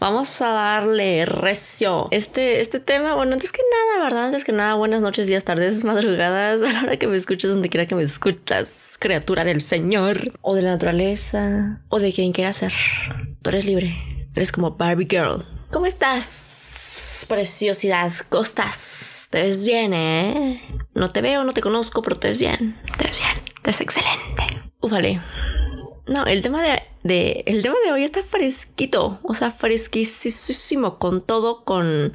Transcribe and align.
Vamos 0.00 0.40
a 0.42 0.50
darle 0.50 1.26
recio. 1.26 2.06
Este, 2.12 2.60
este 2.60 2.78
tema, 2.78 3.16
bueno, 3.16 3.32
antes 3.32 3.50
que 3.50 3.62
nada, 3.62 4.04
¿verdad? 4.04 4.26
Antes 4.26 4.44
que 4.44 4.52
nada, 4.52 4.74
buenas 4.74 5.00
noches, 5.00 5.26
días, 5.26 5.42
tardes, 5.42 5.82
madrugadas, 5.84 6.62
a 6.62 6.72
la 6.72 6.82
hora 6.84 6.96
que 6.98 7.08
me 7.08 7.16
escuches, 7.16 7.50
donde 7.50 7.68
quiera 7.68 7.86
que 7.86 7.96
me 7.96 8.04
escuchas, 8.04 8.96
criatura 9.00 9.42
del 9.42 9.60
Señor, 9.60 10.32
o 10.40 10.54
de 10.54 10.62
la 10.62 10.70
naturaleza, 10.70 11.82
o 11.88 11.98
de 11.98 12.12
quien 12.12 12.30
quiera 12.30 12.52
ser. 12.52 12.72
Tú 13.42 13.50
eres 13.50 13.64
libre. 13.64 13.92
Eres 14.36 14.52
como 14.52 14.70
Barbie 14.70 15.08
Girl. 15.10 15.44
¿Cómo 15.72 15.86
estás? 15.86 17.26
Preciosidad, 17.28 18.12
¿cómo 18.28 18.44
estás? 18.44 19.26
Te 19.32 19.42
ves 19.42 19.64
bien, 19.64 19.94
¿eh? 19.94 20.62
No 20.94 21.10
te 21.10 21.22
veo, 21.22 21.42
no 21.42 21.52
te 21.52 21.60
conozco, 21.60 22.02
pero 22.02 22.16
te 22.16 22.28
ves 22.28 22.38
bien. 22.38 22.80
Te 22.96 23.08
ves 23.08 23.18
bien. 23.18 23.34
Te 23.62 23.70
ves 23.70 23.80
excelente. 23.80 24.44
Ufale. 24.80 25.20
No, 26.06 26.24
el 26.24 26.40
tema 26.40 26.62
de, 26.62 26.82
el 27.10 27.62
tema 27.62 27.76
de 27.84 27.92
hoy 27.92 28.04
está 28.04 28.22
fresquito, 28.22 29.18
o 29.22 29.34
sea, 29.34 29.50
fresquísimo 29.50 30.98
con 30.98 31.20
todo 31.20 31.64
con 31.64 32.12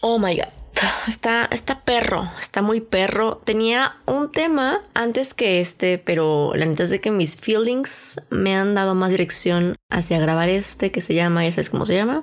Oh 0.00 0.18
my 0.18 0.36
god. 0.36 0.52
Está, 1.08 1.46
está 1.50 1.84
perro, 1.84 2.28
está 2.38 2.60
muy 2.60 2.80
perro. 2.80 3.40
Tenía 3.44 3.96
un 4.06 4.30
tema 4.30 4.82
antes 4.92 5.32
que 5.32 5.60
este, 5.60 5.98
pero 5.98 6.52
la 6.54 6.66
neta 6.66 6.82
es 6.82 6.90
de 6.90 7.00
que 7.00 7.10
mis 7.10 7.36
feelings 7.36 8.20
me 8.30 8.54
han 8.54 8.74
dado 8.74 8.94
más 8.94 9.10
dirección 9.10 9.76
hacia 9.90 10.18
grabar 10.18 10.48
este 10.48 10.92
que 10.92 11.00
se 11.00 11.14
llama, 11.14 11.44
ya 11.44 11.52
sabes 11.52 11.70
cómo 11.70 11.86
se 11.86 11.94
llama, 11.94 12.20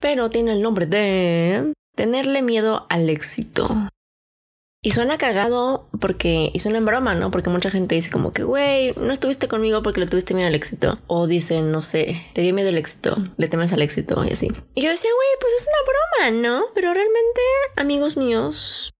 pero 0.00 0.30
tiene 0.30 0.52
el 0.52 0.62
nombre 0.62 0.86
de 0.86 1.74
tenerle 1.94 2.42
miedo 2.42 2.86
al 2.88 3.10
éxito. 3.10 3.68
Y 4.84 4.90
suena 4.90 5.16
cagado 5.16 5.88
porque, 6.00 6.50
y 6.52 6.58
suena 6.58 6.78
en 6.78 6.84
broma, 6.84 7.14
¿no? 7.14 7.30
Porque 7.30 7.50
mucha 7.50 7.70
gente 7.70 7.94
dice 7.94 8.10
como 8.10 8.32
que, 8.32 8.42
güey, 8.42 8.92
no 8.96 9.12
estuviste 9.12 9.46
conmigo 9.46 9.80
porque 9.84 10.00
le 10.00 10.08
tuviste 10.08 10.34
miedo 10.34 10.48
al 10.48 10.56
éxito. 10.56 10.98
O 11.06 11.28
dicen, 11.28 11.70
no 11.70 11.82
sé, 11.82 12.20
te 12.34 12.42
dio 12.42 12.52
miedo 12.52 12.68
al 12.68 12.76
éxito, 12.76 13.16
le 13.36 13.46
temes 13.46 13.72
al 13.72 13.80
éxito 13.80 14.24
y 14.24 14.32
así. 14.32 14.48
Y 14.74 14.82
yo 14.82 14.90
decía, 14.90 15.10
güey, 15.14 15.28
pues 15.40 15.52
es 15.52 15.68
una 15.68 16.32
broma, 16.32 16.48
¿no? 16.48 16.64
Pero 16.74 16.92
realmente, 16.92 17.40
amigos 17.76 18.16
míos, 18.16 18.90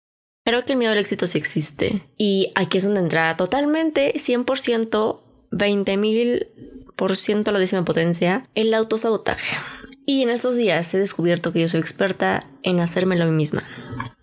creo 0.45 0.65
que 0.65 0.75
el 0.75 0.79
miedo 0.79 0.93
al 0.93 0.99
éxito 0.99 1.27
sí 1.27 1.37
existe. 1.37 2.01
Y 2.17 2.53
aquí 2.55 2.79
es 2.79 2.85
donde 2.85 3.01
entra 3.01 3.37
totalmente, 3.37 4.15
100%, 4.15 5.21
20 5.51 5.97
mil 5.97 6.47
por 6.95 7.17
ciento 7.17 7.51
a 7.51 7.55
la 7.55 7.59
décima 7.59 7.85
potencia, 7.85 8.45
el 8.55 8.73
autosabotaje. 8.73 9.57
Y 10.05 10.23
en 10.23 10.31
estos 10.31 10.57
días 10.57 10.93
he 10.95 10.99
descubierto 10.99 11.53
que 11.53 11.61
yo 11.61 11.69
soy 11.69 11.81
experta 11.81 12.45
en 12.63 12.81
hacérmelo 12.81 13.25
a 13.25 13.27
mí 13.27 13.33
misma. 13.33 13.63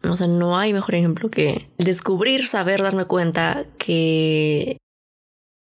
O 0.10 0.18
sea, 0.18 0.28
no 0.28 0.58
hay 0.58 0.74
mejor 0.74 0.96
ejemplo 0.96 1.30
que 1.30 1.70
descubrir, 1.78 2.48
saber, 2.48 2.82
darme 2.82 3.06
cuenta 3.06 3.66
que 3.78 4.78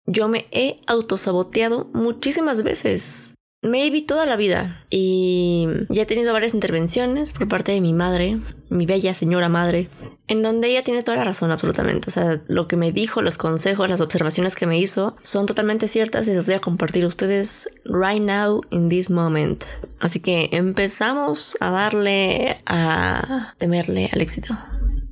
yo 0.07 0.29
me 0.29 0.47
he 0.51 0.81
autosaboteado 0.87 1.91
muchísimas 1.93 2.63
veces. 2.63 3.35
Maybe 3.63 4.01
toda 4.01 4.25
la 4.25 4.37
vida. 4.37 4.87
Y 4.89 5.69
ya 5.91 6.03
he 6.03 6.07
tenido 6.07 6.33
varias 6.33 6.55
intervenciones 6.55 7.35
por 7.35 7.47
parte 7.47 7.73
de 7.73 7.83
mi 7.83 7.93
madre, 7.93 8.41
mi 8.71 8.87
bella 8.87 9.13
señora 9.13 9.51
madre, 9.51 9.89
en 10.29 10.43
donde 10.43 10.69
ella 10.69 10.83
tiene 10.83 11.03
toda 11.03 11.19
la 11.19 11.25
razón 11.25 11.51
absolutamente. 11.51 12.09
O 12.09 12.11
sea, 12.11 12.41
lo 12.49 12.69
que 12.69 12.77
me 12.77 12.91
dijo, 12.91 13.21
los 13.21 13.37
consejos, 13.37 13.91
las 13.91 14.01
observaciones 14.01 14.57
que 14.57 14.67
me 14.67 14.79
hizo 14.79 15.15
son 15.23 15.45
totalmente 15.45 15.89
ciertas 15.89 16.27
y 16.27 16.33
las 16.33 16.47
voy 16.47 16.55
a 16.55 16.61
compartir 16.61 17.05
a 17.05 17.09
ustedes 17.09 17.69
right 17.85 18.23
now 18.23 18.63
in 18.71 18.89
this 18.89 19.11
moment. 19.11 19.65
Así 19.99 20.21
que 20.21 20.49
empezamos 20.53 21.59
a 21.61 21.71
darle 21.71 22.63
a 22.65 23.55
temerle 23.59 24.09
al 24.11 24.23
éxito. 24.23 24.57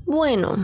Bueno, 0.06 0.56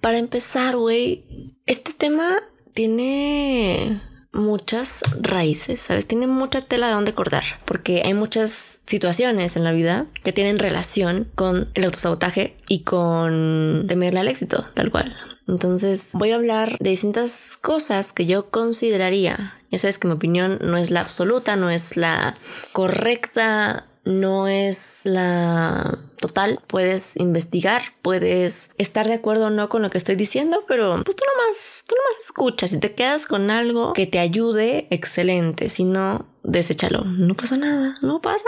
para 0.00 0.18
empezar, 0.18 0.76
güey, 0.76 1.54
este 1.64 1.92
tema 1.92 2.42
tiene 2.72 4.00
muchas 4.34 5.02
raíces, 5.20 5.80
¿sabes? 5.80 6.06
Tiene 6.06 6.26
mucha 6.26 6.60
tela 6.60 6.88
de 6.88 6.94
donde 6.94 7.14
cortar, 7.14 7.44
porque 7.64 8.02
hay 8.04 8.14
muchas 8.14 8.82
situaciones 8.86 9.56
en 9.56 9.64
la 9.64 9.72
vida 9.72 10.06
que 10.22 10.32
tienen 10.32 10.58
relación 10.58 11.28
con 11.34 11.68
el 11.74 11.84
autosabotaje 11.84 12.56
y 12.68 12.80
con 12.80 13.86
temerle 13.88 14.20
al 14.20 14.28
éxito, 14.28 14.66
tal 14.74 14.90
cual. 14.90 15.16
Entonces 15.46 16.12
voy 16.14 16.30
a 16.30 16.36
hablar 16.36 16.76
de 16.80 16.90
distintas 16.90 17.56
cosas 17.60 18.12
que 18.12 18.26
yo 18.26 18.50
consideraría. 18.50 19.54
Ya 19.70 19.78
sabes 19.78 19.98
que 19.98 20.08
mi 20.08 20.14
opinión 20.14 20.58
no 20.62 20.76
es 20.76 20.90
la 20.90 21.00
absoluta, 21.00 21.56
no 21.56 21.70
es 21.70 21.96
la 21.96 22.36
correcta, 22.72 23.86
no 24.04 24.46
es 24.48 25.02
la 25.04 25.98
total. 26.20 26.60
Puedes 26.66 27.16
investigar, 27.16 27.82
puedes 28.02 28.70
estar 28.78 29.06
de 29.06 29.14
acuerdo 29.14 29.46
o 29.46 29.50
no 29.50 29.68
con 29.68 29.82
lo 29.82 29.90
que 29.90 29.98
estoy 29.98 30.16
diciendo, 30.16 30.64
pero 30.68 31.02
pues, 31.04 31.16
tú 31.16 31.22
nomás, 31.36 31.84
tú 31.88 31.94
nomás 31.94 32.24
escuchas. 32.24 32.70
Si 32.70 32.78
te 32.78 32.94
quedas 32.94 33.26
con 33.26 33.50
algo 33.50 33.92
que 33.92 34.06
te 34.06 34.18
ayude, 34.18 34.86
excelente. 34.90 35.68
Si 35.68 35.84
no, 35.84 36.26
deséchalo. 36.42 37.04
No 37.04 37.34
pasa 37.34 37.56
nada, 37.56 37.94
no 38.02 38.20
pasa 38.20 38.46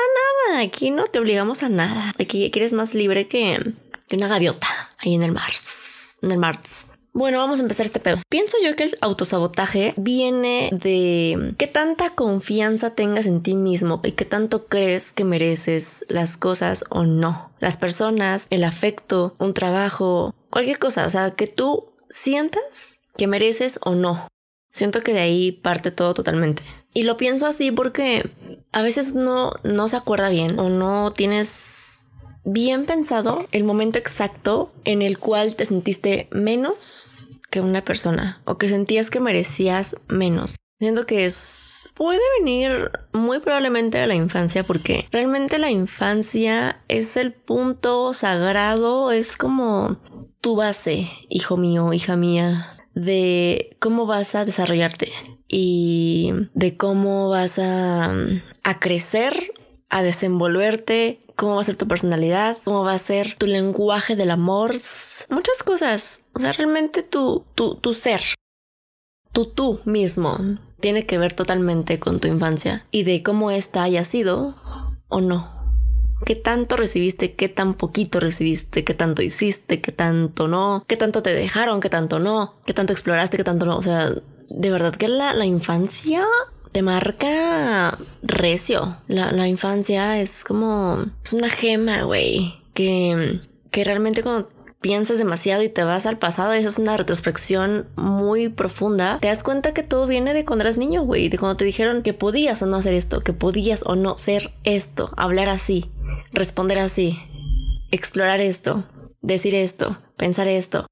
nada. 0.49 0.61
Aquí 0.61 0.91
no 0.91 1.06
te 1.06 1.19
obligamos 1.19 1.62
a 1.62 1.69
nada. 1.69 2.12
Aquí, 2.19 2.50
eres 2.55 2.73
más 2.73 2.94
libre 2.94 3.28
que, 3.28 3.75
que 4.09 4.17
una 4.17 4.28
gaviota 4.28 4.69
ahí 4.99 5.15
en 5.15 5.23
el 5.23 5.33
mar. 5.33 5.50
En 6.23 6.31
el 6.31 6.38
mar. 6.38 6.59
Bueno, 7.16 7.38
vamos 7.38 7.60
a 7.60 7.62
empezar 7.62 7.87
este 7.87 7.99
pedo. 7.99 8.19
Pienso 8.28 8.59
yo 8.62 8.77
que 8.77 8.82
el 8.84 8.99
autosabotaje 9.00 9.94
viene 9.97 10.69
de 10.71 11.54
qué 11.56 11.66
tanta 11.66 12.10
confianza 12.10 12.94
tengas 12.94 13.25
en 13.25 13.43
ti 13.43 13.54
mismo 13.54 14.03
y 14.04 14.12
qué 14.12 14.27
tanto 14.27 14.66
crees 14.66 15.15
que 15.15 15.25
mereces 15.25 16.05
las 16.10 16.37
cosas 16.37 16.84
o 16.91 17.05
no. 17.05 17.53
Las 17.59 17.78
personas, 17.78 18.47
el 18.50 18.65
afecto, 18.65 19.34
un 19.38 19.55
trabajo, 19.55 20.34
cualquier 20.50 20.78
cosa. 20.78 21.06
O 21.06 21.10
sea, 21.10 21.31
que 21.31 21.47
tú 21.47 21.94
sientas 22.10 23.00
que 23.16 23.26
mereces 23.26 23.81
o 23.82 23.94
no. 23.94 24.28
Siento 24.71 25.00
que 25.00 25.15
de 25.15 25.21
ahí 25.21 25.53
parte 25.53 25.91
todo 25.91 26.12
totalmente. 26.12 26.62
Y 26.93 27.05
lo 27.05 27.16
pienso 27.16 27.47
así 27.47 27.72
porque 27.72 28.31
a 28.72 28.82
veces 28.82 29.15
no, 29.15 29.53
no 29.62 29.88
se 29.88 29.97
acuerda 29.97 30.28
bien 30.28 30.59
o 30.59 30.69
no 30.69 31.15
tienes 31.15 31.85
bien 32.46 32.86
pensado 32.86 33.46
el 33.50 33.64
momento 33.64 33.98
exacto 33.98 34.72
en 34.84 35.02
el 35.02 35.18
cual 35.18 35.56
te 35.56 35.66
sentiste 35.66 36.28
menos 36.30 37.10
que 37.50 37.60
una 37.60 37.84
persona 37.84 38.40
o 38.46 38.56
que 38.56 38.68
sentías 38.68 39.10
que 39.10 39.20
merecías 39.20 39.96
menos. 40.08 40.54
Siento 40.78 41.06
que 41.06 41.24
es 41.24 41.90
puede 41.94 42.20
venir 42.38 42.90
muy 43.12 43.40
probablemente 43.40 43.98
de 43.98 44.06
la 44.06 44.14
infancia 44.14 44.62
porque 44.62 45.08
realmente 45.10 45.58
la 45.58 45.70
infancia 45.70 46.82
es 46.88 47.16
el 47.16 47.32
punto 47.32 48.12
sagrado, 48.12 49.10
es 49.10 49.36
como 49.36 49.98
tu 50.40 50.54
base, 50.54 51.08
hijo 51.28 51.56
mío, 51.56 51.92
hija 51.92 52.16
mía, 52.16 52.70
de 52.94 53.76
cómo 53.80 54.06
vas 54.06 54.34
a 54.34 54.44
desarrollarte 54.44 55.10
y 55.48 56.32
de 56.54 56.76
cómo 56.76 57.28
vas 57.28 57.58
a, 57.58 58.14
a 58.62 58.78
crecer, 58.78 59.52
a 59.88 60.02
desenvolverte 60.02 61.25
cómo 61.36 61.54
va 61.54 61.60
a 61.60 61.64
ser 61.64 61.76
tu 61.76 61.86
personalidad, 61.86 62.56
cómo 62.64 62.82
va 62.82 62.94
a 62.94 62.98
ser 62.98 63.36
tu 63.38 63.47
lenguaje 63.47 64.16
del 64.16 64.30
amor, 64.30 64.72
muchas 65.28 65.62
cosas. 65.64 66.24
O 66.32 66.41
sea, 66.41 66.52
realmente 66.52 67.02
tu, 67.02 67.44
tu, 67.54 67.76
tu 67.76 67.92
ser, 67.92 68.22
tu 69.32 69.46
tú 69.46 69.80
mismo, 69.84 70.38
tiene 70.80 71.06
que 71.06 71.19
ver 71.19 71.32
totalmente 71.34 72.00
con 72.00 72.20
tu 72.20 72.28
infancia 72.28 72.86
y 72.91 73.04
de 73.04 73.22
cómo 73.22 73.50
esta 73.50 73.82
haya 73.82 74.02
sido 74.04 74.56
o 75.08 75.20
no. 75.20 75.54
¿Qué 76.25 76.34
tanto 76.34 76.76
recibiste? 76.76 77.34
¿Qué 77.34 77.50
tan 77.50 77.75
poquito 77.75 78.20
recibiste? 78.20 78.84
¿Qué 78.84 78.94
tanto 78.94 79.20
hiciste? 79.20 79.82
¿Qué 79.82 79.93
tanto 79.93 80.49
no? 80.49 80.82
¿Qué 80.87 80.96
tanto 80.96 81.22
te 81.22 81.34
dejaron? 81.34 81.81
¿Qué 81.81 81.90
tanto 81.90 82.19
no? 82.19 82.55
¿Qué 82.64 82.72
tanto 82.72 82.94
exploraste? 82.94 83.37
¿Qué 83.37 83.44
tanto 83.44 83.66
no? 83.66 83.76
O 83.76 83.82
sea, 83.82 84.11
de 84.49 84.70
verdad 84.70 84.94
que 84.94 85.08
la, 85.08 85.34
la 85.34 85.44
infancia 85.44 86.25
te 86.72 86.82
marca 86.82 87.98
recio. 88.22 88.96
La, 89.08 89.48
infancia 89.48 90.20
es 90.20 90.44
como, 90.44 91.06
es 91.24 91.32
una 91.32 91.50
gema, 91.50 92.02
güey, 92.02 92.54
que, 92.74 93.40
que 93.70 93.84
realmente 93.84 94.22
cuando 94.22 94.48
piensas 94.80 95.18
demasiado 95.18 95.62
y 95.62 95.68
te 95.68 95.84
vas 95.84 96.06
al 96.06 96.18
pasado 96.18 96.54
y 96.54 96.58
es 96.58 96.78
una 96.78 96.96
retrospección 96.96 97.88
muy 97.96 98.48
profunda, 98.48 99.18
te 99.20 99.28
das 99.28 99.42
cuenta 99.42 99.74
que 99.74 99.82
todo 99.82 100.06
viene 100.06 100.34
de 100.34 100.44
cuando 100.44 100.64
eras 100.64 100.76
niño, 100.76 101.02
güey, 101.02 101.28
de 101.28 101.38
cuando 101.38 101.56
te 101.56 101.64
dijeron 101.64 102.02
que 102.02 102.12
podías 102.12 102.62
o 102.62 102.66
no 102.66 102.76
hacer 102.76 102.94
esto, 102.94 103.20
que 103.22 103.32
podías 103.32 103.84
o 103.84 103.96
no 103.96 104.16
ser 104.16 104.52
esto, 104.64 105.12
hablar 105.16 105.48
así, 105.48 105.90
responder 106.32 106.78
así, 106.78 107.18
explorar 107.90 108.40
esto, 108.40 108.84
decir 109.22 109.54
esto, 109.54 109.98
pensar 110.16 110.46
esto, 110.46 110.86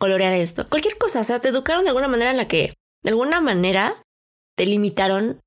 colorear 0.00 0.32
esto, 0.32 0.68
cualquier 0.68 0.98
cosa, 0.98 1.20
o 1.20 1.24
sea, 1.24 1.38
te 1.38 1.48
educaron 1.48 1.84
de 1.84 1.90
alguna 1.90 2.08
manera 2.08 2.30
en 2.30 2.38
la 2.38 2.48
que, 2.48 2.72
de 3.04 3.10
alguna 3.10 3.40
manera, 3.40 3.94
te 4.58 4.66
limitaron 4.66 5.40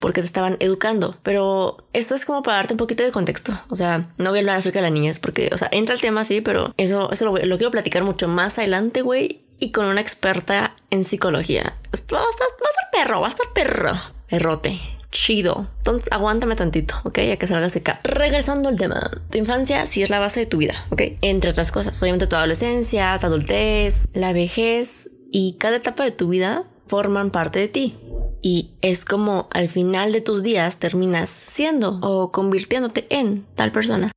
porque 0.00 0.20
te 0.20 0.26
estaban 0.26 0.56
educando. 0.60 1.16
Pero 1.22 1.78
esto 1.94 2.14
es 2.14 2.26
como 2.26 2.42
para 2.42 2.58
darte 2.58 2.74
un 2.74 2.78
poquito 2.78 3.04
de 3.04 3.12
contexto. 3.12 3.58
O 3.70 3.76
sea, 3.76 4.12
no 4.18 4.30
voy 4.30 4.38
a 4.38 4.40
hablar 4.40 4.56
acerca 4.56 4.80
de 4.80 4.82
las 4.82 4.92
niñas 4.92 5.20
porque, 5.20 5.48
o 5.52 5.56
sea, 5.56 5.68
entra 5.72 5.94
el 5.94 6.00
tema 6.00 6.22
así, 6.22 6.42
pero 6.42 6.74
eso, 6.76 7.10
eso 7.12 7.24
lo, 7.24 7.56
quiero 7.56 7.70
platicar 7.70 8.02
mucho 8.02 8.28
más 8.28 8.58
adelante, 8.58 9.00
güey. 9.00 9.40
Y 9.60 9.70
con 9.70 9.86
una 9.86 10.00
experta 10.00 10.74
en 10.90 11.04
psicología. 11.04 11.62
Va 11.62 11.90
a 11.92 11.96
estar, 11.96 12.18
va 12.18 12.24
a 12.24 12.70
estar 12.70 12.90
perro, 12.92 13.20
va 13.20 13.28
a 13.28 13.30
estar 13.30 13.46
perro. 13.54 13.92
Perrote 14.28 14.80
chido. 15.12 15.68
Entonces, 15.78 16.08
aguántame 16.10 16.56
tantito, 16.56 16.96
¿ok? 17.04 17.20
Ya 17.20 17.36
que 17.36 17.46
salga 17.46 17.70
seca. 17.70 18.00
Regresando 18.02 18.68
al 18.68 18.76
tema. 18.76 19.12
Tu 19.30 19.38
infancia 19.38 19.86
sí 19.86 20.02
es 20.02 20.10
la 20.10 20.18
base 20.18 20.40
de 20.40 20.46
tu 20.46 20.58
vida, 20.58 20.86
¿ok? 20.90 21.02
Entre 21.22 21.50
otras 21.50 21.70
cosas. 21.70 22.02
Obviamente 22.02 22.26
tu 22.26 22.34
adolescencia, 22.34 23.16
tu 23.20 23.26
adultez, 23.26 24.08
la 24.12 24.32
vejez 24.32 25.12
y 25.30 25.54
cada 25.58 25.76
etapa 25.76 26.02
de 26.02 26.10
tu 26.10 26.28
vida 26.28 26.64
forman 26.86 27.30
parte 27.30 27.58
de 27.58 27.68
ti. 27.68 27.94
Y 28.42 28.70
es 28.82 29.04
como 29.04 29.48
al 29.50 29.68
final 29.68 30.12
de 30.12 30.20
tus 30.20 30.42
días 30.42 30.78
terminas 30.78 31.30
siendo 31.30 31.98
o 32.02 32.30
convirtiéndote 32.30 33.06
en 33.10 33.46
tal 33.54 33.72
persona. 33.72 34.12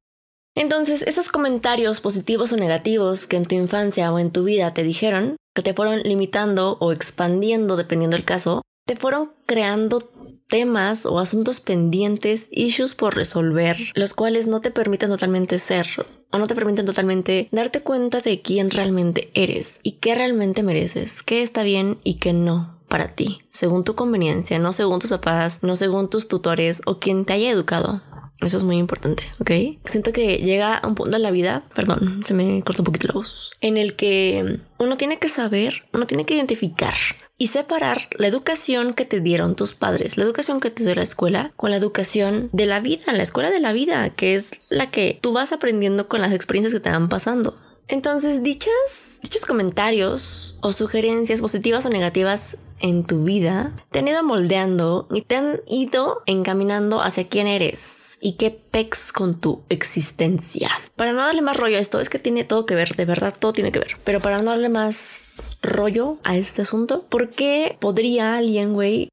Entonces, 0.55 1.03
esos 1.03 1.29
comentarios 1.29 2.01
positivos 2.01 2.51
o 2.51 2.57
negativos 2.57 3.27
que 3.27 3.37
en 3.37 3.45
tu 3.45 3.55
infancia 3.55 4.11
o 4.11 4.19
en 4.19 4.31
tu 4.31 4.43
vida 4.43 4.73
te 4.73 4.83
dijeron, 4.83 5.37
que 5.55 5.61
te 5.61 5.73
fueron 5.73 6.01
limitando 6.01 6.77
o 6.79 6.91
expandiendo 6.91 7.77
dependiendo 7.77 8.17
del 8.17 8.25
caso, 8.25 8.63
te 8.85 8.95
fueron 8.95 9.33
creando 9.45 10.09
temas 10.47 11.05
o 11.05 11.19
asuntos 11.19 11.59
pendientes, 11.59 12.47
issues 12.51 12.95
por 12.95 13.15
resolver, 13.15 13.77
los 13.95 14.13
cuales 14.13 14.47
no 14.47 14.61
te 14.61 14.71
permiten 14.71 15.09
totalmente 15.09 15.59
ser 15.59 15.87
o 16.31 16.39
no 16.39 16.47
te 16.47 16.55
permiten 16.55 16.85
totalmente 16.85 17.47
darte 17.51 17.81
cuenta 17.81 18.21
de 18.21 18.41
quién 18.41 18.69
realmente 18.69 19.29
eres 19.33 19.79
y 19.83 19.93
qué 19.93 20.15
realmente 20.15 20.63
mereces, 20.63 21.23
qué 21.23 21.41
está 21.41 21.63
bien 21.63 21.99
y 22.03 22.15
qué 22.15 22.33
no 22.33 22.77
para 22.87 23.13
ti, 23.13 23.41
según 23.49 23.83
tu 23.83 23.95
conveniencia, 23.95 24.59
no 24.59 24.71
según 24.71 24.99
tus 24.99 25.09
papás, 25.09 25.61
no 25.61 25.75
según 25.75 26.09
tus 26.09 26.27
tutores 26.27 26.81
o 26.85 26.99
quien 26.99 27.25
te 27.25 27.33
haya 27.33 27.49
educado. 27.49 28.01
Eso 28.39 28.57
es 28.57 28.63
muy 28.63 28.77
importante, 28.77 29.23
¿ok? 29.39 29.79
Siento 29.85 30.11
que 30.11 30.37
llega 30.37 30.79
un 30.83 30.93
punto 30.93 31.15
en 31.15 31.23
la 31.23 31.31
vida, 31.31 31.63
perdón, 31.75 32.23
se 32.23 32.35
me 32.35 32.61
cortó 32.61 32.83
un 32.83 32.85
poquito 32.85 33.07
la 33.07 33.15
voz, 33.15 33.53
en 33.61 33.77
el 33.77 33.95
que 33.95 34.59
uno 34.77 34.95
tiene 34.95 35.17
que 35.17 35.27
saber, 35.27 35.85
uno 35.91 36.05
tiene 36.05 36.25
que 36.25 36.35
identificar 36.35 36.93
y 37.37 37.47
separar 37.47 38.09
la 38.17 38.27
educación 38.27 38.93
que 38.93 39.05
te 39.05 39.21
dieron 39.21 39.55
tus 39.55 39.73
padres, 39.73 40.17
la 40.17 40.23
educación 40.23 40.59
que 40.59 40.71
te 40.71 40.83
dio 40.83 40.95
la 40.95 41.03
escuela, 41.03 41.51
con 41.55 41.71
la 41.71 41.77
educación 41.77 42.49
de 42.51 42.65
la 42.65 42.79
vida, 42.79 43.13
la 43.13 43.23
escuela 43.23 43.51
de 43.51 43.59
la 43.59 43.73
vida, 43.73 44.09
que 44.09 44.35
es 44.35 44.61
la 44.69 44.89
que 44.89 45.19
tú 45.21 45.33
vas 45.33 45.51
aprendiendo 45.51 46.07
con 46.07 46.21
las 46.21 46.33
experiencias 46.33 46.73
que 46.73 46.79
te 46.79 46.89
van 46.89 47.09
pasando. 47.09 47.55
Entonces, 47.89 48.43
dichas, 48.43 49.19
dichos 49.23 49.45
comentarios 49.45 50.57
o 50.61 50.73
sugerencias 50.73 51.39
positivas 51.39 51.85
o 51.85 51.89
negativas 51.89 52.57
en 52.79 53.05
tu 53.05 53.23
vida 53.23 53.73
te 53.91 53.99
han 53.99 54.07
ido 54.07 54.23
moldeando 54.23 55.07
y 55.09 55.21
te 55.21 55.37
han 55.37 55.61
ido 55.67 56.21
encaminando 56.25 57.01
hacia 57.01 57.27
quién 57.27 57.47
eres 57.47 58.19
y 58.21 58.33
qué 58.33 58.51
pex 58.51 59.13
con 59.13 59.39
tu 59.39 59.63
existencia. 59.69 60.69
Para 60.95 61.13
no 61.13 61.23
darle 61.23 61.41
más 61.41 61.57
rollo 61.57 61.77
a 61.77 61.79
esto, 61.79 61.99
es 61.99 62.09
que 62.09 62.19
tiene 62.19 62.43
todo 62.43 62.65
que 62.65 62.75
ver, 62.75 62.95
de 62.95 63.05
verdad 63.05 63.33
todo 63.37 63.53
tiene 63.53 63.71
que 63.71 63.79
ver. 63.79 63.97
Pero 64.03 64.19
para 64.19 64.39
no 64.39 64.51
darle 64.51 64.69
más 64.69 65.57
rollo 65.61 66.17
a 66.23 66.35
este 66.35 66.63
asunto, 66.63 67.03
¿por 67.03 67.29
qué 67.29 67.77
podría 67.79 68.35
alguien, 68.35 68.73
güey, 68.73 69.09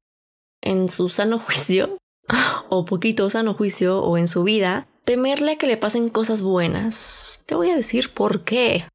en 0.61 0.89
su 0.89 1.09
sano 1.09 1.39
juicio 1.39 1.97
o 2.69 2.85
poquito 2.85 3.29
sano 3.29 3.53
juicio 3.53 4.01
o 4.01 4.17
en 4.17 4.27
su 4.27 4.43
vida 4.43 4.87
temerle 5.05 5.53
a 5.53 5.57
que 5.57 5.67
le 5.67 5.77
pasen 5.77 6.09
cosas 6.09 6.41
buenas? 6.41 7.43
Te 7.45 7.55
voy 7.55 7.69
a 7.69 7.75
decir 7.75 8.13
por 8.13 8.43
qué. 8.43 8.85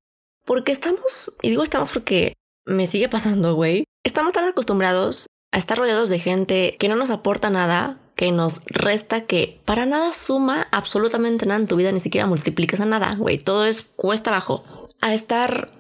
Porque 0.45 0.73
estamos, 0.73 1.37
y 1.43 1.51
digo 1.51 1.63
estamos 1.63 1.91
porque 1.91 2.35
me 2.67 2.87
sigue 2.87 3.09
pasando, 3.09 3.55
güey, 3.55 3.85
Estamos 4.03 4.33
tan 4.33 4.47
acostumbrados 4.47 5.27
a 5.53 5.59
estar 5.59 5.77
rodeados 5.77 6.09
de 6.09 6.19
gente 6.19 6.77
que 6.79 6.89
no 6.89 6.97
nos 6.97 7.11
aporta 7.11 7.51
nada, 7.51 7.99
que 8.17 8.33
nos 8.33 8.63
resta, 8.65 9.27
que 9.27 9.61
para 9.67 9.85
nada 9.85 10.15
suma 10.15 10.69
absolutamente 10.71 11.45
nada 11.45 11.61
en 11.61 11.67
tu 11.67 11.77
vida, 11.77 11.93
ni 11.93 12.01
siquiera 12.01 12.27
multiplicas 12.27 12.81
a 12.81 12.87
nada, 12.87 13.15
güey. 13.17 13.37
Todo 13.37 13.67
es 13.67 13.83
cuesta 13.83 14.31
abajo. 14.31 14.65
A 15.03 15.13
estar 15.13 15.71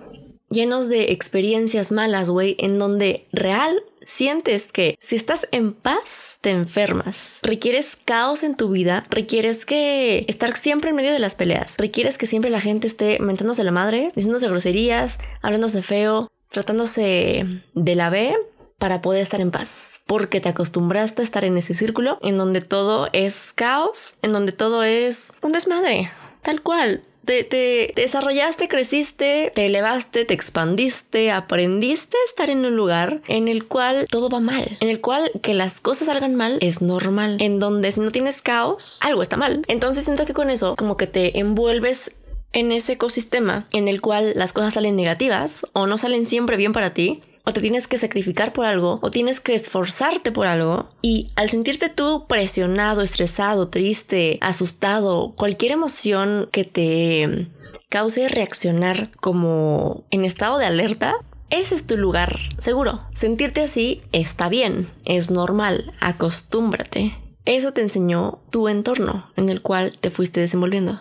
llenos 0.51 0.89
de 0.89 1.13
experiencias 1.13 1.93
malas, 1.93 2.31
güey, 2.31 2.57
en 2.59 2.79
donde 2.79 3.27
real 3.33 3.83
sientes 4.03 4.73
que 4.73 4.97
si 5.01 5.17
estás 5.17 5.49
en 5.53 5.73
paz, 5.73 6.39
te 6.41 6.51
enfermas. 6.51 7.41
Requieres 7.43 7.97
caos 8.05 8.43
en 8.43 8.57
tu 8.57 8.71
vida, 8.71 9.05
requieres 9.11 9.65
que 9.65 10.25
estar 10.29 10.57
siempre 10.57 10.91
en 10.91 10.97
medio 10.97 11.13
de 11.13 11.19
las 11.19 11.35
peleas, 11.35 11.77
requieres 11.79 12.19
que 12.19 12.27
siempre 12.27 12.51
la 12.51 12.61
gente 12.61 12.87
esté 12.87 13.19
mentándose 13.21 13.65
la 13.65 13.71
madre, 13.71 14.13
diciéndose 14.15 14.49
groserías, 14.49 15.21
hablándose 15.43 15.83
feo, 15.83 16.29
tratándose 16.49 17.47
de 17.75 17.95
la 17.95 18.11
B 18.11 18.35
para 18.79 19.03
poder 19.03 19.23
estar 19.23 19.41
en 19.41 19.51
paz, 19.51 20.03
porque 20.07 20.41
te 20.41 20.49
acostumbraste 20.49 21.21
a 21.21 21.25
estar 21.25 21.45
en 21.45 21.57
ese 21.59 21.75
círculo 21.75 22.19
en 22.23 22.39
donde 22.39 22.63
todo 22.63 23.09
es 23.13 23.53
caos, 23.55 24.17
en 24.23 24.33
donde 24.33 24.53
todo 24.53 24.83
es 24.83 25.35
un 25.43 25.53
desmadre, 25.53 26.11
tal 26.43 26.63
cual. 26.63 27.05
Te, 27.25 27.93
desarrollaste, 27.95 28.69
creciste, 28.69 29.53
te 29.55 29.67
elevaste, 29.67 30.25
te 30.25 30.35
expandiste, 30.35 31.31
aprendiste 31.31 32.17
a 32.17 32.29
estar 32.29 32.51
en 32.51 32.65
un 32.65 32.75
lugar 32.75 33.23
en 33.29 33.49
el 33.49 33.67
cual 33.67 34.07
todo 34.11 34.29
va 34.29 34.41
mal, 34.41 34.77
en 34.81 34.89
el 34.89 35.01
cual 35.01 35.31
que 35.43 35.55
las 35.55 35.81
cosas 35.81 36.07
salgan 36.09 36.35
mal 36.35 36.59
es 36.61 36.83
normal, 36.83 37.37
en 37.41 37.59
donde 37.59 37.93
si 37.93 38.01
no 38.01 38.11
tienes 38.11 38.43
caos, 38.43 38.99
algo 39.03 39.23
está 39.23 39.37
mal. 39.37 39.63
Entonces 39.69 40.05
siento 40.05 40.25
que 40.25 40.35
con 40.35 40.51
eso 40.51 40.75
como 40.77 40.97
que 40.97 41.07
te 41.07 41.39
envuelves 41.39 42.17
en 42.53 42.73
ese 42.73 42.95
ecosistema 42.95 43.69
en 43.71 43.89
el 43.89 44.01
cual 44.01 44.33
las 44.35 44.53
cosas 44.53 44.75
salen 44.75 44.97
negativas 44.97 45.67
o 45.73 45.87
no 45.87 45.99
salen 45.99 46.27
siempre 46.27 46.57
bien 46.57 46.73
para 46.73 46.95
ti, 46.95 47.23
o 47.45 47.53
te 47.53 47.61
tienes 47.61 47.87
que 47.87 47.99
sacrificar 47.99 48.53
por 48.53 48.67
algo, 48.67 48.99
o 49.03 49.11
tienes 49.11 49.41
que 49.41 49.55
esforzarte 49.55 50.33
por 50.33 50.47
algo, 50.47 50.89
y 51.03 51.29
al 51.37 51.49
sentirte 51.49 51.89
tú 51.89 52.27
presionado, 52.29 53.03
estresado, 53.03 53.69
triste, 53.69 54.39
asustado, 54.41 55.35
cualquier 55.37 55.73
emoción 55.73 56.49
que 56.53 56.65
te 56.65 57.49
cause 57.89 58.29
reaccionar 58.29 59.11
como 59.21 60.05
en 60.11 60.25
estado 60.25 60.59
de 60.59 60.67
alerta, 60.67 61.15
ese 61.51 61.75
es 61.75 61.87
tu 61.87 61.97
lugar 61.97 62.39
seguro. 62.59 63.01
Sentirte 63.13 63.63
así 63.63 64.03
está 64.13 64.49
bien, 64.49 64.89
es 65.05 65.31
normal, 65.31 65.93
acostúmbrate. 66.01 67.17
Eso 67.45 67.73
te 67.73 67.81
enseñó 67.81 68.39
tu 68.51 68.69
entorno 68.69 69.29
en 69.37 69.49
el 69.49 69.61
cual 69.61 69.99
te 69.99 70.11
fuiste 70.11 70.41
desenvolviendo. 70.41 71.01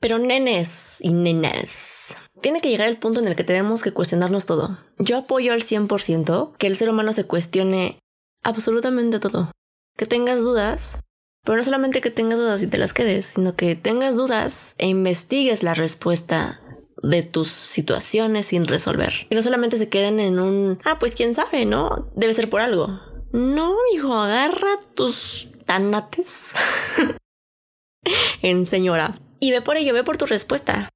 Pero 0.00 0.18
nenes 0.18 1.00
y 1.02 1.12
nenas, 1.12 2.18
tiene 2.40 2.60
que 2.60 2.68
llegar 2.68 2.88
el 2.88 2.98
punto 2.98 3.20
en 3.20 3.28
el 3.28 3.36
que 3.36 3.44
tenemos 3.44 3.82
que 3.82 3.92
cuestionarnos 3.92 4.46
todo. 4.46 4.78
Yo 4.98 5.18
apoyo 5.18 5.52
al 5.52 5.62
100% 5.62 6.56
que 6.56 6.66
el 6.66 6.76
ser 6.76 6.90
humano 6.90 7.12
se 7.12 7.24
cuestione 7.24 7.98
absolutamente 8.42 9.20
todo. 9.20 9.50
Que 9.96 10.06
tengas 10.06 10.38
dudas, 10.40 11.00
pero 11.44 11.56
no 11.56 11.64
solamente 11.64 12.00
que 12.00 12.10
tengas 12.10 12.38
dudas 12.38 12.62
y 12.62 12.66
te 12.66 12.78
las 12.78 12.92
quedes, 12.92 13.26
sino 13.26 13.56
que 13.56 13.74
tengas 13.74 14.14
dudas 14.14 14.74
e 14.78 14.86
investigues 14.86 15.62
la 15.62 15.74
respuesta 15.74 16.60
de 17.02 17.22
tus 17.22 17.48
situaciones 17.48 18.46
sin 18.46 18.66
resolver. 18.66 19.26
Y 19.30 19.34
no 19.34 19.42
solamente 19.42 19.76
se 19.76 19.88
queden 19.88 20.20
en 20.20 20.38
un, 20.38 20.80
ah, 20.84 20.98
pues 20.98 21.14
quién 21.14 21.34
sabe, 21.34 21.64
¿no? 21.64 22.10
Debe 22.14 22.32
ser 22.32 22.50
por 22.50 22.60
algo. 22.60 23.00
No, 23.32 23.74
hijo, 23.94 24.14
agarra 24.14 24.68
tus 24.94 25.48
tanates 25.66 26.54
en 28.42 28.66
señora 28.66 29.14
y 29.38 29.52
ve 29.52 29.60
por 29.60 29.76
ello, 29.76 29.92
ve 29.92 30.04
por 30.04 30.16
tu 30.16 30.26
respuesta. 30.26 30.88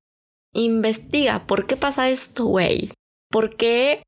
Investiga, 0.54 1.46
¿por 1.46 1.66
qué 1.66 1.76
pasa 1.76 2.10
esto, 2.10 2.44
güey? 2.44 2.92
¿Por 3.30 3.56
qué 3.56 4.02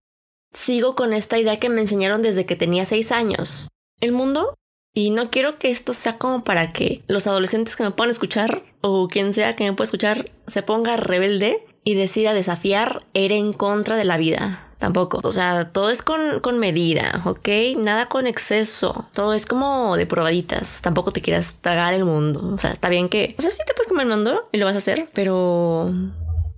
sigo 0.53 0.95
con 0.95 1.13
esta 1.13 1.39
idea 1.39 1.59
que 1.59 1.69
me 1.69 1.81
enseñaron 1.81 2.23
desde 2.23 2.47
que 2.47 2.57
tenía 2.57 2.85
seis 2.85 3.13
años? 3.13 3.69
El 4.01 4.13
mundo, 4.13 4.55
y 4.95 5.11
no 5.11 5.31
quiero 5.31 5.59
que 5.59 5.71
esto 5.71 5.95
sea 5.95 6.19
como 6.19 6.45
para 6.45 6.73
que 6.73 7.03
los 7.09 7.27
adolescentes 7.27 7.77
que 7.77 7.83
me 7.85 7.91
puedan 7.91 8.11
escuchar 8.11 8.63
o 8.81 9.09
quien 9.09 9.33
sea 9.33 9.57
que 9.57 9.65
me 9.65 9.73
pueda 9.73 9.87
escuchar 9.87 10.31
se 10.47 10.63
ponga 10.63 10.97
rebelde 10.97 11.67
y 11.83 11.95
decida 11.95 12.35
desafiar, 12.35 13.07
ir 13.13 13.33
en 13.33 13.53
contra 13.53 13.97
de 13.97 14.05
la 14.05 14.17
vida 14.17 14.71
tampoco. 14.85 15.21
O 15.23 15.33
sea, 15.33 15.73
todo 15.73 15.89
es 15.89 16.03
con, 16.03 16.41
con 16.41 16.59
medida, 16.59 17.23
¿ok? 17.25 17.49
Nada 17.79 18.07
con 18.07 18.27
exceso. 18.27 19.07
Todo 19.15 19.33
es 19.33 19.47
como 19.47 19.97
de 19.97 20.05
probaditas. 20.05 20.83
Tampoco 20.83 21.11
te 21.11 21.23
quieras 21.23 21.61
tragar 21.63 21.95
el 21.95 22.05
mundo. 22.05 22.51
O 22.53 22.59
sea, 22.59 22.71
está 22.71 22.91
bien 22.91 23.09
que... 23.09 23.35
O 23.39 23.43
sea, 23.43 23.51
sí 23.51 23.63
te 23.67 23.73
puedes 23.73 23.89
comer 23.89 24.07
el 24.07 24.13
mundo 24.13 24.47
y 24.53 24.59
lo 24.59 24.67
vas 24.67 24.75
a 24.75 24.79
hacer, 24.79 25.09
pero... 25.15 25.91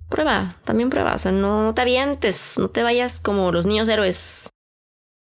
Prueba, 0.09 0.55
también 0.63 0.89
prueba. 0.89 1.15
O 1.15 1.17
sea, 1.17 1.31
no, 1.31 1.73
te 1.73 1.81
avientes, 1.81 2.55
no 2.57 2.69
te 2.69 2.83
vayas 2.83 3.19
como 3.19 3.51
los 3.51 3.65
niños 3.65 3.89
héroes. 3.89 4.49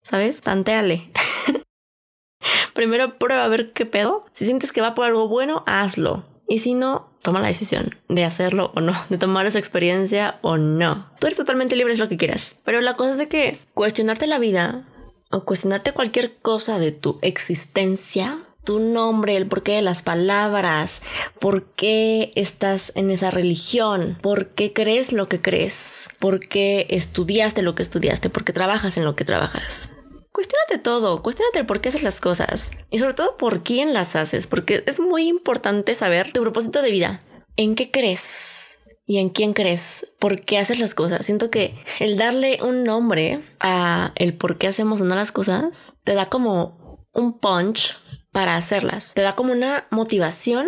¿Sabes? 0.02 0.42
Tanteale. 0.42 1.12
Primero 2.74 3.18
prueba 3.18 3.46
a 3.46 3.48
ver 3.48 3.72
qué 3.72 3.86
pedo. 3.86 4.26
Si 4.34 4.46
sientes 4.46 4.72
que 4.72 4.82
va 4.82 4.96
por 4.96 5.06
algo 5.06 5.28
bueno, 5.28 5.64
hazlo. 5.66 6.26
Y 6.48 6.60
si 6.60 6.74
no, 6.74 7.14
toma 7.22 7.40
la 7.40 7.48
decisión 7.48 7.96
de 8.10 8.26
hacerlo 8.26 8.72
o 8.76 8.82
no, 8.82 8.94
de 9.10 9.18
tomar 9.18 9.46
esa 9.46 9.60
experiencia 9.60 10.40
o 10.42 10.58
no. 10.58 11.10
Tú 11.20 11.28
eres 11.28 11.38
totalmente 11.38 11.76
libre, 11.76 11.94
es 11.94 12.00
lo 12.00 12.10
que 12.10 12.18
quieras. 12.18 12.58
Pero 12.66 12.82
la 12.82 12.96
cosa 12.96 13.12
es 13.12 13.18
de 13.18 13.30
que 13.30 13.60
cuestionarte 13.74 14.28
la 14.28 14.40
vida 14.40 14.86
o 15.32 15.46
cuestionarte 15.46 15.94
cualquier 15.94 16.36
cosa 16.36 16.80
de 16.80 16.92
tu 16.92 17.18
existencia, 17.22 18.43
tu 18.64 18.80
nombre, 18.80 19.36
el 19.36 19.48
porqué 19.48 19.74
de 19.74 19.82
las 19.82 20.02
palabras, 20.02 21.04
por 21.40 21.66
qué 21.74 22.32
estás 22.36 22.96
en 22.96 23.12
esa 23.12 23.32
religión, 23.32 24.18
por 24.22 24.50
qué 24.50 24.74
crees 24.74 25.14
lo 25.14 25.28
que 25.28 25.42
crees, 25.42 26.10
por 26.20 26.40
qué 26.48 26.88
estudiaste 26.90 27.62
lo 27.62 27.76
que 27.76 27.84
estudiaste, 27.84 28.30
por 28.30 28.44
qué 28.44 28.54
trabajas 28.54 28.98
en 28.98 29.06
lo 29.06 29.16
que 29.16 29.26
trabajas. 29.26 29.90
cuestionate 30.32 30.80
todo, 30.80 31.22
cuestionate 31.22 31.60
el 31.60 31.66
por 31.66 31.80
qué 31.80 31.90
haces 31.90 32.04
las 32.04 32.20
cosas 32.20 32.72
y 32.90 32.98
sobre 32.98 33.14
todo 33.14 33.38
por 33.38 33.64
quién 33.64 33.94
las 33.94 34.16
haces, 34.16 34.48
porque 34.48 34.84
es 34.88 35.00
muy 35.00 35.28
importante 35.28 35.94
saber 35.94 36.32
tu 36.34 36.42
propósito 36.42 36.82
de 36.82 36.92
vida, 36.92 37.22
en 37.56 37.76
qué 37.76 37.92
crees 37.92 38.74
y 39.06 39.18
en 39.18 39.30
quién 39.30 39.54
crees, 39.54 40.14
por 40.20 40.40
qué 40.42 40.58
haces 40.58 40.80
las 40.80 40.96
cosas. 40.96 41.26
Siento 41.26 41.52
que 41.52 41.76
el 42.00 42.18
darle 42.18 42.60
un 42.64 42.84
nombre 42.84 43.44
a 43.60 44.14
el 44.16 44.34
por 44.34 44.58
qué 44.58 44.68
hacemos 44.68 45.02
o 45.02 45.06
no 45.06 45.16
las 45.16 45.32
cosas 45.32 45.96
te 46.04 46.14
da 46.14 46.30
como 46.30 47.08
un 47.14 47.38
punch 47.40 47.98
para 48.34 48.58
hacerlas, 48.58 49.14
te 49.14 49.22
da 49.22 49.36
como 49.36 49.54
una 49.54 49.88
motivación 49.92 50.68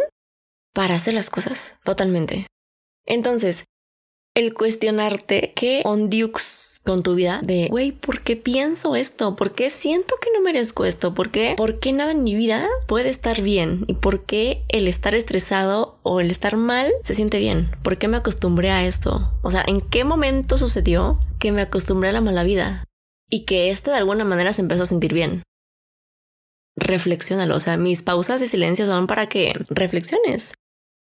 para 0.74 0.96
hacer 0.96 1.14
las 1.14 1.30
cosas 1.30 1.80
totalmente. 1.84 2.48
Entonces, 3.06 3.66
el 4.36 4.54
cuestionarte 4.54 5.54
qué 5.54 5.82
ondiux 5.84 6.80
con 6.86 7.02
tu 7.02 7.16
vida 7.16 7.42
de, 7.44 7.68
güey, 7.70 7.92
¿por 7.92 8.22
qué 8.22 8.36
pienso 8.36 8.96
esto? 8.96 9.36
¿Por 9.36 9.54
qué 9.54 9.70
siento 9.72 10.16
que 10.22 10.30
no 10.34 10.42
merezco 10.42 10.86
esto? 10.86 11.16
¿Por 11.16 11.32
qué? 11.32 11.56
¿Por 11.58 11.80
qué 11.80 11.92
nada 11.92 12.12
en 12.12 12.24
mi 12.24 12.36
vida 12.36 12.68
puede 12.86 13.10
estar 13.10 13.42
bien? 13.42 13.86
¿Y 13.88 13.96
por 13.96 14.26
qué 14.26 14.64
el 14.70 14.88
estar 14.88 15.16
estresado 15.16 15.98
o 16.04 16.20
el 16.20 16.30
estar 16.30 16.58
mal 16.58 16.92
se 17.04 17.16
siente 17.16 17.40
bien? 17.40 17.76
¿Por 17.82 17.98
qué 17.98 18.08
me 18.08 18.18
acostumbré 18.18 18.70
a 18.70 18.86
esto? 18.86 19.32
O 19.42 19.50
sea, 19.50 19.64
¿en 19.66 19.82
qué 19.82 20.04
momento 20.04 20.60
sucedió 20.60 21.20
que 21.40 21.52
me 21.52 21.62
acostumbré 21.62 22.10
a 22.10 22.14
la 22.14 22.22
mala 22.22 22.44
vida? 22.44 22.84
Y 23.32 23.46
que 23.46 23.72
este 23.72 23.90
de 23.90 23.98
alguna 23.98 24.24
manera 24.24 24.54
se 24.54 24.62
empezó 24.62 24.84
a 24.84 24.88
sentir 24.88 25.14
bien. 25.14 25.42
Reflexiónalo, 26.76 27.56
o 27.56 27.60
sea, 27.60 27.78
mis 27.78 28.04
pausas 28.04 28.42
y 28.42 28.48
silencios 28.48 28.90
son 28.90 29.08
para 29.08 29.28
que 29.28 29.54
reflexiones. 29.70 30.54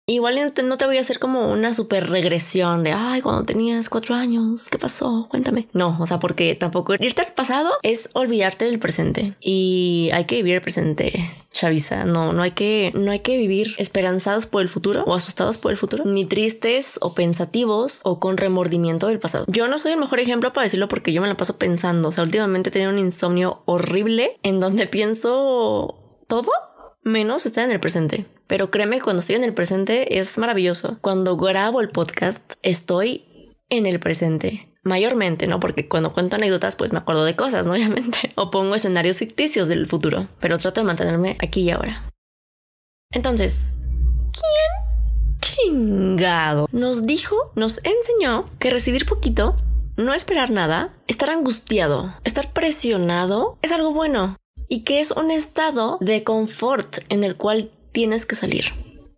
Igual 0.07 0.53
no 0.65 0.77
te 0.77 0.85
voy 0.85 0.99
a 0.99 1.01
hacer 1.01 1.19
como 1.19 1.51
una 1.51 1.73
super 1.73 2.11
regresión 2.11 2.83
de, 2.83 2.93
ay, 2.93 3.23
cuando 3.23 3.45
tenías 3.45 3.89
cuatro 3.89 4.15
años, 4.15 4.69
¿qué 4.69 4.77
pasó? 4.77 5.29
Cuéntame. 5.31 5.67
No, 5.73 5.97
o 5.99 6.05
sea, 6.05 6.21
porque 6.21 6.55
tampoco 6.55 6.93
irte 6.99 7.23
al 7.23 7.33
pasado 7.33 7.71
es 7.83 8.11
olvidarte 8.13 8.67
del 8.67 8.79
presente 8.79 9.35
y 9.41 10.11
hay 10.13 10.27
que 10.27 10.37
vivir 10.37 10.57
el 10.57 10.61
presente, 10.61 11.13
Chavisa. 11.53 12.05
No, 12.05 12.35
no 12.35 12.43
hay 12.43 12.51
que, 12.51 12.93
no 12.95 13.13
hay 13.13 13.21
que 13.21 13.39
vivir 13.39 13.75
esperanzados 13.79 14.45
por 14.45 14.61
el 14.61 14.69
futuro 14.69 15.05
o 15.07 15.15
asustados 15.15 15.57
por 15.57 15.73
el 15.73 15.79
futuro, 15.79 16.05
ni 16.05 16.27
tristes 16.27 16.99
o 17.01 17.15
pensativos 17.15 18.03
o 18.05 18.21
con 18.21 18.37
remordimiento 18.37 19.07
del 19.07 19.21
pasado. 19.21 19.47
Yo 19.49 19.69
no 19.69 19.79
soy 19.79 19.93
el 19.93 20.01
mejor 20.01 20.21
ejemplo 20.21 20.53
para 20.53 20.65
decirlo 20.65 20.87
porque 20.87 21.15
yo 21.15 21.23
me 21.23 21.29
la 21.29 21.39
paso 21.39 21.57
pensando. 21.57 22.09
O 22.09 22.13
sea, 22.13 22.25
últimamente 22.25 22.69
he 22.69 22.73
tenido 22.73 22.91
un 22.91 22.99
insomnio 22.99 23.63
horrible 23.65 24.39
en 24.43 24.61
donde 24.61 24.87
pienso 24.87 25.95
todo 26.29 26.51
menos 27.05 27.47
estar 27.47 27.65
en 27.65 27.71
el 27.71 27.81
presente. 27.81 28.27
Pero 28.47 28.71
créeme, 28.71 29.01
cuando 29.01 29.21
estoy 29.21 29.37
en 29.37 29.45
el 29.45 29.55
presente 29.55 30.19
es 30.19 30.37
maravilloso. 30.39 30.99
Cuando 31.01 31.37
grabo 31.37 31.81
el 31.81 31.91
podcast, 31.91 32.55
estoy 32.63 33.55
en 33.69 33.87
el 33.87 34.01
presente. 34.01 34.69
Mayormente, 34.83 35.47
¿no? 35.47 35.61
Porque 35.61 35.89
cuando 35.89 36.13
cuento 36.13 36.37
anécdotas, 36.37 36.77
pues 36.77 36.93
me 36.93 36.99
acuerdo 36.99 37.25
de 37.25 37.37
cosas, 37.37 37.67
¿no? 37.67 37.73
Obviamente. 37.75 38.33
O 38.35 38.51
pongo 38.51 38.75
escenarios 38.75 39.19
ficticios 39.19 39.69
del 39.69 39.87
futuro. 39.87 40.29
Pero 40.41 40.59
trato 40.59 40.81
de 40.81 40.87
mantenerme 40.87 41.37
aquí 41.41 41.63
y 41.63 41.71
ahora. 41.71 42.11
Entonces, 43.13 43.75
¿quién 44.33 45.41
chingado 45.41 46.69
nos 46.73 47.07
dijo, 47.07 47.37
nos 47.55 47.81
enseñó 47.85 48.51
que 48.59 48.71
recibir 48.71 49.07
poquito, 49.07 49.57
no 49.97 50.15
esperar 50.15 50.51
nada, 50.51 50.93
estar 51.07 51.31
angustiado, 51.31 52.13
estar 52.25 52.53
presionado 52.53 53.59
es 53.63 53.71
algo 53.71 53.93
bueno? 53.93 54.37
Y 54.69 54.85
que 54.85 55.01
es 55.01 55.11
un 55.11 55.31
estado 55.31 55.99
de 56.01 56.25
confort 56.25 56.99
en 57.09 57.25
el 57.25 57.37
cual 57.37 57.71
tienes 57.93 58.27
que 58.27 58.37
salir. 58.37 58.67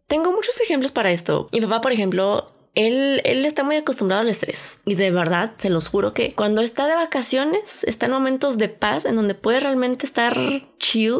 Tengo 0.06 0.32
muchos 0.32 0.60
ejemplos 0.60 0.92
para 0.92 1.10
esto. 1.10 1.48
Mi 1.52 1.60
papá, 1.60 1.80
por 1.80 1.92
ejemplo, 1.92 2.52
él, 2.74 3.20
él, 3.24 3.44
está 3.44 3.64
muy 3.64 3.76
acostumbrado 3.76 4.20
al 4.20 4.28
estrés 4.28 4.82
y 4.84 4.94
de 4.94 5.10
verdad 5.10 5.54
se 5.56 5.70
los 5.70 5.88
juro 5.88 6.12
que 6.12 6.34
cuando 6.34 6.60
está 6.60 6.86
de 6.86 6.94
vacaciones, 6.94 7.84
está 7.84 8.06
en 8.06 8.12
momentos 8.12 8.58
de 8.58 8.68
paz 8.68 9.06
en 9.06 9.16
donde 9.16 9.34
puede 9.34 9.60
realmente 9.60 10.04
estar 10.06 10.36
chill, 10.78 11.18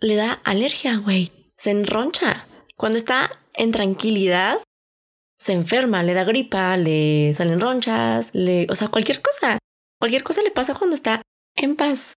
le 0.00 0.16
da 0.16 0.40
alergia, 0.44 0.96
güey. 0.96 1.30
Se 1.56 1.70
enroncha. 1.70 2.46
Cuando 2.76 2.98
está 2.98 3.30
en 3.52 3.70
tranquilidad, 3.70 4.58
se 5.38 5.52
enferma, 5.52 6.02
le 6.02 6.14
da 6.14 6.24
gripa, 6.24 6.76
le 6.76 7.32
salen 7.34 7.60
ronchas, 7.60 8.34
le, 8.34 8.66
o 8.70 8.74
sea, 8.74 8.88
cualquier 8.88 9.20
cosa. 9.20 9.58
Cualquier 10.00 10.22
cosa 10.22 10.42
le 10.42 10.50
pasa 10.50 10.74
cuando 10.74 10.96
está 10.96 11.22
en 11.54 11.76
paz 11.76 12.14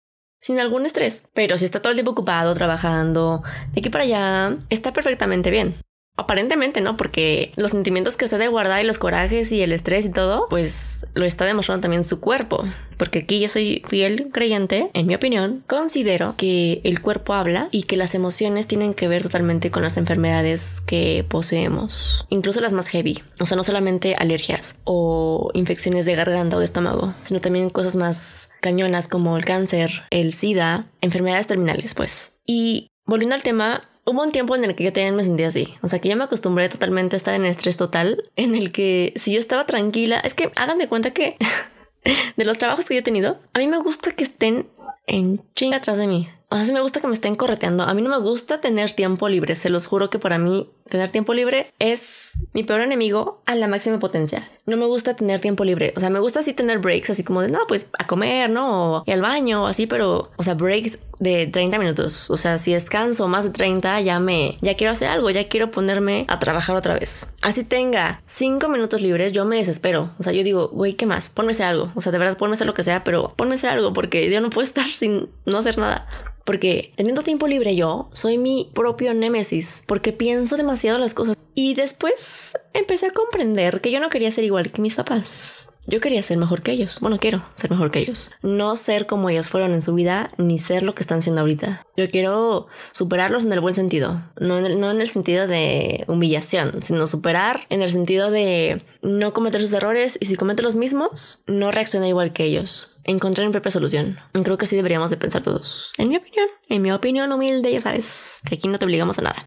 sin 0.47 0.61
algún 0.61 0.87
estrés. 0.87 1.26
Pero 1.35 1.59
si 1.59 1.65
está 1.65 1.83
todo 1.83 1.91
el 1.91 1.97
tiempo 1.97 2.12
ocupado, 2.12 2.55
trabajando, 2.55 3.43
de 3.73 3.81
aquí 3.81 3.91
para 3.91 4.05
allá, 4.05 4.57
está 4.71 4.93
perfectamente 4.93 5.50
bien. 5.50 5.75
Aparentemente 6.16 6.80
no, 6.80 6.96
porque 6.96 7.52
los 7.56 7.73
sentimientos 7.73 8.16
que 8.16 8.26
se 8.26 8.38
de 8.38 8.49
guardar 8.49 8.82
y 8.82 8.87
los 8.87 8.99
corajes 8.99 9.52
y 9.52 9.62
el 9.62 9.73
estrés 9.73 10.06
y 10.06 10.11
todo, 10.11 10.46
pues 10.49 11.06
lo 11.14 11.25
está 11.25 11.44
demostrando 11.44 11.82
también 11.82 12.04
su 12.04 12.20
cuerpo. 12.20 12.64
Porque 12.96 13.20
aquí 13.20 13.40
yo 13.40 13.49
soy 13.49 13.82
fiel 13.87 14.30
creyente, 14.32 14.90
en 14.94 15.06
mi 15.06 15.14
opinión, 15.14 15.62
considero 15.66 16.35
que 16.38 16.80
el 16.85 17.02
cuerpo 17.02 17.35
habla 17.35 17.68
y 17.70 17.82
que 17.82 17.96
las 17.96 18.14
emociones 18.14 18.66
tienen 18.66 18.94
que 18.94 19.08
ver 19.08 19.23
totalmente 19.23 19.70
con 19.70 19.82
las 19.82 19.99
enfermedades 19.99 20.80
que 20.80 21.26
poseemos, 21.28 22.26
incluso 22.30 22.62
las 22.62 22.73
más 22.73 22.88
heavy. 22.88 23.23
O 23.38 23.44
sea, 23.44 23.58
no 23.58 23.62
solamente 23.62 24.14
alergias 24.18 24.76
o 24.85 25.50
infecciones 25.52 26.06
de 26.06 26.14
garganta 26.14 26.56
o 26.56 26.61
de 26.61 26.64
estómago, 26.64 27.14
sino 27.23 27.40
también 27.40 27.68
cosas 27.68 27.96
más 27.96 28.50
cañonas 28.62 29.08
como 29.08 29.37
el 29.37 29.44
cáncer, 29.44 30.04
el 30.11 30.32
SIDA, 30.32 30.87
enfermedades 31.02 31.46
terminales, 31.46 31.94
pues. 31.94 32.38
Y 32.46 32.88
volviendo 33.04 33.35
al 33.35 33.42
tema, 33.42 33.82
Hubo 34.08 34.22
un 34.22 34.30
tiempo 34.30 34.54
en 34.54 34.64
el 34.64 34.76
que 34.76 34.84
yo 34.84 34.92
también 34.92 35.16
me 35.16 35.25
sentía 35.25 35.48
así. 35.48 35.75
O 35.82 35.88
sea, 35.88 35.98
que 35.98 36.08
yo 36.08 36.16
me 36.16 36.22
acostumbré 36.22 36.68
totalmente 36.68 37.16
a 37.16 37.18
estar 37.18 37.34
en 37.34 37.44
estrés 37.44 37.76
total, 37.76 38.30
en 38.36 38.54
el 38.54 38.70
que 38.70 39.12
si 39.16 39.32
yo 39.32 39.40
estaba 39.40 39.66
tranquila, 39.66 40.20
es 40.20 40.32
que 40.32 40.52
hagan 40.54 40.78
de 40.78 40.88
cuenta 40.88 41.10
que 41.10 41.36
de 42.36 42.44
los 42.44 42.58
trabajos 42.58 42.84
que 42.84 42.94
yo 42.94 43.00
he 43.00 43.02
tenido, 43.02 43.40
a 43.52 43.58
mí 43.58 43.66
me 43.66 43.78
gusta 43.78 44.12
que 44.12 44.22
estén 44.22 44.68
en 45.08 45.42
chinga 45.54 45.78
atrás 45.78 45.98
de 45.98 46.06
mí. 46.06 46.28
O 46.48 46.54
sea, 46.54 46.64
sí 46.64 46.72
me 46.72 46.80
gusta 46.80 47.00
que 47.00 47.08
me 47.08 47.14
estén 47.14 47.34
correteando. 47.34 47.82
A 47.82 47.94
mí 47.94 48.02
no 48.02 48.08
me 48.08 48.18
gusta 48.18 48.60
tener 48.60 48.92
tiempo 48.92 49.28
libre. 49.28 49.56
Se 49.56 49.70
los 49.70 49.88
juro 49.88 50.08
que 50.08 50.20
para 50.20 50.38
mí 50.38 50.70
tener 50.88 51.11
tiempo 51.11 51.35
libre 51.35 51.73
es 51.78 52.33
mi 52.52 52.64
peor 52.64 52.81
enemigo 52.81 53.43
a 53.47 53.55
la 53.55 53.69
máxima 53.69 53.99
potencia. 53.99 54.49
No 54.66 54.76
me 54.76 54.87
gusta 54.87 55.14
tener 55.14 55.40
tiempo 55.40 55.64
libre. 55.64 55.93
O 55.97 56.00
sea, 56.00 56.11
me 56.11 56.19
gusta 56.19 56.40
así 56.40 56.52
tener 56.52 56.78
breaks, 56.78 57.11
así 57.11 57.23
como 57.23 57.43
de, 57.43 57.49
no, 57.49 57.61
pues 57.69 57.88
a 57.99 58.07
comer, 58.07 58.50
¿no? 58.50 59.05
Y 59.07 59.12
al 59.12 59.23
baño, 59.23 59.64
o 59.64 59.66
así, 59.66 59.87
pero, 59.87 60.31
o 60.37 60.43
sea, 60.43 60.55
breaks 60.55 60.99
de 61.19 61.47
30 61.47 61.78
minutos. 61.78 62.31
O 62.31 62.37
sea, 62.37 62.59
si 62.59 62.73
descanso 62.73 63.28
más 63.28 63.45
de 63.45 63.50
30, 63.50 64.00
ya 64.00 64.19
me, 64.19 64.59
ya 64.61 64.76
quiero 64.76 64.93
hacer 64.93 65.09
algo, 65.09 65.31
ya 65.31 65.49
quiero 65.49 65.71
ponerme 65.71 66.25
a 66.28 66.38
trabajar 66.38 66.76
otra 66.76 66.95
vez. 66.95 67.33
Así 67.43 67.64
tenga 67.64 68.23
5 68.26 68.69
minutos 68.69 69.00
libres, 69.00 69.33
yo 69.33 69.45
me 69.45 69.57
desespero. 69.57 70.11
O 70.19 70.23
sea, 70.23 70.33
yo 70.33 70.43
digo, 70.43 70.69
güey, 70.69 70.95
¿qué 70.95 71.07
más? 71.07 71.31
Ponme 71.31 71.50
a 71.50 71.52
hacer 71.52 71.66
algo. 71.66 71.93
O 71.95 72.00
sea, 72.00 72.12
de 72.12 72.19
verdad, 72.19 72.37
ponme 72.37 72.52
a 72.52 72.55
hacer 72.55 72.66
lo 72.66 72.75
que 72.75 72.83
sea, 72.83 73.05
pero 73.05 73.35
ponme 73.37 73.52
a 73.52 73.57
hacer 73.57 73.71
algo 73.71 73.93
porque 73.93 74.31
yo 74.31 74.40
no 74.40 74.50
puedo 74.50 74.66
estar 74.66 74.87
sin 74.87 75.28
no 75.45 75.59
hacer 75.59 75.78
nada. 75.78 76.09
Porque 76.47 76.93
teniendo 76.97 77.23
tiempo 77.23 77.49
libre 77.49 77.75
yo, 77.75 78.09
soy 78.12 78.38
mi 78.38 78.71
propio 78.73 79.12
némesis, 79.12 79.83
porque 79.87 80.12
pienso 80.12 80.57
demasiado 80.57 80.99
las 80.99 81.12
cosas. 81.12 81.37
Y 81.57 81.75
después 81.75 82.57
empecé 82.73 83.07
a 83.07 83.11
comprender 83.11 83.81
que 83.81 83.91
yo 83.91 83.99
no 83.99 84.11
quería 84.11 84.31
ser 84.31 84.45
igual 84.45 84.71
que 84.71 84.81
mis 84.81 84.95
papás. 84.95 85.71
Yo 85.88 86.00
quería 86.00 86.23
ser 86.23 86.37
mejor 86.37 86.62
que 86.62 86.73
ellos. 86.73 86.99
Bueno, 87.00 87.19
quiero 87.19 87.45
ser 87.55 87.71
mejor 87.71 87.91
que 87.91 88.00
ellos. 88.00 88.33
No 88.43 88.76
ser 88.76 89.07
como 89.07 89.31
ellos 89.31 89.49
fueron 89.49 89.73
en 89.73 89.83
su 89.83 89.95
vida, 89.95 90.31
ni 90.37 90.59
ser 90.59 90.83
lo 90.83 90.95
que 90.95 91.03
están 91.03 91.23
siendo 91.23 91.41
ahorita. 91.41 91.83
Yo 91.97 92.11
quiero 92.11 92.67
superarlos 92.93 93.45
en 93.45 93.53
el 93.53 93.61
buen 93.61 93.75
sentido. 93.75 94.23
No 94.38 94.59
en 94.59 94.67
el, 94.67 94.81
no 94.81 94.91
en 94.91 95.00
el 95.00 95.09
sentido 95.09 95.47
de 95.47 96.05
humillación, 96.09 96.83
sino 96.83 97.07
superar 97.07 97.67
en 97.71 97.83
el 97.83 97.88
sentido 97.88 98.31
de 98.31 98.83
no 99.03 99.33
cometer 99.33 99.61
sus 99.61 99.73
errores 99.73 100.19
y 100.21 100.26
si 100.26 100.37
cometo 100.37 100.62
los 100.62 100.75
mismos, 100.75 101.43
no 101.47 101.71
reacciona 101.71 102.09
igual 102.09 102.33
que 102.33 102.45
ellos. 102.45 102.96
Encontrar 103.06 103.46
mi 103.46 103.52
propia 103.52 103.70
solución. 103.70 104.18
Creo 104.32 104.58
que 104.58 104.64
así 104.64 104.75
deberíamos 104.75 105.10
de 105.10 105.16
pensar 105.16 105.42
todos. 105.42 105.94
En 105.96 106.08
mi 106.08 106.16
opinión, 106.16 106.48
en 106.68 106.82
mi 106.82 106.90
opinión 106.92 107.32
humilde, 107.32 107.72
ya 107.72 107.80
sabes, 107.80 108.40
que 108.48 108.56
aquí 108.56 108.66
no 108.66 108.78
te 108.78 108.84
obligamos 108.84 109.18
a 109.18 109.22
nada. 109.22 109.46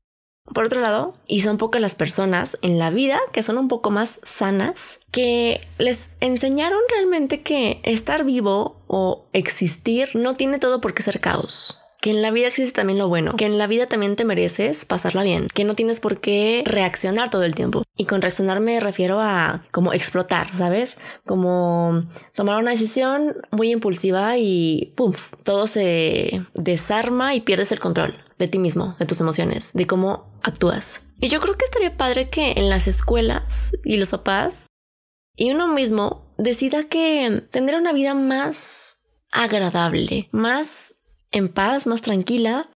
Por 0.54 0.66
otro 0.66 0.82
lado, 0.82 1.16
y 1.28 1.42
son 1.42 1.58
pocas 1.58 1.82
las 1.82 1.94
personas 1.94 2.58
en 2.62 2.80
la 2.80 2.90
vida 2.90 3.20
que 3.34 3.44
son 3.44 3.58
un 3.58 3.68
poco 3.68 3.92
más 3.92 4.22
sanas, 4.24 5.02
que 5.12 5.62
les 5.78 6.12
enseñaron 6.22 6.80
realmente 6.90 7.42
que 7.42 7.82
estar 7.84 8.24
vivo 8.24 8.82
o 8.88 9.28
existir 9.34 10.10
no 10.16 10.34
tiene 10.34 10.58
todo 10.58 10.82
por 10.82 10.94
qué 10.94 11.04
ser 11.04 11.20
caos 11.20 11.82
que 12.02 12.12
en 12.12 12.22
la 12.22 12.32
vida 12.32 12.48
existe 12.48 12.74
también 12.74 12.98
lo 12.98 13.10
bueno, 13.10 13.36
que 13.36 13.46
en 13.46 13.58
la 13.58 13.68
vida 13.68 13.86
también 13.86 14.16
te 14.16 14.26
mereces 14.26 14.86
pasarla 14.86 15.24
bien, 15.24 15.48
que 15.54 15.66
no 15.66 15.74
tienes 15.74 16.00
por 16.00 16.20
qué 16.20 16.64
reaccionar 16.66 17.30
todo 17.30 17.44
el 17.44 17.56
tiempo. 17.56 17.82
Y 17.98 18.06
con 18.06 18.22
reaccionar 18.22 18.60
me 18.62 18.80
refiero 18.80 19.20
a 19.20 19.64
como 19.72 19.94
explotar, 19.94 20.56
¿sabes? 20.56 20.98
Como 21.26 22.04
tomar 22.34 22.60
una 22.60 22.72
decisión 22.72 23.36
muy 23.52 23.72
impulsiva 23.72 24.38
y 24.38 24.94
¡pum! 24.96 25.14
Todo 25.44 25.68
se 25.68 26.42
desarma 26.54 27.36
y 27.36 27.42
pierdes 27.42 27.72
el 27.72 27.80
control 27.80 28.16
de 28.38 28.48
ti 28.48 28.58
mismo, 28.58 28.96
de 29.00 29.06
tus 29.06 29.20
emociones, 29.20 29.72
de 29.74 29.86
cómo 29.86 30.32
actúas. 30.42 31.08
Y 31.20 31.28
yo 31.28 31.42
creo 31.42 31.56
que 31.56 31.66
estaría 31.66 31.98
padre 31.98 32.30
que 32.30 32.54
en 32.56 32.70
las 32.70 32.88
escuelas 32.88 33.76
y 33.84 33.98
los 33.98 34.12
papás 34.12 34.68
y 35.36 35.52
uno 35.52 35.68
mismo 35.74 36.34
decida 36.38 36.84
que 36.84 37.44
tener 37.52 37.76
una 37.76 37.92
vida 37.92 38.14
más 38.14 39.26
agradable, 39.32 40.30
más 40.32 40.96
en 41.32 41.50
paz, 41.50 41.88
más 41.88 42.02
tranquila, 42.02 42.70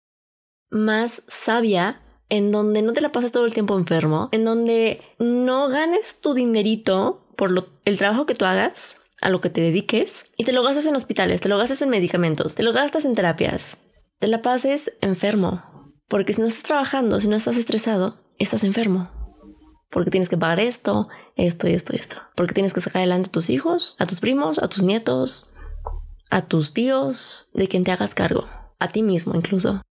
más 0.71 1.23
sabia, 1.29 2.03
en 2.29 2.51
donde 2.51 2.83
no 2.83 2.93
te 2.93 3.01
la 3.01 3.13
pasas 3.13 3.33
todo 3.33 3.45
el 3.45 3.53
tiempo 3.53 3.77
enfermo, 3.77 4.29
en 4.33 4.45
donde 4.45 5.03
no 5.19 5.69
ganes 5.69 6.21
tu 6.21 6.35
dinerito 6.35 7.27
por 7.37 7.51
lo, 7.51 7.69
el 7.85 7.99
trabajo 7.99 8.27
que 8.27 8.35
tú 8.35 8.45
hagas, 8.45 9.03
a 9.23 9.31
lo 9.31 9.41
que 9.41 9.51
te 9.51 9.61
dediques 9.61 10.33
y 10.37 10.45
te 10.45 10.53
lo 10.53 10.63
gastas 10.63 10.85
en 10.87 10.97
hospitales, 10.97 11.41
te 11.41 11.49
lo 11.49 11.57
gastas 11.57 11.81
en 11.81 11.89
medicamentos, 11.89 12.55
te 12.55 12.63
lo 12.63 12.73
gastas 12.73 13.05
en 13.05 13.15
terapias, 13.15 13.79
te 14.19 14.27
la 14.27 14.43
pases 14.43 14.93
enfermo. 15.01 15.63
Porque 16.09 16.35
si 16.35 16.43
no 16.43 16.49
estás 16.49 16.65
trabajando, 16.65 17.21
si 17.21 17.29
no 17.29 17.37
estás 17.37 17.57
estresado, 17.57 18.21
estás 18.39 18.65
enfermo. 18.65 19.11
Porque 19.91 20.11
tienes 20.11 20.29
que 20.29 20.37
pagar 20.37 20.61
esto, 20.61 21.09
esto 21.37 21.69
y 21.69 21.73
esto 21.73 21.93
y 21.95 21.97
esto. 21.97 22.17
Porque 22.35 22.53
tienes 22.53 22.73
que 22.73 22.81
sacar 22.81 23.01
adelante 23.01 23.29
a 23.29 23.33
tus 23.33 23.49
hijos, 23.49 23.95
a 23.99 24.07
tus 24.07 24.21
primos, 24.21 24.59
a 24.59 24.69
tus 24.69 24.83
nietos, 24.83 25.52
a 26.33 26.41
tus 26.41 26.73
tíos, 26.73 27.51
de 27.53 27.69
quien 27.69 27.85
te 27.85 27.93
hagas 27.93 28.15
cargo, 28.15 28.49
a 28.79 28.89
ti 28.89 29.03
mismo 29.03 29.35
incluso. 29.35 29.83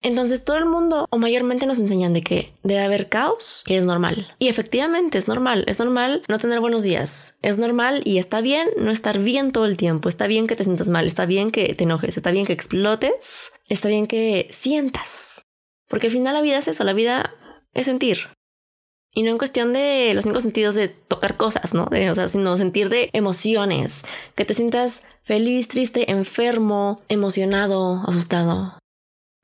Entonces 0.00 0.44
todo 0.44 0.56
el 0.56 0.64
mundo 0.64 1.06
o 1.10 1.18
mayormente 1.18 1.66
nos 1.66 1.80
enseñan 1.80 2.14
de 2.14 2.22
que 2.22 2.54
debe 2.62 2.80
haber 2.80 3.10
caos, 3.10 3.62
que 3.66 3.76
es 3.76 3.84
normal. 3.84 4.34
Y 4.38 4.48
efectivamente 4.48 5.18
es 5.18 5.28
normal, 5.28 5.64
es 5.66 5.78
normal 5.78 6.22
no 6.28 6.38
tener 6.38 6.60
buenos 6.60 6.82
días, 6.82 7.36
es 7.42 7.58
normal 7.58 8.00
y 8.04 8.16
está 8.16 8.40
bien 8.40 8.68
no 8.78 8.90
estar 8.90 9.18
bien 9.18 9.52
todo 9.52 9.66
el 9.66 9.76
tiempo, 9.76 10.08
está 10.08 10.26
bien 10.26 10.46
que 10.46 10.56
te 10.56 10.64
sientas 10.64 10.88
mal, 10.88 11.06
está 11.06 11.26
bien 11.26 11.50
que 11.50 11.74
te 11.74 11.84
enojes, 11.84 12.16
está 12.16 12.30
bien 12.30 12.46
que 12.46 12.54
explotes, 12.54 13.52
está 13.68 13.88
bien 13.88 14.06
que 14.06 14.48
sientas. 14.50 15.42
Porque 15.88 16.06
al 16.06 16.12
final 16.12 16.32
la 16.32 16.42
vida 16.42 16.56
es 16.56 16.68
eso, 16.68 16.84
la 16.84 16.94
vida 16.94 17.34
es 17.74 17.84
sentir. 17.84 18.30
Y 19.14 19.22
no 19.22 19.30
en 19.30 19.38
cuestión 19.38 19.72
de 19.72 20.12
los 20.14 20.24
cinco 20.24 20.40
sentidos 20.40 20.74
de 20.74 20.88
tocar 20.88 21.36
cosas, 21.36 21.72
¿no? 21.72 21.86
De, 21.86 22.10
o 22.10 22.14
sea, 22.14 22.26
sino 22.26 22.56
sentir 22.56 22.88
de 22.88 23.10
emociones, 23.12 24.04
que 24.34 24.44
te 24.44 24.54
sientas 24.54 25.06
feliz, 25.22 25.68
triste, 25.68 26.10
enfermo, 26.10 27.00
emocionado, 27.08 28.02
asustado. 28.06 28.76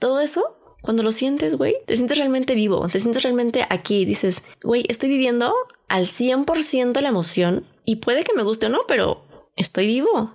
Todo 0.01 0.21
eso, 0.21 0.43
cuando 0.83 1.05
lo 1.05 1.13
sientes, 1.13 1.57
güey, 1.57 1.77
te 1.87 1.95
sientes 1.95 2.19
realmente 2.19 2.57
vivo, 2.57 2.89
te 2.89 2.99
sientes 2.99 3.23
realmente 3.23 3.65
aquí. 3.71 4.05
Dices, 4.05 4.43
güey, 4.63 4.85
estoy 4.89 5.09
viviendo 5.09 5.55
al 5.87 6.07
100% 6.07 7.01
la 7.01 7.09
emoción 7.09 7.65
y 7.85 7.97
puede 7.97 8.25
que 8.25 8.35
me 8.35 8.43
guste 8.43 8.67
o 8.67 8.71
no, 8.71 8.81
pero 8.89 9.25
estoy 9.57 9.87
vivo 9.87 10.35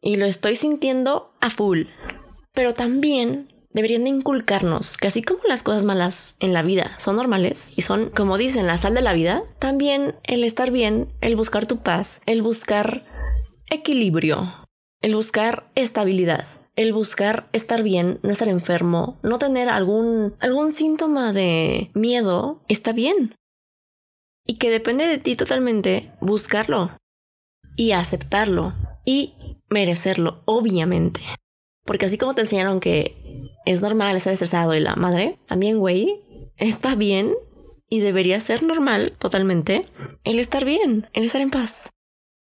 y 0.00 0.16
lo 0.16 0.26
estoy 0.26 0.56
sintiendo 0.56 1.34
a 1.40 1.50
full. 1.50 1.84
Pero 2.52 2.72
también 2.72 3.53
deberían 3.74 4.04
de 4.04 4.10
inculcarnos 4.10 4.96
que 4.96 5.08
así 5.08 5.22
como 5.22 5.40
las 5.46 5.62
cosas 5.62 5.84
malas 5.84 6.36
en 6.40 6.54
la 6.54 6.62
vida 6.62 6.92
son 6.98 7.16
normales 7.16 7.72
y 7.76 7.82
son, 7.82 8.08
como 8.08 8.38
dicen, 8.38 8.66
la 8.66 8.78
sal 8.78 8.94
de 8.94 9.02
la 9.02 9.12
vida, 9.12 9.42
también 9.58 10.16
el 10.22 10.44
estar 10.44 10.70
bien, 10.70 11.12
el 11.20 11.36
buscar 11.36 11.66
tu 11.66 11.82
paz, 11.82 12.22
el 12.24 12.40
buscar 12.40 13.04
equilibrio, 13.68 14.50
el 15.02 15.14
buscar 15.14 15.70
estabilidad 15.74 16.46
el 16.76 16.92
buscar 16.92 17.48
estar 17.52 17.82
bien, 17.82 18.18
no 18.22 18.30
estar 18.30 18.48
enfermo, 18.48 19.18
no 19.22 19.38
tener 19.38 19.68
algún, 19.68 20.34
algún 20.40 20.72
síntoma 20.72 21.32
de 21.32 21.90
miedo, 21.94 22.62
está 22.68 22.92
bien. 22.92 23.34
Y 24.46 24.56
que 24.56 24.70
depende 24.70 25.06
de 25.06 25.18
ti 25.18 25.36
totalmente 25.36 26.12
buscarlo 26.20 26.96
y 27.76 27.92
aceptarlo 27.92 28.74
y 29.04 29.34
merecerlo, 29.70 30.42
obviamente. 30.46 31.20
Porque 31.84 32.06
así 32.06 32.18
como 32.18 32.34
te 32.34 32.42
enseñaron 32.42 32.80
que 32.80 33.16
es 33.66 33.82
normal 33.82 34.16
estar 34.16 34.32
estresado 34.32 34.74
y 34.74 34.80
la 34.80 34.96
madre, 34.96 35.38
también, 35.46 35.78
güey, 35.78 36.20
está 36.56 36.94
bien 36.94 37.34
y 37.88 38.00
debería 38.00 38.40
ser 38.40 38.62
normal 38.62 39.12
totalmente 39.18 39.86
el 40.24 40.38
estar 40.38 40.64
bien, 40.64 41.08
el 41.12 41.24
estar 41.24 41.40
en 41.40 41.50
paz. 41.50 41.90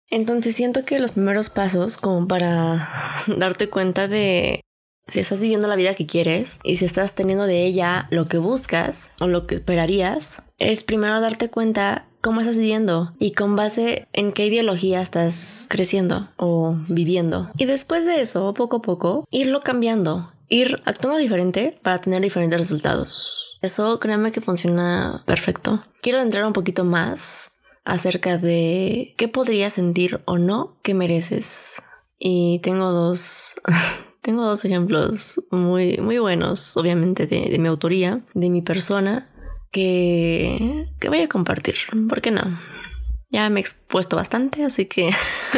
Entonces 0.10 0.56
siento 0.56 0.86
que 0.86 1.00
los 1.00 1.12
primeros 1.12 1.50
pasos 1.50 1.98
como 1.98 2.28
para 2.28 2.90
darte 3.28 3.70
cuenta 3.70 4.08
de 4.08 4.62
si 5.08 5.20
estás 5.20 5.40
viviendo 5.42 5.68
la 5.68 5.76
vida 5.76 5.94
que 5.94 6.06
quieres 6.06 6.60
y 6.64 6.78
si 6.78 6.86
estás 6.86 7.16
teniendo 7.16 7.46
de 7.46 7.66
ella 7.66 8.08
lo 8.10 8.28
que 8.28 8.38
buscas 8.38 9.12
o 9.20 9.28
lo 9.28 9.48
que 9.48 9.56
esperarías, 9.56 10.44
es 10.58 10.84
primero 10.84 11.22
darte 11.22 11.50
cuenta 11.50 12.08
cómo 12.28 12.42
estás 12.42 12.58
viviendo 12.58 13.14
y 13.20 13.32
con 13.32 13.56
base 13.56 14.10
en 14.12 14.34
qué 14.34 14.48
ideología 14.48 15.02
estás 15.02 15.66
creciendo 15.70 16.28
o 16.36 16.76
viviendo. 16.90 17.50
Y 17.58 17.64
después 17.64 18.04
de 18.04 18.20
eso, 18.20 18.54
poco 18.54 18.76
a 18.76 18.82
poco, 18.82 19.26
irlo 19.32 19.62
cambiando, 19.62 20.30
ir 20.50 20.82
actuando 20.84 21.20
diferente 21.20 21.80
para 21.82 22.00
tener 22.00 22.22
diferentes 22.22 22.60
resultados. 22.60 23.60
Eso 23.62 23.98
créeme 24.02 24.34
que 24.34 24.42
funciona 24.42 25.24
perfecto. 25.26 25.82
Quiero 26.02 26.20
entrar 26.20 26.46
un 26.46 26.52
poquito 26.52 26.84
más 26.84 27.54
acerca 27.86 28.38
de 28.38 29.14
qué 29.16 29.30
podrías 29.30 29.72
sentir 29.72 30.20
o 30.26 30.38
no 30.38 30.76
que 30.84 30.94
mereces. 30.94 31.82
Y 32.20 32.60
tengo 32.60 32.92
dos, 32.92 33.54
tengo 34.22 34.46
dos 34.46 34.66
ejemplos 34.66 35.46
muy, 35.50 35.96
muy 36.00 36.18
buenos, 36.18 36.76
obviamente, 36.76 37.26
de, 37.26 37.50
de 37.50 37.58
mi 37.58 37.70
autoría, 37.70 38.20
de 38.34 38.50
mi 38.50 38.62
persona, 38.62 39.30
que, 39.72 40.88
que 41.00 41.10
voy 41.10 41.22
a 41.22 41.30
compartir. 41.30 41.76
¿Por 42.10 42.22
qué 42.22 42.32
no? 42.32 42.60
Ya 43.30 43.50
me 43.50 43.60
he 43.60 43.62
expuesto 43.62 44.16
bastante, 44.16 44.64
así 44.64 44.86
que 44.86 45.10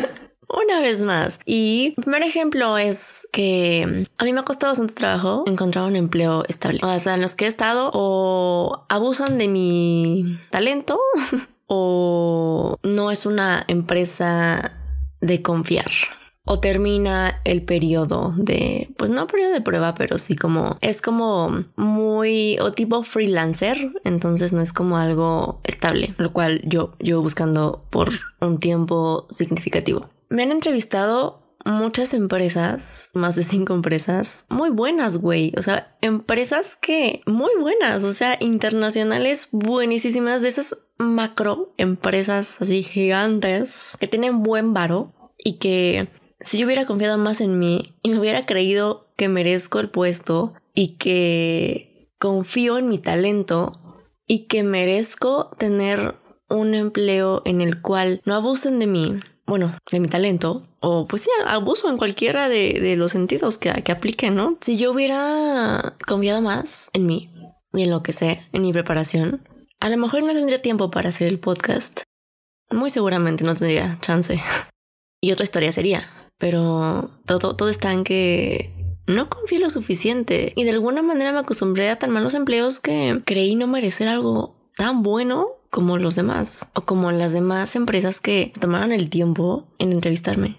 una 0.49 0.79
vez 0.79 1.01
más. 1.01 1.39
Y 1.45 1.93
el 1.97 2.03
primer 2.03 2.23
ejemplo 2.23 2.77
es 2.77 3.27
que 3.31 4.05
a 4.17 4.23
mí 4.23 4.33
me 4.33 4.39
ha 4.39 4.45
costado 4.45 4.71
bastante 4.71 4.93
trabajo 4.93 5.43
encontrar 5.45 5.85
un 5.85 5.95
empleo 5.95 6.43
estable. 6.47 6.79
O 6.83 6.99
sea, 6.99 7.13
en 7.15 7.21
los 7.21 7.35
que 7.35 7.45
he 7.45 7.47
estado 7.47 7.91
o 7.93 8.85
abusan 8.89 9.37
de 9.37 9.47
mi 9.47 10.39
talento 10.49 10.99
o 11.67 12.77
no 12.83 13.11
es 13.11 13.25
una 13.25 13.63
empresa 13.67 14.73
de 15.21 15.41
confiar 15.41 15.91
o 16.51 16.59
termina 16.59 17.41
el 17.45 17.61
periodo 17.61 18.33
de, 18.35 18.89
pues 18.97 19.11
no 19.11 19.27
periodo 19.27 19.53
de 19.53 19.61
prueba, 19.61 19.93
pero 19.93 20.17
sí 20.17 20.35
como, 20.35 20.77
es 20.81 20.99
como 20.99 21.63
muy, 21.75 22.57
o 22.59 22.71
tipo 22.71 23.03
freelancer, 23.03 23.93
entonces 24.03 24.51
no 24.51 24.59
es 24.59 24.73
como 24.73 24.97
algo 24.97 25.61
estable, 25.63 26.15
lo 26.17 26.33
cual 26.33 26.63
yo, 26.65 26.95
yo 26.99 27.21
buscando 27.21 27.85
por 27.91 28.09
un 28.41 28.59
tiempo 28.59 29.27
significativo. 29.29 30.09
Me 30.29 30.41
han 30.41 30.51
entrevistado 30.51 31.43
muchas 31.65 32.15
empresas, 32.15 33.11
más 33.13 33.35
de 33.35 33.43
cinco 33.43 33.75
empresas, 33.75 34.47
muy 34.49 34.71
buenas, 34.71 35.17
güey. 35.17 35.53
O 35.55 35.61
sea, 35.61 35.95
empresas 36.01 36.77
que 36.81 37.21
muy 37.27 37.51
buenas, 37.59 38.03
o 38.03 38.11
sea, 38.11 38.37
internacionales 38.39 39.49
buenísimas 39.51 40.41
de 40.41 40.47
esas 40.47 40.87
macro 40.97 41.73
empresas 41.77 42.59
así 42.59 42.81
gigantes 42.81 43.97
que 43.99 44.07
tienen 44.07 44.41
buen 44.41 44.73
varo 44.73 45.13
y 45.37 45.53
que 45.59 46.09
si 46.41 46.57
yo 46.57 46.65
hubiera 46.65 46.85
confiado 46.85 47.17
más 47.17 47.41
en 47.41 47.59
mí 47.59 47.95
y 48.01 48.09
me 48.09 48.19
hubiera 48.19 48.45
creído 48.45 49.07
que 49.17 49.27
merezco 49.27 49.79
el 49.79 49.89
puesto 49.89 50.53
y 50.73 50.95
que 50.97 52.09
confío 52.17 52.77
en 52.77 52.89
mi 52.89 52.99
talento 52.99 53.71
y 54.27 54.47
que 54.47 54.63
merezco 54.63 55.51
tener 55.57 56.15
un 56.49 56.75
empleo 56.75 57.41
en 57.45 57.61
el 57.61 57.81
cual 57.81 58.21
no 58.25 58.35
abusen 58.35 58.79
de 58.79 58.87
mí, 58.87 59.19
bueno, 59.45 59.75
de 59.91 59.99
mi 59.99 60.07
talento, 60.07 60.67
o 60.79 61.07
pues 61.07 61.23
sí, 61.23 61.29
abuso 61.45 61.89
en 61.89 61.97
cualquiera 61.97 62.47
de, 62.49 62.95
los 62.95 63.11
sentidos 63.11 63.57
que, 63.57 63.71
que 63.83 63.91
apliquen, 63.91 64.35
¿no? 64.35 64.57
Si 64.61 64.77
yo 64.77 64.91
hubiera 64.91 65.95
confiado 66.07 66.41
más 66.41 66.89
en 66.93 67.05
mí 67.05 67.29
y 67.73 67.83
en 67.83 67.91
lo 67.91 68.03
que 68.03 68.13
sé, 68.13 68.43
en 68.53 68.61
mi 68.61 68.71
preparación, 68.71 69.47
a 69.79 69.89
lo 69.89 69.97
mejor 69.97 70.23
no 70.23 70.33
tendría 70.33 70.61
tiempo 70.61 70.91
para 70.91 71.09
hacer 71.09 71.27
el 71.27 71.39
podcast. 71.39 72.01
Muy 72.71 72.89
seguramente 72.89 73.43
no 73.43 73.55
tendría 73.55 73.97
chance. 74.01 74.39
y 75.21 75.31
otra 75.31 75.43
historia 75.43 75.71
sería. 75.71 76.18
Pero 76.39 77.11
todo, 77.25 77.55
todo 77.55 77.69
está 77.69 77.93
en 77.93 78.03
que 78.03 78.73
no 79.05 79.29
confié 79.29 79.59
lo 79.59 79.69
suficiente 79.69 80.53
y 80.55 80.63
de 80.63 80.71
alguna 80.71 81.01
manera 81.01 81.31
me 81.31 81.39
acostumbré 81.39 81.89
a 81.89 81.97
tan 81.97 82.11
malos 82.11 82.33
empleos 82.33 82.79
que 82.79 83.21
creí 83.25 83.55
no 83.55 83.67
merecer 83.67 84.07
algo 84.07 84.71
tan 84.75 85.03
bueno 85.03 85.47
como 85.69 85.97
los 85.97 86.15
demás 86.15 86.71
o 86.73 86.81
como 86.81 87.11
las 87.11 87.31
demás 87.31 87.75
empresas 87.75 88.19
que 88.19 88.51
tomaron 88.59 88.91
el 88.91 89.09
tiempo 89.09 89.67
en 89.77 89.91
entrevistarme. 89.91 90.57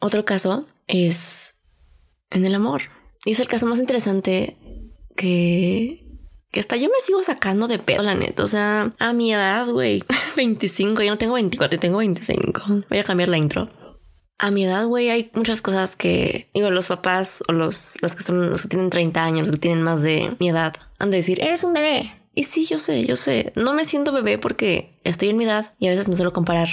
Otro 0.00 0.24
caso 0.24 0.66
es 0.86 1.54
en 2.30 2.44
el 2.44 2.54
amor. 2.54 2.82
Y 3.24 3.32
es 3.32 3.40
el 3.40 3.48
caso 3.48 3.66
más 3.66 3.78
interesante 3.78 4.56
que, 5.16 6.04
que 6.50 6.60
hasta 6.60 6.76
yo 6.76 6.88
me 6.88 7.00
sigo 7.00 7.22
sacando 7.22 7.68
de 7.68 7.78
pedo, 7.78 8.02
la 8.02 8.14
neta. 8.14 8.42
O 8.44 8.46
sea, 8.46 8.92
a 8.98 9.12
mi 9.12 9.32
edad, 9.32 9.66
güey, 9.68 10.02
25, 10.36 11.02
yo 11.02 11.10
no 11.10 11.18
tengo 11.18 11.34
24, 11.34 11.78
tengo 11.78 11.98
25. 11.98 12.62
Voy 12.90 12.98
a 12.98 13.04
cambiar 13.04 13.28
la 13.28 13.38
intro. 13.38 13.68
A 14.38 14.50
mi 14.50 14.64
edad, 14.64 14.86
güey, 14.86 15.10
hay 15.10 15.30
muchas 15.34 15.62
cosas 15.62 15.96
que, 15.96 16.50
digo, 16.54 16.70
los 16.70 16.88
papás 16.88 17.44
o 17.48 17.52
los, 17.52 17.96
los 18.02 18.14
que 18.14 18.22
son 18.22 18.50
los 18.50 18.62
que 18.62 18.68
tienen 18.68 18.90
30 18.90 19.24
años, 19.24 19.42
los 19.42 19.52
que 19.52 19.60
tienen 19.60 19.82
más 19.82 20.02
de 20.02 20.36
mi 20.40 20.48
edad, 20.48 20.74
han 20.98 21.10
de 21.10 21.18
decir, 21.18 21.40
eres 21.40 21.64
un 21.64 21.72
bebé. 21.72 22.12
Y 22.34 22.44
sí, 22.44 22.64
yo 22.64 22.78
sé, 22.78 23.04
yo 23.06 23.14
sé. 23.16 23.52
No 23.54 23.74
me 23.74 23.84
siento 23.84 24.12
bebé 24.12 24.38
porque 24.38 24.98
estoy 25.04 25.28
en 25.28 25.36
mi 25.36 25.44
edad 25.44 25.72
y 25.78 25.86
a 25.86 25.90
veces 25.90 26.08
me 26.08 26.16
suelo 26.16 26.32
comparar 26.32 26.68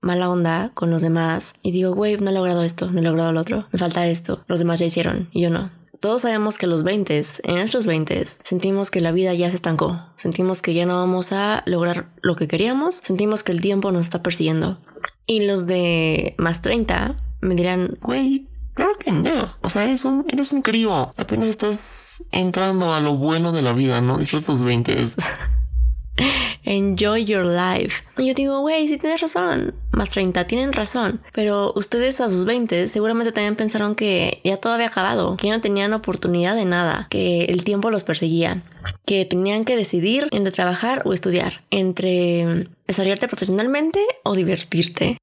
mala 0.00 0.30
onda 0.30 0.72
con 0.74 0.90
los 0.90 1.02
demás 1.02 1.54
y 1.62 1.72
digo, 1.72 1.94
güey, 1.94 2.16
no 2.16 2.30
he 2.30 2.34
logrado 2.34 2.62
esto, 2.62 2.90
no 2.90 3.00
he 3.00 3.02
logrado 3.02 3.32
lo 3.32 3.40
otro, 3.40 3.66
me 3.70 3.78
falta 3.78 4.06
esto, 4.06 4.44
los 4.46 4.58
demás 4.58 4.80
ya 4.80 4.86
hicieron 4.86 5.28
y 5.32 5.42
yo 5.42 5.50
no. 5.50 5.70
Todos 6.00 6.22
sabemos 6.22 6.56
que 6.56 6.66
los 6.66 6.82
20, 6.82 7.22
en 7.44 7.54
nuestros 7.56 7.86
20, 7.86 8.24
sentimos 8.24 8.90
que 8.90 9.02
la 9.02 9.12
vida 9.12 9.34
ya 9.34 9.50
se 9.50 9.56
estancó, 9.56 10.00
sentimos 10.16 10.62
que 10.62 10.72
ya 10.72 10.86
no 10.86 10.96
vamos 10.96 11.32
a 11.32 11.62
lograr 11.66 12.08
lo 12.22 12.36
que 12.36 12.48
queríamos, 12.48 12.96
sentimos 12.96 13.42
que 13.42 13.52
el 13.52 13.60
tiempo 13.60 13.92
nos 13.92 14.02
está 14.02 14.22
persiguiendo. 14.22 14.80
Y 15.26 15.46
los 15.46 15.66
de 15.66 16.34
más 16.38 16.62
30 16.62 17.16
me 17.40 17.54
dirán, 17.54 17.98
güey, 18.02 18.48
Claro 18.74 18.96
que 18.98 19.12
no. 19.12 19.54
O 19.60 19.68
sea, 19.68 19.84
eres 19.84 20.04
un, 20.06 20.24
eres 20.28 20.52
un 20.52 20.62
crío. 20.62 21.12
Apenas 21.18 21.48
estás 21.48 22.24
entrando 22.30 22.94
a 22.94 23.00
lo 23.00 23.14
bueno 23.16 23.52
de 23.52 23.62
la 23.62 23.74
vida, 23.74 24.00
¿no? 24.00 24.16
Disfruta 24.16 24.46
tus 24.46 24.64
20. 24.64 24.96
enjoy 26.70 27.24
your 27.24 27.44
life. 27.44 28.04
Y 28.16 28.28
yo 28.28 28.34
digo, 28.34 28.60
güey, 28.60 28.86
sí 28.86 28.96
tienes 28.96 29.20
razón. 29.20 29.74
Más 29.90 30.10
30, 30.10 30.46
tienen 30.46 30.72
razón. 30.72 31.20
Pero 31.32 31.72
ustedes 31.74 32.20
a 32.20 32.30
sus 32.30 32.44
20 32.44 32.86
seguramente 32.86 33.32
también 33.32 33.56
pensaron 33.56 33.96
que 33.96 34.40
ya 34.44 34.56
todo 34.56 34.72
había 34.72 34.86
acabado, 34.86 35.36
que 35.36 35.48
ya 35.48 35.54
no 35.54 35.60
tenían 35.60 35.92
oportunidad 35.92 36.54
de 36.54 36.64
nada, 36.64 37.08
que 37.10 37.44
el 37.44 37.64
tiempo 37.64 37.90
los 37.90 38.04
perseguía, 38.04 38.62
que 39.04 39.24
tenían 39.24 39.64
que 39.64 39.76
decidir 39.76 40.28
entre 40.30 40.52
trabajar 40.52 41.02
o 41.04 41.12
estudiar, 41.12 41.64
entre 41.70 42.68
desarrollarte 42.86 43.26
profesionalmente 43.26 44.00
o 44.22 44.36
divertirte, 44.36 45.18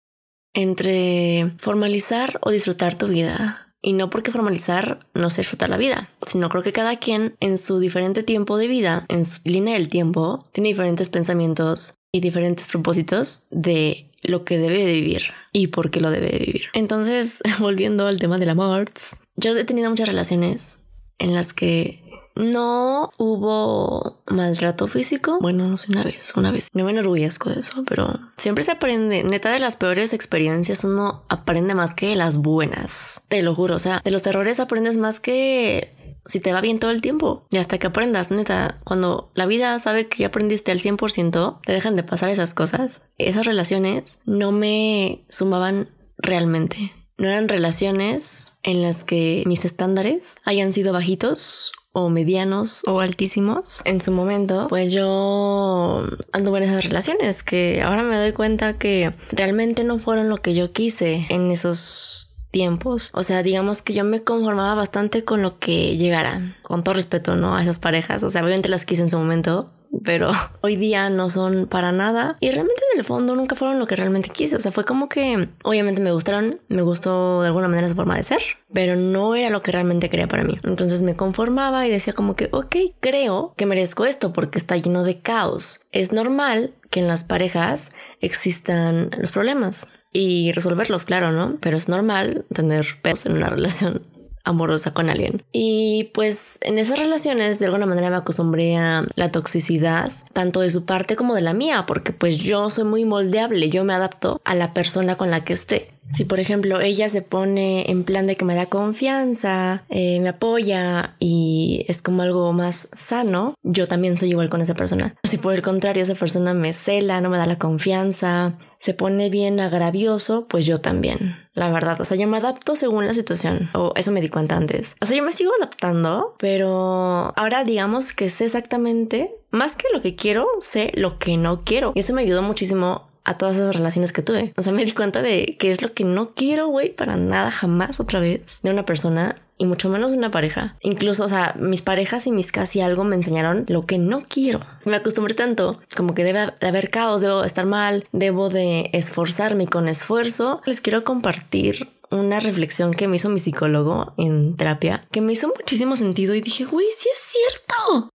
entre 0.53 1.51
formalizar 1.59 2.39
o 2.41 2.51
disfrutar 2.51 2.97
tu 2.97 3.07
vida. 3.07 3.66
Y 3.81 3.93
no 3.93 4.09
porque 4.09 4.31
formalizar 4.31 5.07
no 5.13 5.29
sea 5.29 5.43
disfrutar 5.43 5.69
la 5.69 5.77
vida, 5.77 6.09
sino 6.25 6.49
creo 6.49 6.63
que 6.63 6.73
cada 6.73 6.97
quien 6.97 7.35
en 7.39 7.57
su 7.57 7.79
diferente 7.79 8.23
tiempo 8.23 8.57
de 8.57 8.67
vida, 8.67 9.05
en 9.07 9.23
su 9.23 9.39
línea 9.45 9.75
del 9.75 9.89
tiempo, 9.89 10.45
tiene 10.51 10.69
diferentes 10.69 11.09
pensamientos 11.09 11.95
y 12.11 12.19
diferentes 12.19 12.67
propósitos 12.67 13.43
de 13.51 14.09
lo 14.23 14.43
que 14.43 14.57
debe 14.57 14.83
de 14.83 14.93
vivir 14.93 15.23
y 15.53 15.67
por 15.67 15.91
qué 15.91 16.01
lo 16.01 16.09
debe 16.09 16.29
de 16.31 16.39
vivir. 16.39 16.63
Entonces, 16.73 17.41
volviendo 17.59 18.07
al 18.07 18.19
tema 18.19 18.37
del 18.37 18.49
amor, 18.49 18.89
yo 19.35 19.55
he 19.55 19.63
tenido 19.63 19.89
muchas 19.89 20.07
relaciones 20.07 20.81
en 21.19 21.33
las 21.33 21.53
que 21.53 22.03
no 22.37 23.11
hubo 23.17 24.21
maltrato 24.27 24.87
físico. 24.87 25.39
Bueno, 25.41 25.67
no 25.67 25.77
sé, 25.77 25.91
una 25.91 26.03
vez, 26.03 26.33
una 26.35 26.51
vez. 26.51 26.69
No 26.73 26.85
me 26.85 26.91
enorgullezco 26.91 27.49
de 27.49 27.59
eso, 27.59 27.83
pero 27.87 28.19
siempre 28.35 28.63
se 28.63 28.71
aprende. 28.71 29.23
Neta, 29.23 29.51
de 29.51 29.59
las 29.59 29.75
peores 29.75 30.13
experiencias 30.13 30.83
uno 30.83 31.23
aprende 31.29 31.75
más 31.75 31.93
que 31.93 32.15
las 32.15 32.37
buenas. 32.37 33.23
Te 33.27 33.41
lo 33.41 33.55
juro. 33.55 33.75
O 33.75 33.79
sea, 33.79 34.01
de 34.03 34.11
los 34.11 34.25
errores 34.25 34.59
aprendes 34.59 34.97
más 34.97 35.19
que 35.19 35.93
si 36.27 36.39
te 36.39 36.53
va 36.53 36.61
bien 36.61 36.79
todo 36.79 36.91
el 36.91 37.01
tiempo. 37.01 37.45
Y 37.49 37.57
hasta 37.57 37.77
que 37.77 37.87
aprendas, 37.87 38.31
neta, 38.31 38.79
cuando 38.83 39.31
la 39.33 39.45
vida 39.45 39.77
sabe 39.79 40.07
que 40.07 40.19
ya 40.19 40.27
aprendiste 40.27 40.71
al 40.71 40.79
100%, 40.79 41.59
te 41.65 41.71
dejan 41.71 41.95
de 41.95 42.03
pasar 42.03 42.29
esas 42.29 42.53
cosas. 42.53 43.03
Esas 43.17 43.45
relaciones 43.45 44.19
no 44.25 44.51
me 44.51 45.25
sumaban 45.29 45.89
realmente. 46.17 46.91
No 47.17 47.27
eran 47.27 47.47
relaciones 47.47 48.53
en 48.61 48.83
las 48.83 49.03
que 49.03 49.43
mis 49.47 49.65
estándares 49.65 50.37
hayan 50.43 50.71
sido 50.71 50.93
bajitos 50.93 51.71
o 51.97 52.09
medianos 52.09 52.83
o 52.85 52.99
altísimos 52.99 53.81
en 53.83 54.01
su 54.01 54.11
momento, 54.11 54.67
pues 54.69 54.93
yo 54.93 56.03
anduve 56.31 56.59
en 56.59 56.63
esas 56.65 56.83
relaciones 56.83 57.41
que 57.41 57.81
ahora 57.81 58.03
me 58.03 58.17
doy 58.17 58.33
cuenta 58.33 58.77
que 58.77 59.13
realmente 59.31 59.83
no 59.83 59.97
fueron 59.97 60.29
lo 60.29 60.37
que 60.37 60.53
yo 60.53 60.71
quise 60.71 61.25
en 61.29 61.49
esos 61.49 62.37
tiempos. 62.51 63.09
O 63.13 63.23
sea, 63.23 63.41
digamos 63.41 63.81
que 63.81 63.93
yo 63.93 64.03
me 64.03 64.23
conformaba 64.23 64.75
bastante 64.75 65.23
con 65.23 65.41
lo 65.41 65.57
que 65.57 65.97
llegara, 65.97 66.55
con 66.61 66.83
todo 66.83 66.93
respeto, 66.93 67.35
¿no? 67.35 67.57
A 67.57 67.63
esas 67.63 67.79
parejas. 67.79 68.23
O 68.23 68.29
sea, 68.29 68.43
obviamente 68.43 68.69
las 68.69 68.85
quise 68.85 69.01
en 69.01 69.09
su 69.09 69.17
momento, 69.17 69.71
pero 70.03 70.31
hoy 70.61 70.75
día 70.75 71.09
no 71.09 71.29
son 71.29 71.67
para 71.67 71.91
nada. 71.91 72.37
Y 72.39 72.51
realmente 72.51 72.81
en 72.93 72.99
el 72.99 73.05
fondo 73.05 73.35
nunca 73.35 73.55
fueron 73.55 73.79
lo 73.79 73.87
que 73.87 73.95
realmente 73.95 74.29
quise. 74.29 74.55
O 74.55 74.59
sea, 74.59 74.71
fue 74.71 74.85
como 74.85 75.09
que 75.09 75.49
obviamente 75.63 76.01
me 76.01 76.11
gustaron, 76.11 76.59
me 76.67 76.81
gustó 76.81 77.41
de 77.41 77.47
alguna 77.47 77.67
manera 77.67 77.89
su 77.89 77.95
forma 77.95 78.15
de 78.15 78.23
ser, 78.23 78.41
pero 78.73 78.95
no 78.95 79.35
era 79.35 79.49
lo 79.49 79.61
que 79.61 79.71
realmente 79.71 80.09
quería 80.09 80.27
para 80.27 80.43
mí. 80.43 80.59
Entonces 80.63 81.01
me 81.01 81.15
conformaba 81.15 81.87
y 81.87 81.91
decía 81.91 82.13
como 82.13 82.35
que, 82.35 82.49
ok, 82.51 82.75
creo 82.99 83.53
que 83.57 83.65
merezco 83.65 84.05
esto 84.05 84.33
porque 84.33 84.57
está 84.57 84.77
lleno 84.77 85.03
de 85.03 85.19
caos. 85.19 85.81
Es 85.91 86.11
normal 86.11 86.73
que 86.89 86.99
en 86.99 87.07
las 87.07 87.23
parejas 87.23 87.93
existan 88.21 89.11
los 89.17 89.31
problemas 89.31 89.87
y 90.13 90.51
resolverlos, 90.53 91.05
claro, 91.05 91.31
¿no? 91.31 91.57
Pero 91.59 91.77
es 91.77 91.89
normal 91.89 92.45
tener 92.53 92.85
pesos 93.01 93.27
en 93.27 93.37
una 93.37 93.49
relación 93.51 94.01
amorosa 94.47 94.93
con 94.93 95.09
alguien. 95.09 95.43
Y 95.51 96.09
pues 96.13 96.59
en 96.61 96.79
esas 96.79 96.99
relaciones 96.99 97.59
de 97.59 97.65
alguna 97.65 97.85
manera 97.85 98.09
me 98.09 98.15
acostumbré 98.15 98.77
a 98.77 99.05
la 99.15 99.31
toxicidad, 99.31 100.11
tanto 100.33 100.61
de 100.61 100.69
su 100.69 100.85
parte 100.85 101.15
como 101.15 101.35
de 101.35 101.41
la 101.41 101.53
mía, 101.53 101.85
porque 101.87 102.13
pues 102.13 102.37
yo 102.37 102.69
soy 102.69 102.85
muy 102.85 103.05
moldeable, 103.05 103.69
yo 103.69 103.83
me 103.83 103.93
adapto 103.93 104.41
a 104.45 104.55
la 104.55 104.73
persona 104.73 105.15
con 105.15 105.29
la 105.29 105.43
que 105.43 105.53
esté. 105.53 105.89
Si 106.11 106.23
por 106.23 106.39
ejemplo 106.39 106.79
ella 106.79 107.09
se 107.09 107.21
pone 107.21 107.91
en 107.91 108.03
plan 108.03 108.27
de 108.27 108.35
que 108.35 108.45
me 108.45 108.55
da 108.55 108.67
confianza, 108.67 109.83
eh, 109.89 110.19
me 110.21 110.29
apoya 110.29 111.15
y 111.19 111.85
es 111.89 112.01
como 112.01 112.21
algo 112.21 112.53
más 112.53 112.87
sano, 112.93 113.55
yo 113.63 113.87
también 113.87 114.17
soy 114.17 114.29
igual 114.29 114.49
con 114.49 114.61
esa 114.61 114.73
persona. 114.73 115.15
Si 115.23 115.37
por 115.37 115.53
el 115.53 115.61
contrario 115.61 116.03
esa 116.03 116.15
persona 116.15 116.53
me 116.53 116.71
cela, 116.71 117.19
no 117.19 117.29
me 117.29 117.37
da 117.37 117.45
la 117.45 117.59
confianza, 117.59 118.53
se 118.87 118.93
pone 118.93 119.29
bien 119.29 119.59
agravioso, 119.59 120.47
pues 120.47 120.65
yo 120.65 120.79
también. 120.79 121.35
La 121.53 121.69
verdad, 121.69 121.99
o 121.99 122.05
sea, 122.05 122.15
yo 122.15 122.25
me 122.25 122.37
adapto 122.37 122.77
según 122.77 123.05
la 123.05 123.13
situación. 123.13 123.69
O 123.73 123.91
eso 123.97 124.13
me 124.13 124.21
di 124.21 124.29
cuenta 124.29 124.55
antes. 124.55 124.95
O 125.01 125.05
sea, 125.05 125.17
yo 125.17 125.23
me 125.23 125.33
sigo 125.33 125.51
adaptando, 125.59 126.35
pero 126.39 127.33
ahora 127.35 127.65
digamos 127.65 128.13
que 128.13 128.29
sé 128.29 128.45
exactamente, 128.45 129.35
más 129.51 129.73
que 129.73 129.87
lo 129.93 130.01
que 130.01 130.15
quiero, 130.15 130.47
sé 130.61 130.93
lo 130.95 131.19
que 131.19 131.35
no 131.35 131.65
quiero. 131.65 131.91
Y 131.95 131.99
eso 131.99 132.13
me 132.13 132.21
ayudó 132.21 132.43
muchísimo 132.43 133.09
a 133.25 133.37
todas 133.37 133.57
esas 133.57 133.75
relaciones 133.75 134.13
que 134.13 134.21
tuve. 134.21 134.53
O 134.55 134.61
sea, 134.61 134.71
me 134.71 134.85
di 134.85 134.93
cuenta 134.93 135.21
de 135.21 135.57
que 135.59 135.69
es 135.69 135.81
lo 135.81 135.93
que 135.93 136.05
no 136.05 136.33
quiero, 136.33 136.69
güey, 136.69 136.95
para 136.95 137.17
nada, 137.17 137.51
jamás 137.51 137.99
otra 137.99 138.21
vez 138.21 138.61
de 138.63 138.71
una 138.71 138.85
persona 138.85 139.35
y 139.57 139.65
mucho 139.65 139.89
menos 139.89 140.13
una 140.13 140.31
pareja. 140.31 140.77
Incluso, 140.81 141.25
o 141.25 141.29
sea, 141.29 141.55
mis 141.59 141.81
parejas 141.81 142.27
y 142.27 142.31
mis 142.31 142.51
casi 142.51 142.81
algo 142.81 143.03
me 143.03 143.15
enseñaron 143.15 143.65
lo 143.67 143.85
que 143.85 143.97
no 143.97 144.23
quiero. 144.23 144.59
Me 144.85 144.95
acostumbré 144.95 145.33
tanto 145.33 145.79
como 145.95 146.13
que 146.13 146.23
debe 146.23 146.53
de 146.59 146.67
haber 146.67 146.89
caos, 146.89 147.21
debo 147.21 147.43
estar 147.43 147.65
mal, 147.65 148.07
debo 148.11 148.49
de 148.49 148.89
esforzarme 148.93 149.67
con 149.67 149.87
esfuerzo. 149.87 150.61
Les 150.65 150.81
quiero 150.81 151.03
compartir 151.03 151.89
una 152.09 152.39
reflexión 152.39 152.93
que 152.93 153.07
me 153.07 153.17
hizo 153.17 153.29
mi 153.29 153.39
psicólogo 153.39 154.13
en 154.17 154.55
terapia, 154.55 155.05
que 155.11 155.21
me 155.21 155.33
hizo 155.33 155.51
muchísimo 155.55 155.95
sentido 155.95 156.35
y 156.35 156.41
dije, 156.41 156.65
güey, 156.65 156.87
sí 156.95 157.09
es 157.11 157.19
cierto. 157.19 158.09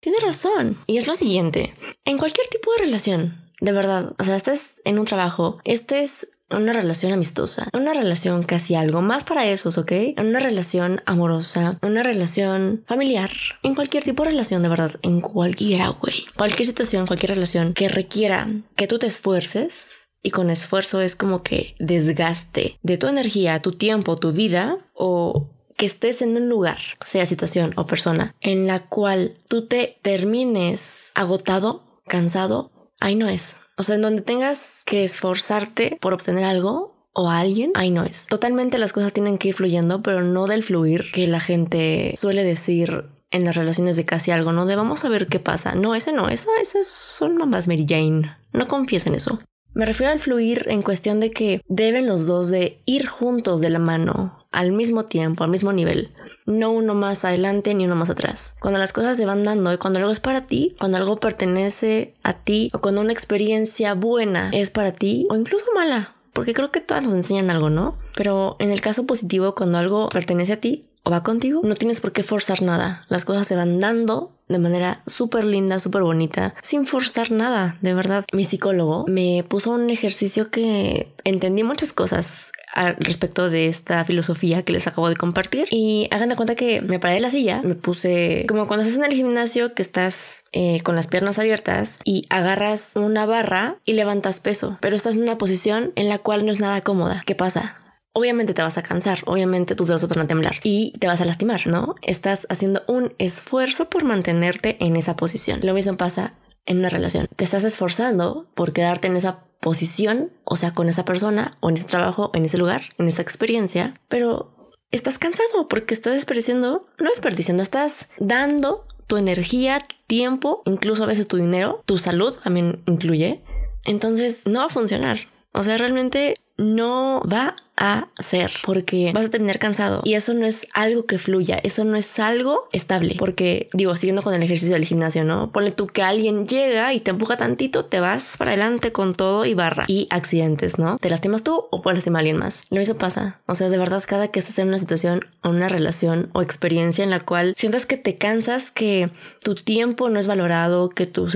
Tiene 0.00 0.18
razón. 0.22 0.76
Y 0.86 0.98
es 0.98 1.06
lo 1.06 1.14
siguiente, 1.14 1.74
en 2.04 2.18
cualquier 2.18 2.46
tipo 2.48 2.70
de 2.72 2.84
relación, 2.84 3.44
de 3.60 3.72
verdad, 3.72 4.14
o 4.18 4.24
sea, 4.24 4.36
estés 4.36 4.82
en 4.84 4.98
un 4.98 5.06
trabajo, 5.06 5.58
estés 5.64 6.33
una 6.50 6.72
relación 6.72 7.12
amistosa, 7.12 7.68
una 7.72 7.94
relación 7.94 8.42
casi 8.42 8.74
algo 8.74 9.02
más 9.02 9.24
para 9.24 9.46
esos, 9.46 9.78
¿ok? 9.78 9.92
Una 10.18 10.40
relación 10.40 11.02
amorosa, 11.06 11.78
una 11.82 12.02
relación 12.02 12.84
familiar, 12.86 13.30
en 13.62 13.74
cualquier 13.74 14.04
tipo 14.04 14.22
de 14.24 14.30
relación, 14.30 14.62
de 14.62 14.68
verdad, 14.68 14.92
en 15.02 15.20
cualquiera, 15.20 15.88
güey. 15.88 16.24
Cualquier 16.36 16.66
situación, 16.66 17.06
cualquier 17.06 17.30
relación 17.34 17.74
que 17.74 17.88
requiera 17.88 18.48
que 18.76 18.86
tú 18.86 18.98
te 18.98 19.06
esfuerces. 19.06 20.10
Y 20.26 20.30
con 20.30 20.48
esfuerzo 20.48 21.02
es 21.02 21.16
como 21.16 21.42
que 21.42 21.74
desgaste 21.78 22.78
de 22.82 22.96
tu 22.96 23.08
energía, 23.08 23.60
tu 23.60 23.72
tiempo, 23.72 24.16
tu 24.16 24.32
vida 24.32 24.78
o 24.94 25.50
que 25.76 25.84
estés 25.84 26.22
en 26.22 26.36
un 26.36 26.48
lugar, 26.48 26.78
sea 27.04 27.26
situación 27.26 27.74
o 27.76 27.84
persona, 27.84 28.34
en 28.40 28.66
la 28.66 28.86
cual 28.86 29.36
tú 29.48 29.66
te 29.66 29.98
termines 30.02 31.12
agotado, 31.14 32.00
cansado 32.06 32.70
ahí 33.04 33.14
no 33.14 33.28
es. 33.28 33.56
O 33.76 33.82
sea, 33.82 33.96
en 33.96 34.02
donde 34.02 34.22
tengas 34.22 34.82
que 34.86 35.04
esforzarte 35.04 35.98
por 36.00 36.14
obtener 36.14 36.44
algo 36.44 37.08
o 37.12 37.30
a 37.30 37.38
alguien, 37.38 37.72
ahí 37.74 37.90
no 37.90 38.04
es. 38.04 38.26
Totalmente 38.26 38.78
las 38.78 38.92
cosas 38.92 39.12
tienen 39.12 39.38
que 39.38 39.48
ir 39.48 39.54
fluyendo, 39.54 40.02
pero 40.02 40.22
no 40.22 40.46
del 40.46 40.62
fluir 40.62 41.10
que 41.12 41.26
la 41.26 41.40
gente 41.40 42.14
suele 42.16 42.44
decir 42.44 43.04
en 43.30 43.44
las 43.44 43.56
relaciones 43.56 43.96
de 43.96 44.04
casi 44.04 44.30
algo, 44.30 44.52
no 44.52 44.64
de 44.64 44.76
vamos 44.76 45.04
a 45.04 45.08
ver 45.08 45.26
qué 45.26 45.38
pasa. 45.38 45.74
No, 45.74 45.94
ese 45.94 46.12
no, 46.12 46.28
esa, 46.28 46.50
esas 46.62 46.86
son 46.86 47.36
mamás 47.36 47.68
Mary 47.68 47.84
Jane. 47.88 48.36
No 48.52 48.68
confíes 48.68 49.06
en 49.06 49.16
eso. 49.16 49.38
Me 49.74 49.84
refiero 49.84 50.12
al 50.12 50.20
fluir 50.20 50.66
en 50.68 50.82
cuestión 50.82 51.18
de 51.18 51.32
que 51.32 51.60
deben 51.66 52.06
los 52.06 52.26
dos 52.26 52.48
de 52.48 52.80
ir 52.86 53.08
juntos 53.08 53.60
de 53.60 53.70
la 53.70 53.80
mano, 53.80 54.43
al 54.54 54.72
mismo 54.72 55.04
tiempo, 55.04 55.44
al 55.44 55.50
mismo 55.50 55.72
nivel. 55.72 56.12
No 56.46 56.70
uno 56.70 56.94
más 56.94 57.24
adelante 57.24 57.74
ni 57.74 57.84
uno 57.84 57.96
más 57.96 58.08
atrás. 58.08 58.56
Cuando 58.60 58.78
las 58.78 58.92
cosas 58.92 59.16
se 59.16 59.26
van 59.26 59.44
dando 59.44 59.72
y 59.72 59.78
cuando 59.78 59.98
algo 59.98 60.10
es 60.10 60.20
para 60.20 60.46
ti, 60.46 60.74
cuando 60.78 60.96
algo 60.96 61.16
pertenece 61.16 62.14
a 62.22 62.34
ti 62.34 62.70
o 62.72 62.80
cuando 62.80 63.00
una 63.00 63.12
experiencia 63.12 63.94
buena 63.94 64.50
es 64.52 64.70
para 64.70 64.92
ti 64.92 65.26
o 65.28 65.36
incluso 65.36 65.66
mala, 65.74 66.14
porque 66.32 66.54
creo 66.54 66.70
que 66.70 66.80
todas 66.80 67.02
nos 67.02 67.14
enseñan 67.14 67.50
algo, 67.50 67.68
¿no? 67.68 67.96
Pero 68.14 68.56
en 68.60 68.70
el 68.70 68.80
caso 68.80 69.06
positivo, 69.06 69.54
cuando 69.54 69.78
algo 69.78 70.08
pertenece 70.08 70.52
a 70.52 70.60
ti 70.60 70.86
o 71.02 71.10
va 71.10 71.22
contigo, 71.22 71.60
no 71.64 71.74
tienes 71.74 72.00
por 72.00 72.12
qué 72.12 72.22
forzar 72.22 72.62
nada. 72.62 73.04
Las 73.08 73.24
cosas 73.24 73.46
se 73.46 73.56
van 73.56 73.80
dando 73.80 74.33
de 74.48 74.58
manera 74.58 75.02
súper 75.06 75.44
linda, 75.44 75.78
súper 75.78 76.02
bonita, 76.02 76.54
sin 76.62 76.86
forzar 76.86 77.30
nada, 77.30 77.76
de 77.80 77.94
verdad. 77.94 78.24
Mi 78.32 78.44
psicólogo 78.44 79.04
me 79.08 79.44
puso 79.48 79.72
un 79.72 79.90
ejercicio 79.90 80.50
que 80.50 81.08
entendí 81.24 81.62
muchas 81.62 81.92
cosas 81.92 82.52
al 82.72 82.96
respecto 82.96 83.50
de 83.50 83.68
esta 83.68 84.04
filosofía 84.04 84.62
que 84.62 84.72
les 84.72 84.86
acabo 84.86 85.08
de 85.08 85.16
compartir 85.16 85.68
y 85.70 86.08
hagan 86.10 86.28
de 86.28 86.36
cuenta 86.36 86.56
que 86.56 86.82
me 86.82 86.98
paré 86.98 87.14
de 87.14 87.20
la 87.20 87.30
silla, 87.30 87.62
me 87.62 87.76
puse 87.76 88.44
como 88.48 88.66
cuando 88.66 88.84
estás 88.84 88.98
en 88.98 89.04
el 89.04 89.16
gimnasio 89.16 89.74
que 89.74 89.82
estás 89.82 90.46
eh, 90.52 90.80
con 90.82 90.96
las 90.96 91.06
piernas 91.06 91.38
abiertas 91.38 92.00
y 92.04 92.26
agarras 92.30 92.96
una 92.96 93.26
barra 93.26 93.76
y 93.84 93.92
levantas 93.92 94.40
peso, 94.40 94.76
pero 94.80 94.96
estás 94.96 95.14
en 95.14 95.22
una 95.22 95.38
posición 95.38 95.92
en 95.94 96.08
la 96.08 96.18
cual 96.18 96.44
no 96.44 96.52
es 96.52 96.58
nada 96.58 96.80
cómoda. 96.80 97.22
¿Qué 97.24 97.34
pasa? 97.36 97.76
Obviamente 98.14 98.54
te 98.54 98.62
vas 98.62 98.78
a 98.78 98.82
cansar, 98.82 99.20
obviamente 99.26 99.74
tus 99.74 99.88
dedos 99.88 100.08
van 100.08 100.20
a 100.20 100.26
temblar 100.26 100.56
y 100.62 100.92
te 100.98 101.06
vas 101.06 101.20
a 101.20 101.24
lastimar, 101.26 101.66
¿no? 101.66 101.96
Estás 102.00 102.46
haciendo 102.48 102.82
un 102.86 103.12
esfuerzo 103.18 103.90
por 103.90 104.04
mantenerte 104.04 104.78
en 104.80 104.96
esa 104.96 105.16
posición. 105.16 105.60
Lo 105.62 105.74
mismo 105.74 105.96
pasa 105.96 106.32
en 106.64 106.78
una 106.78 106.88
relación. 106.88 107.28
Te 107.36 107.44
estás 107.44 107.64
esforzando 107.64 108.46
por 108.54 108.72
quedarte 108.72 109.08
en 109.08 109.16
esa 109.16 109.40
posición, 109.60 110.30
o 110.44 110.56
sea, 110.56 110.72
con 110.72 110.88
esa 110.88 111.04
persona 111.04 111.56
o 111.60 111.70
en 111.70 111.76
ese 111.76 111.86
trabajo, 111.86 112.30
en 112.34 112.44
ese 112.44 112.56
lugar, 112.56 112.82
en 112.98 113.08
esa 113.08 113.22
experiencia, 113.22 113.94
pero 114.08 114.70
estás 114.90 115.18
cansado 115.18 115.68
porque 115.68 115.92
estás 115.92 116.14
desperdiciando, 116.14 116.86
no 116.98 117.10
desperdiciando, 117.10 117.62
estás 117.62 118.10
dando 118.18 118.86
tu 119.06 119.16
energía, 119.16 119.78
tiempo, 120.06 120.62
incluso 120.66 121.02
a 121.02 121.06
veces 121.06 121.28
tu 121.28 121.36
dinero, 121.36 121.82
tu 121.84 121.98
salud 121.98 122.34
también 122.42 122.82
incluye. 122.86 123.42
Entonces 123.84 124.46
no 124.46 124.60
va 124.60 124.66
a 124.66 124.70
funcionar. 124.70 125.18
O 125.52 125.62
sea, 125.62 125.78
realmente 125.78 126.34
no 126.56 127.22
va 127.30 127.56
a 127.76 128.08
ser 128.18 128.52
porque 128.64 129.12
vas 129.12 129.26
a 129.26 129.30
terminar 129.30 129.58
cansado 129.58 130.02
y 130.04 130.14
eso 130.14 130.34
no 130.34 130.46
es 130.46 130.68
algo 130.74 131.06
que 131.06 131.18
fluya, 131.18 131.58
eso 131.62 131.84
no 131.84 131.96
es 131.96 132.18
algo 132.18 132.68
estable 132.72 133.16
porque 133.18 133.68
digo, 133.72 133.96
siguiendo 133.96 134.22
con 134.22 134.34
el 134.34 134.42
ejercicio 134.42 134.74
del 134.74 134.84
gimnasio, 134.84 135.24
¿no? 135.24 135.50
Ponle 135.50 135.70
tú 135.70 135.86
que 135.86 136.02
alguien 136.02 136.46
llega 136.46 136.92
y 136.94 137.00
te 137.00 137.10
empuja 137.10 137.36
tantito, 137.36 137.84
te 137.84 138.00
vas 138.00 138.36
para 138.36 138.52
adelante 138.52 138.92
con 138.92 139.14
todo 139.14 139.44
y 139.44 139.54
barra 139.54 139.84
y 139.88 140.06
accidentes, 140.10 140.78
¿no? 140.78 140.98
Te 140.98 141.10
lastimas 141.10 141.42
tú 141.42 141.66
o 141.70 141.82
puedes 141.82 141.98
lastimar 141.98 142.18
a 142.18 142.20
alguien 142.20 142.36
más. 142.38 142.64
Lo 142.70 142.78
mismo 142.78 142.96
pasa, 142.96 143.40
o 143.46 143.54
sea, 143.54 143.68
de 143.68 143.78
verdad 143.78 144.04
cada 144.06 144.28
que 144.28 144.38
estás 144.38 144.58
en 144.58 144.68
una 144.68 144.78
situación 144.78 145.20
o 145.42 145.50
una 145.50 145.68
relación 145.68 146.30
o 146.32 146.42
experiencia 146.42 147.04
en 147.04 147.10
la 147.10 147.20
cual 147.20 147.54
sientas 147.56 147.86
que 147.86 147.96
te 147.96 148.16
cansas, 148.18 148.70
que 148.70 149.10
tu 149.42 149.54
tiempo 149.54 150.08
no 150.08 150.20
es 150.20 150.26
valorado, 150.26 150.90
que 150.90 151.06
tus 151.06 151.34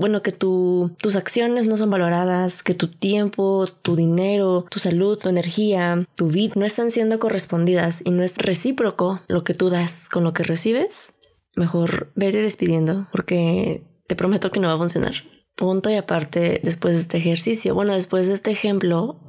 bueno, 0.00 0.22
que 0.22 0.32
tu, 0.32 0.92
tus 1.02 1.14
acciones 1.14 1.66
no 1.66 1.76
son 1.76 1.90
valoradas, 1.90 2.62
que 2.62 2.74
tu 2.74 2.88
tiempo, 2.88 3.68
tu 3.82 3.96
dinero, 3.96 4.64
tu 4.70 4.78
salud, 4.78 5.18
tu 5.18 5.28
energía, 5.28 5.79
tu 6.14 6.28
vida 6.28 6.52
no 6.56 6.64
están 6.64 6.90
siendo 6.90 7.18
correspondidas 7.18 8.02
y 8.04 8.10
no 8.10 8.22
es 8.22 8.38
recíproco 8.38 9.22
lo 9.28 9.44
que 9.44 9.54
tú 9.54 9.70
das 9.70 10.08
con 10.08 10.24
lo 10.24 10.32
que 10.32 10.44
recibes, 10.44 11.14
mejor 11.56 12.12
vete 12.14 12.42
despidiendo 12.42 13.08
porque 13.12 13.84
te 14.06 14.16
prometo 14.16 14.50
que 14.50 14.60
no 14.60 14.68
va 14.68 14.74
a 14.74 14.78
funcionar. 14.78 15.14
Punto 15.54 15.90
y 15.90 15.94
aparte, 15.94 16.60
después 16.64 16.94
de 16.94 17.00
este 17.00 17.18
ejercicio, 17.18 17.74
bueno, 17.74 17.94
después 17.94 18.28
de 18.28 18.34
este 18.34 18.50
ejemplo 18.50 19.20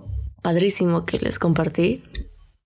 padrísimo 0.41 1.05
que 1.05 1.19
les 1.19 1.39
compartí, 1.39 2.03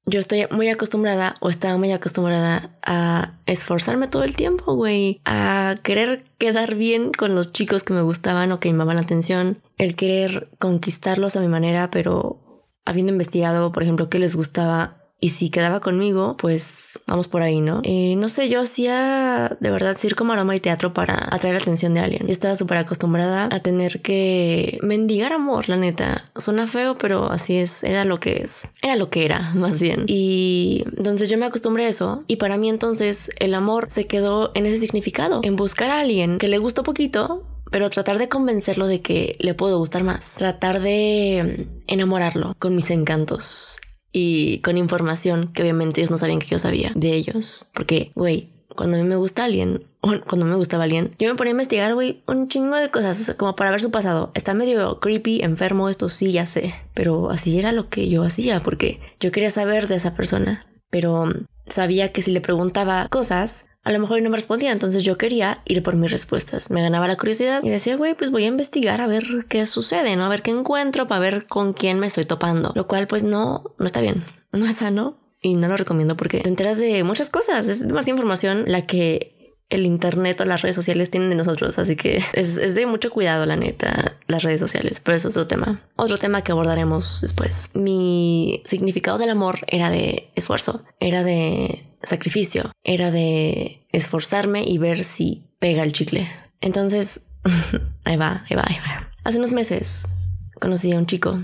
yo 0.08 0.19
estoy 0.19 0.45
muy 0.52 0.69
acostumbrada 0.69 1.34
o 1.39 1.50
estaba 1.50 1.78
muy 1.78 1.91
acostumbrada 1.91 2.78
a 2.84 3.39
esforzarme 3.48 4.08
todo 4.08 4.24
el 4.24 4.36
tiempo, 4.36 4.76
güey, 4.76 5.19
a 5.26 5.76
querer 5.82 6.26
quedar 6.38 6.76
bien 6.76 7.12
con 7.12 7.34
los 7.34 7.54
chicos 7.54 7.82
que 7.82 7.93
me 7.93 8.04
gustaban 8.04 8.52
o 8.52 8.60
que 8.60 8.69
llamaban 8.69 8.98
la 8.98 9.02
atención, 9.02 9.63
el 9.78 9.95
querer 9.95 10.50
conquistarlos 10.60 11.36
a 11.36 11.41
mi 11.41 11.48
manera, 11.48 11.89
pero 11.89 12.45
habiendo 12.86 13.12
investigado, 13.12 13.71
por 13.71 13.84
ejemplo, 13.84 14.10
qué 14.10 14.19
les 14.19 14.36
gustaba 14.36 15.06
y 15.21 15.30
si 15.30 15.50
quedaba 15.50 15.80
conmigo, 15.80 16.36
pues 16.38 17.00
vamos 17.08 17.28
por 17.28 17.41
ahí, 17.41 17.62
¿no? 17.62 17.82
Eh, 17.84 18.15
no 18.17 18.28
sé, 18.30 18.50
yo 18.50 18.62
hacía 18.62 19.58
de 19.60 19.71
verdad 19.71 19.95
circo, 19.98 20.26
maroma 20.26 20.56
y 20.56 20.60
teatro 20.60 20.93
para 20.93 21.15
atraer 21.32 21.56
la 21.56 21.62
atención 21.62 21.93
de 21.93 22.02
alguien. 22.02 22.28
Yo 22.28 22.32
estaba 22.32 22.54
súper 22.56 22.78
acostumbrada 22.78 23.50
a 23.52 23.60
tener 23.62 24.02
que 24.02 24.78
mendigar 24.84 25.34
amor, 25.34 25.69
la 25.69 25.78
neta. 25.78 26.30
Suena 26.36 26.67
feo, 26.67 26.95
pero 26.98 27.32
así 27.32 27.58
es, 27.58 27.84
era 27.84 28.04
lo 28.04 28.19
que 28.19 28.41
es. 28.43 28.67
Era 28.84 28.98
lo 28.98 29.10
que 29.10 29.26
era, 29.26 29.52
más 29.56 29.82
bien. 29.82 30.04
Y 30.06 30.84
entonces 30.98 31.30
yo 31.30 31.38
me 31.38 31.45
acostumbré 31.45 31.86
a 31.86 31.89
eso. 31.89 32.24
Y 32.28 32.36
para 32.36 32.58
mí 32.58 32.69
entonces 32.69 33.32
el 33.39 33.56
amor 33.56 33.88
se 33.89 34.08
quedó 34.08 34.52
en 34.54 34.65
ese 34.65 34.78
significado, 34.78 35.39
en 35.43 35.56
buscar 35.56 35.89
a 35.89 36.02
alguien 36.02 36.38
que 36.38 36.50
le 36.50 36.58
gustó 36.58 36.84
poquito, 36.84 37.43
pero 37.71 37.89
tratar 37.89 38.17
de 38.17 38.30
convencerlo 38.30 38.88
de 38.88 39.01
que 39.01 39.36
le 39.39 39.54
puedo 39.54 39.78
gustar 39.78 40.04
más, 40.04 40.36
tratar 40.36 40.82
de 40.82 41.67
enamorarlo 41.88 42.56
con 42.60 42.75
mis 42.75 42.91
encantos 42.91 43.80
y 44.12 44.60
con 44.60 44.78
información 44.78 45.51
que 45.51 45.62
obviamente 45.62 45.99
ellos 45.99 46.12
no 46.12 46.17
sabían 46.17 46.39
que 46.39 46.47
yo 46.47 46.58
sabía 46.58 46.91
de 46.95 47.13
ellos. 47.13 47.69
Porque, 47.73 48.12
güey, 48.15 48.49
cuando 48.75 48.97
a 48.97 49.01
mí 49.01 49.08
me 49.08 49.15
gusta 49.15 49.43
alguien, 49.43 49.84
o 50.01 50.13
cuando 50.28 50.45
me 50.45 50.56
gustaba 50.56 50.84
alguien, 50.84 51.12
yo 51.19 51.30
me 51.30 51.36
ponía 51.36 51.51
a 51.51 51.56
investigar, 51.56 51.93
güey, 51.95 52.23
un 52.28 52.47
chingo 52.47 52.75
de 52.75 52.89
cosas, 52.89 53.36
como 53.38 53.56
para 53.56 53.71
ver 53.71 53.82
su 53.82 53.91
pasado. 53.91 54.32
Está 54.34 54.54
medio 54.54 54.99
creepy, 54.99 55.41
enfermo, 55.41 55.89
esto 55.89 56.10
sí, 56.10 56.32
ya 56.32 56.45
sé. 56.45 56.73
Pero 56.93 57.30
así 57.30 57.60
era 57.60 57.71
lo 57.71 57.89
que 57.89 58.08
yo 58.10 58.23
hacía, 58.23 58.62
porque 58.62 59.01
yo 59.19 59.32
quería 59.32 59.49
saber 59.49 59.88
de 59.88 59.95
esa 59.95 60.15
persona. 60.15 60.65
Pero 60.89 61.30
sabía 61.67 62.12
que 62.12 62.21
si 62.21 62.32
le 62.32 62.41
preguntaba 62.41 63.08
cosas, 63.10 63.67
a 63.86 63.91
lo 63.91 64.00
mejor 64.00 64.19
no 64.24 64.32
me 64.32 64.36
respondía, 64.36 64.71
entonces 64.71 65.04
yo 65.04 65.15
quería 65.17 65.62
ir 65.63 65.84
por 65.84 65.95
mis 65.95 66.10
respuestas. 66.10 66.71
Me 66.71 66.82
ganaba 66.82 67.08
la 67.08 67.17
curiosidad 67.17 67.63
y 67.63 67.69
decía, 67.69 67.95
güey, 67.95 68.15
pues 68.15 68.32
voy 68.32 68.43
a 68.43 68.48
investigar 68.48 69.00
a 69.00 69.06
ver 69.06 69.45
qué 69.48 69.67
sucede, 69.67 70.15
¿no? 70.15 70.26
A 70.26 70.30
ver 70.30 70.41
qué 70.41 70.50
encuentro 70.50 71.08
para 71.08 71.21
ver 71.21 71.45
con 71.45 71.71
quién 71.71 72.00
me 72.00 72.08
estoy 72.08 72.26
topando. 72.26 72.74
Lo 72.76 72.88
cual, 72.88 73.06
pues 73.06 73.24
no, 73.24 73.76
no 73.78 73.86
está 73.86 74.02
bien, 74.02 74.26
no 74.52 74.65
es 74.65 74.78
sano 74.78 75.19
y 75.39 75.54
no 75.54 75.67
lo 75.67 75.78
recomiendo 75.78 76.17
porque 76.17 76.39
te 76.39 76.50
enteras 76.50 76.78
de 76.78 77.04
muchas 77.04 77.30
cosas. 77.30 77.67
Es 77.67 77.88
demasiada 77.88 78.17
información 78.17 78.63
la 78.65 78.88
que 78.88 79.36
el 79.69 79.86
internet 79.86 80.41
o 80.41 80.45
las 80.45 80.63
redes 80.63 80.76
sociales 80.76 81.12
tienen 81.12 81.30
de 81.30 81.36
nosotros. 81.36 81.78
Así 81.78 81.95
que 81.95 82.17
es, 82.34 82.58
es, 82.58 82.74
de 82.74 82.88
mucho 82.88 83.12
cuidado, 83.12 83.45
la 83.45 83.56
neta, 83.56 84.17
las 84.26 84.41
redes 84.41 84.60
sociales. 84.60 85.00
Pero 85.00 85.15
eso 85.15 85.28
es 85.28 85.38
otro 85.38 85.48
tema. 85.48 85.84
Otro 85.95 86.17
tema 86.17 86.41
que 86.41 86.52
abordaremos 86.52 87.21
después. 87.21 87.69
Mi 87.76 88.63
significado 88.65 89.19
del 89.19 89.30
amor 89.30 89.60
era 89.67 89.91
de 89.91 90.32
esfuerzo, 90.34 90.84
era 91.00 91.24
de 91.24 91.86
sacrificio, 92.06 92.72
era 92.84 93.12
de 93.12 93.88
esforzarme 93.91 94.63
y 94.63 94.78
ver 94.78 95.04
si 95.04 95.50
pega 95.60 95.84
el 95.84 95.94
chicle. 95.94 96.28
Entonces, 96.62 97.22
ahí 98.04 98.18
va, 98.18 98.46
ahí 98.50 98.56
va, 98.56 98.63
ahí 98.68 98.78
va. 98.78 99.12
Hace 99.24 99.38
unos 99.38 99.52
meses 99.52 100.08
conocí 100.60 100.91
a 100.91 100.98
un 100.98 101.06
chico 101.06 101.44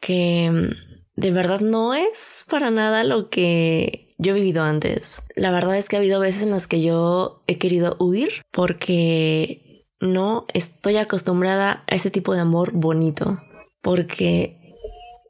que 0.00 0.50
mm, 0.50 1.20
de 1.20 1.30
verdad 1.30 1.60
no 1.60 1.94
es 1.94 2.44
para 2.48 2.70
nada 2.70 3.04
lo 3.04 3.30
que 3.30 4.08
yo 4.18 4.32
he 4.32 4.40
vivido 4.40 4.62
antes. 4.62 5.24
La 5.36 5.50
verdad 5.50 5.76
es 5.76 5.88
que 5.88 5.96
ha 5.96 5.98
habido 5.98 6.20
veces 6.20 6.42
en 6.42 6.50
las 6.50 6.66
que 6.66 6.82
yo 6.82 7.42
he 7.46 7.58
querido 7.58 7.96
huir 7.98 8.42
porque 8.50 9.82
no 10.00 10.46
estoy 10.52 10.96
acostumbrada 10.96 11.84
a 11.86 11.94
ese 11.94 12.10
tipo 12.10 12.34
de 12.34 12.40
amor 12.40 12.72
bonito. 12.72 13.42
Porque 13.80 14.58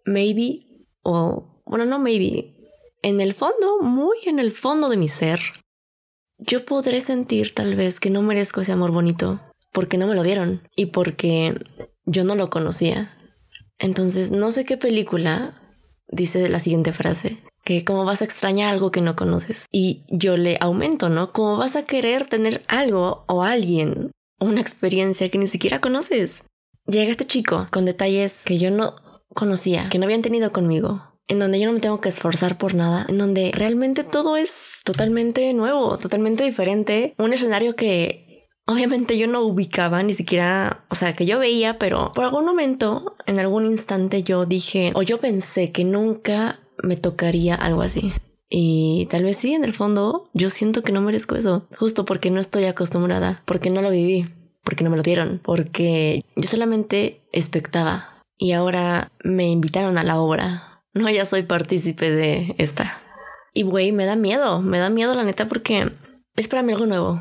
maybe, 0.04 0.66
o 1.02 1.62
bueno, 1.64 1.86
no 1.86 1.98
maybe, 1.98 2.51
en 3.02 3.20
el 3.20 3.34
fondo, 3.34 3.80
muy 3.80 4.16
en 4.26 4.38
el 4.38 4.52
fondo 4.52 4.88
de 4.88 4.96
mi 4.96 5.08
ser, 5.08 5.40
yo 6.38 6.64
podré 6.64 7.00
sentir 7.00 7.54
tal 7.54 7.76
vez 7.76 8.00
que 8.00 8.10
no 8.10 8.22
merezco 8.22 8.60
ese 8.60 8.72
amor 8.72 8.90
bonito 8.90 9.40
porque 9.72 9.96
no 9.96 10.06
me 10.06 10.14
lo 10.14 10.22
dieron 10.22 10.68
y 10.76 10.86
porque 10.86 11.54
yo 12.04 12.24
no 12.24 12.34
lo 12.34 12.50
conocía. 12.50 13.16
Entonces, 13.78 14.30
no 14.30 14.50
sé 14.50 14.64
qué 14.64 14.76
película 14.76 15.54
dice 16.08 16.48
la 16.48 16.60
siguiente 16.60 16.92
frase, 16.92 17.38
que 17.64 17.84
como 17.84 18.04
vas 18.04 18.22
a 18.22 18.24
extrañar 18.24 18.70
algo 18.70 18.90
que 18.90 19.00
no 19.00 19.16
conoces. 19.16 19.66
Y 19.72 20.04
yo 20.08 20.36
le 20.36 20.58
aumento, 20.60 21.08
¿no? 21.08 21.32
Como 21.32 21.56
vas 21.56 21.74
a 21.74 21.84
querer 21.84 22.26
tener 22.26 22.62
algo 22.68 23.24
o 23.28 23.42
alguien, 23.42 24.12
una 24.38 24.60
experiencia 24.60 25.28
que 25.30 25.38
ni 25.38 25.46
siquiera 25.46 25.80
conoces. 25.80 26.42
Llega 26.86 27.10
este 27.10 27.24
chico 27.24 27.66
con 27.70 27.84
detalles 27.84 28.44
que 28.44 28.58
yo 28.58 28.70
no 28.70 28.96
conocía, 29.34 29.88
que 29.88 29.98
no 29.98 30.04
habían 30.04 30.22
tenido 30.22 30.52
conmigo, 30.52 31.11
en 31.28 31.38
donde 31.38 31.60
yo 31.60 31.66
no 31.66 31.72
me 31.72 31.80
tengo 31.80 32.00
que 32.00 32.08
esforzar 32.08 32.58
por 32.58 32.74
nada, 32.74 33.06
en 33.08 33.18
donde 33.18 33.52
realmente 33.54 34.04
todo 34.04 34.36
es 34.36 34.80
totalmente 34.84 35.52
nuevo, 35.54 35.98
totalmente 35.98 36.44
diferente, 36.44 37.14
un 37.18 37.32
escenario 37.32 37.76
que 37.76 38.48
obviamente 38.66 39.18
yo 39.18 39.26
no 39.26 39.42
ubicaba 39.42 40.02
ni 40.02 40.12
siquiera, 40.12 40.84
o 40.90 40.94
sea, 40.94 41.14
que 41.14 41.26
yo 41.26 41.38
veía, 41.38 41.78
pero 41.78 42.12
por 42.12 42.24
algún 42.24 42.44
momento, 42.44 43.16
en 43.26 43.38
algún 43.38 43.64
instante 43.64 44.22
yo 44.22 44.46
dije, 44.46 44.92
o 44.94 45.02
yo 45.02 45.18
pensé 45.18 45.72
que 45.72 45.84
nunca 45.84 46.60
me 46.82 46.96
tocaría 46.96 47.54
algo 47.54 47.82
así. 47.82 48.12
Y 48.48 49.06
tal 49.10 49.24
vez 49.24 49.38
sí, 49.38 49.54
en 49.54 49.64
el 49.64 49.72
fondo, 49.72 50.28
yo 50.34 50.50
siento 50.50 50.82
que 50.82 50.92
no 50.92 51.00
merezco 51.00 51.36
eso, 51.36 51.66
justo 51.78 52.04
porque 52.04 52.30
no 52.30 52.40
estoy 52.40 52.64
acostumbrada, 52.64 53.42
porque 53.46 53.70
no 53.70 53.80
lo 53.80 53.90
viví, 53.90 54.26
porque 54.62 54.84
no 54.84 54.90
me 54.90 54.96
lo 54.96 55.02
dieron, 55.02 55.40
porque 55.42 56.24
yo 56.36 56.48
solamente 56.48 57.22
expectaba. 57.32 58.22
Y 58.36 58.52
ahora 58.52 59.10
me 59.24 59.48
invitaron 59.48 59.96
a 59.96 60.04
la 60.04 60.20
obra, 60.20 60.71
no, 60.94 61.08
ya 61.08 61.24
soy 61.24 61.42
partícipe 61.42 62.10
de 62.10 62.54
esta. 62.58 62.98
Y 63.54 63.62
güey, 63.62 63.92
me 63.92 64.06
da 64.06 64.16
miedo, 64.16 64.60
me 64.60 64.78
da 64.78 64.90
miedo 64.90 65.14
la 65.14 65.24
neta 65.24 65.48
porque 65.48 65.92
es 66.36 66.48
para 66.48 66.62
mí 66.62 66.72
algo 66.72 66.86
nuevo. 66.86 67.20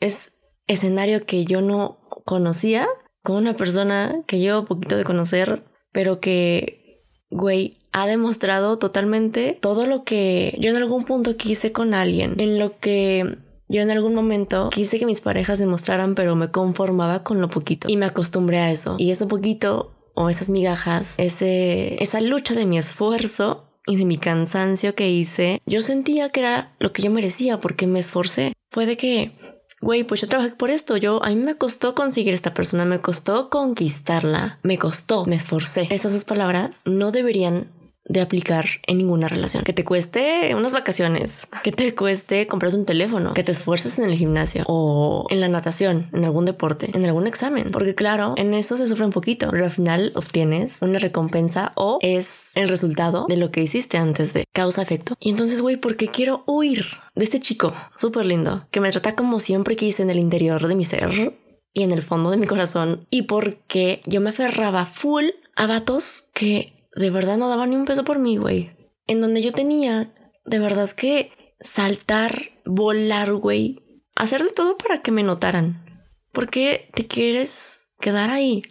Es 0.00 0.58
escenario 0.66 1.24
que 1.24 1.44
yo 1.44 1.62
no 1.62 1.98
conocía 2.24 2.88
con 3.22 3.36
una 3.36 3.56
persona 3.56 4.22
que 4.26 4.38
llevo 4.38 4.64
poquito 4.64 4.96
de 4.96 5.04
conocer, 5.04 5.64
pero 5.92 6.20
que, 6.20 6.96
güey, 7.30 7.78
ha 7.92 8.06
demostrado 8.06 8.78
totalmente 8.78 9.58
todo 9.60 9.86
lo 9.86 10.04
que 10.04 10.56
yo 10.60 10.70
en 10.70 10.76
algún 10.76 11.04
punto 11.04 11.36
quise 11.36 11.72
con 11.72 11.92
alguien, 11.92 12.38
en 12.38 12.58
lo 12.58 12.78
que 12.78 13.38
yo 13.68 13.82
en 13.82 13.90
algún 13.90 14.14
momento 14.14 14.70
quise 14.70 14.98
que 14.98 15.06
mis 15.06 15.20
parejas 15.20 15.58
demostraran, 15.58 16.14
pero 16.14 16.36
me 16.36 16.50
conformaba 16.50 17.22
con 17.22 17.40
lo 17.40 17.48
poquito 17.48 17.88
y 17.88 17.96
me 17.96 18.06
acostumbré 18.06 18.58
a 18.58 18.70
eso. 18.70 18.96
Y 18.98 19.10
eso 19.10 19.28
poquito 19.28 19.92
o 20.14 20.28
esas 20.30 20.48
migajas, 20.48 21.18
ese, 21.18 22.02
esa 22.02 22.20
lucha 22.20 22.54
de 22.54 22.66
mi 22.66 22.78
esfuerzo 22.78 23.66
y 23.86 23.96
de 23.96 24.04
mi 24.04 24.18
cansancio 24.18 24.94
que 24.94 25.10
hice, 25.10 25.60
yo 25.66 25.80
sentía 25.80 26.30
que 26.30 26.40
era 26.40 26.74
lo 26.78 26.92
que 26.92 27.02
yo 27.02 27.10
merecía 27.10 27.60
porque 27.60 27.86
me 27.86 27.98
esforcé. 27.98 28.52
Puede 28.70 28.96
que, 28.96 29.32
güey, 29.80 30.04
pues 30.04 30.20
yo 30.20 30.28
trabajé 30.28 30.54
por 30.54 30.70
esto, 30.70 30.96
yo, 30.96 31.24
a 31.24 31.30
mí 31.30 31.36
me 31.36 31.56
costó 31.56 31.94
conseguir 31.94 32.34
esta 32.34 32.54
persona, 32.54 32.84
me 32.84 33.00
costó 33.00 33.50
conquistarla, 33.50 34.58
me 34.62 34.78
costó, 34.78 35.26
me 35.26 35.36
esforcé. 35.36 35.88
Esas 35.90 36.12
dos 36.12 36.24
palabras 36.24 36.82
no 36.84 37.10
deberían 37.10 37.72
de 38.10 38.20
aplicar 38.20 38.66
en 38.86 38.98
ninguna 38.98 39.28
relación. 39.28 39.62
Que 39.62 39.72
te 39.72 39.84
cueste 39.84 40.52
unas 40.56 40.72
vacaciones, 40.72 41.46
que 41.62 41.70
te 41.70 41.94
cueste 41.94 42.48
comprarte 42.48 42.76
un 42.76 42.84
teléfono, 42.84 43.34
que 43.34 43.44
te 43.44 43.52
esfuerces 43.52 43.98
en 44.00 44.10
el 44.10 44.16
gimnasio 44.16 44.64
o 44.66 45.26
en 45.30 45.40
la 45.40 45.48
natación, 45.48 46.08
en 46.12 46.24
algún 46.24 46.44
deporte, 46.44 46.90
en 46.92 47.04
algún 47.04 47.28
examen. 47.28 47.70
Porque 47.70 47.94
claro, 47.94 48.34
en 48.36 48.52
eso 48.52 48.76
se 48.76 48.88
sufre 48.88 49.06
un 49.06 49.12
poquito, 49.12 49.48
pero 49.50 49.64
al 49.64 49.70
final 49.70 50.12
obtienes 50.16 50.82
una 50.82 50.98
recompensa 50.98 51.72
o 51.76 51.98
es 52.02 52.50
el 52.56 52.68
resultado 52.68 53.26
de 53.28 53.36
lo 53.36 53.52
que 53.52 53.62
hiciste 53.62 53.96
antes 53.96 54.34
de 54.34 54.44
causa-efecto. 54.52 55.14
Y 55.20 55.30
entonces, 55.30 55.62
güey, 55.62 55.76
¿por 55.76 55.96
qué 55.96 56.08
quiero 56.08 56.42
huir 56.46 56.86
de 57.14 57.24
este 57.24 57.40
chico 57.40 57.72
súper 57.96 58.26
lindo 58.26 58.66
que 58.72 58.80
me 58.80 58.90
trata 58.90 59.14
como 59.14 59.38
siempre 59.38 59.76
quise 59.76 60.02
en 60.02 60.10
el 60.10 60.18
interior 60.18 60.66
de 60.66 60.74
mi 60.74 60.84
ser? 60.84 61.36
y 61.72 61.84
en 61.84 61.92
el 61.92 62.02
fondo 62.02 62.32
de 62.32 62.36
mi 62.36 62.48
corazón 62.48 63.06
y 63.10 63.22
porque 63.22 64.02
yo 64.04 64.20
me 64.20 64.30
aferraba 64.30 64.86
full 64.86 65.26
a 65.54 65.68
vatos 65.68 66.30
que 66.34 66.72
de 66.94 67.10
verdad 67.10 67.36
no 67.36 67.48
daban 67.48 67.70
ni 67.70 67.76
un 67.76 67.84
peso 67.84 68.04
por 68.04 68.18
mí, 68.18 68.36
güey. 68.36 68.76
En 69.06 69.20
donde 69.20 69.42
yo 69.42 69.52
tenía 69.52 70.14
de 70.44 70.58
verdad 70.58 70.90
que 70.90 71.32
saltar, 71.60 72.50
volar, 72.64 73.32
güey. 73.34 74.04
Hacer 74.14 74.42
de 74.42 74.50
todo 74.50 74.76
para 74.76 75.02
que 75.02 75.10
me 75.10 75.22
notaran. 75.22 75.84
¿Por 76.32 76.50
qué 76.50 76.90
te 76.94 77.06
quieres 77.06 77.94
quedar 78.00 78.30
ahí? 78.30 78.62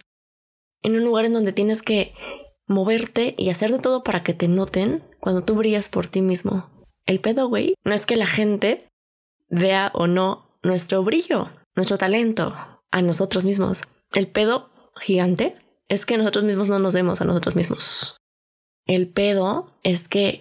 En 0.82 0.96
un 0.96 1.04
lugar 1.04 1.24
en 1.24 1.32
donde 1.32 1.52
tienes 1.52 1.82
que 1.82 2.14
moverte 2.66 3.34
y 3.36 3.50
hacer 3.50 3.72
de 3.72 3.78
todo 3.78 4.02
para 4.02 4.22
que 4.22 4.32
te 4.32 4.48
noten 4.48 5.04
cuando 5.18 5.44
tú 5.44 5.54
brillas 5.54 5.88
por 5.88 6.06
ti 6.06 6.22
mismo. 6.22 6.70
El 7.06 7.20
pedo, 7.20 7.48
güey, 7.48 7.74
no 7.84 7.94
es 7.94 8.06
que 8.06 8.16
la 8.16 8.26
gente 8.26 8.88
vea 9.48 9.90
o 9.94 10.06
no 10.06 10.58
nuestro 10.62 11.02
brillo, 11.02 11.50
nuestro 11.74 11.98
talento, 11.98 12.54
a 12.90 13.02
nosotros 13.02 13.44
mismos. 13.44 13.82
El 14.12 14.28
pedo 14.28 14.70
gigante 15.00 15.56
es 15.90 16.06
que 16.06 16.16
nosotros 16.16 16.44
mismos 16.44 16.68
no 16.68 16.78
nos 16.78 16.94
vemos 16.94 17.20
a 17.20 17.24
nosotros 17.24 17.56
mismos. 17.56 18.16
El 18.86 19.08
pedo 19.08 19.68
es 19.82 20.08
que 20.08 20.40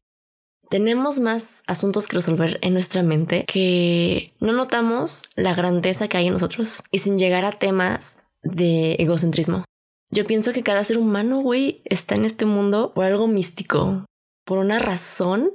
tenemos 0.70 1.20
más 1.20 1.64
asuntos 1.66 2.08
que 2.08 2.16
resolver 2.16 2.60
en 2.62 2.74
nuestra 2.74 3.02
mente 3.02 3.44
que 3.46 4.34
no 4.40 4.54
notamos 4.54 5.24
la 5.36 5.56
grandeza 5.56 6.08
que 6.08 6.18
hay 6.18 6.28
en 6.28 6.34
nosotros 6.34 6.84
y 6.92 7.00
sin 7.00 7.18
llegar 7.18 7.44
a 7.44 7.52
temas 7.52 8.22
de 8.44 8.94
egocentrismo. 9.00 9.66
Yo 10.12 10.26
pienso 10.26 10.54
que 10.54 10.64
cada 10.64 10.84
ser 10.84 11.00
humano, 11.00 11.42
güey, 11.42 11.82
está 11.86 12.16
en 12.16 12.26
este 12.26 12.46
mundo 12.46 12.94
por 12.94 13.06
algo 13.06 13.28
místico, 13.28 14.06
por 14.46 14.60
una 14.60 14.78
razón 14.78 15.54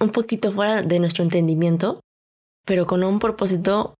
un 0.00 0.10
poquito 0.10 0.50
fuera 0.50 0.82
de 0.82 0.98
nuestro 0.98 1.24
entendimiento, 1.24 2.00
pero 2.64 2.86
con 2.86 3.04
un 3.04 3.18
propósito 3.18 3.94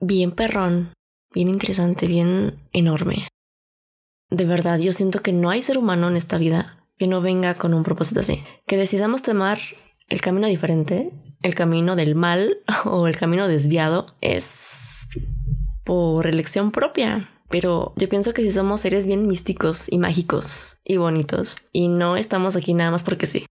bien 0.00 0.30
perrón, 0.30 0.92
bien 1.32 1.48
interesante, 1.48 2.06
bien 2.06 2.60
enorme. 2.72 3.28
De 4.30 4.44
verdad, 4.44 4.78
yo 4.78 4.92
siento 4.92 5.20
que 5.20 5.32
no 5.32 5.50
hay 5.50 5.62
ser 5.62 5.78
humano 5.78 6.08
en 6.08 6.16
esta 6.16 6.38
vida 6.38 6.84
que 6.98 7.06
no 7.06 7.20
venga 7.20 7.54
con 7.54 7.74
un 7.74 7.84
propósito 7.84 8.20
así. 8.20 8.42
Que 8.66 8.76
decidamos 8.76 9.22
tomar 9.22 9.58
el 10.08 10.20
camino 10.20 10.46
diferente, 10.46 11.12
el 11.42 11.54
camino 11.54 11.96
del 11.96 12.14
mal 12.14 12.58
o 12.84 13.06
el 13.06 13.16
camino 13.16 13.48
desviado, 13.48 14.16
es 14.20 15.08
por 15.84 16.26
elección 16.26 16.72
propia. 16.72 17.30
Pero 17.48 17.92
yo 17.96 18.08
pienso 18.08 18.34
que 18.34 18.42
si 18.42 18.50
somos 18.50 18.80
seres 18.80 19.06
bien 19.06 19.28
místicos 19.28 19.90
y 19.90 19.98
mágicos 19.98 20.78
y 20.84 20.96
bonitos 20.96 21.58
y 21.72 21.86
no 21.86 22.16
estamos 22.16 22.56
aquí 22.56 22.74
nada 22.74 22.90
más 22.90 23.04
porque 23.04 23.26
sí. 23.26 23.46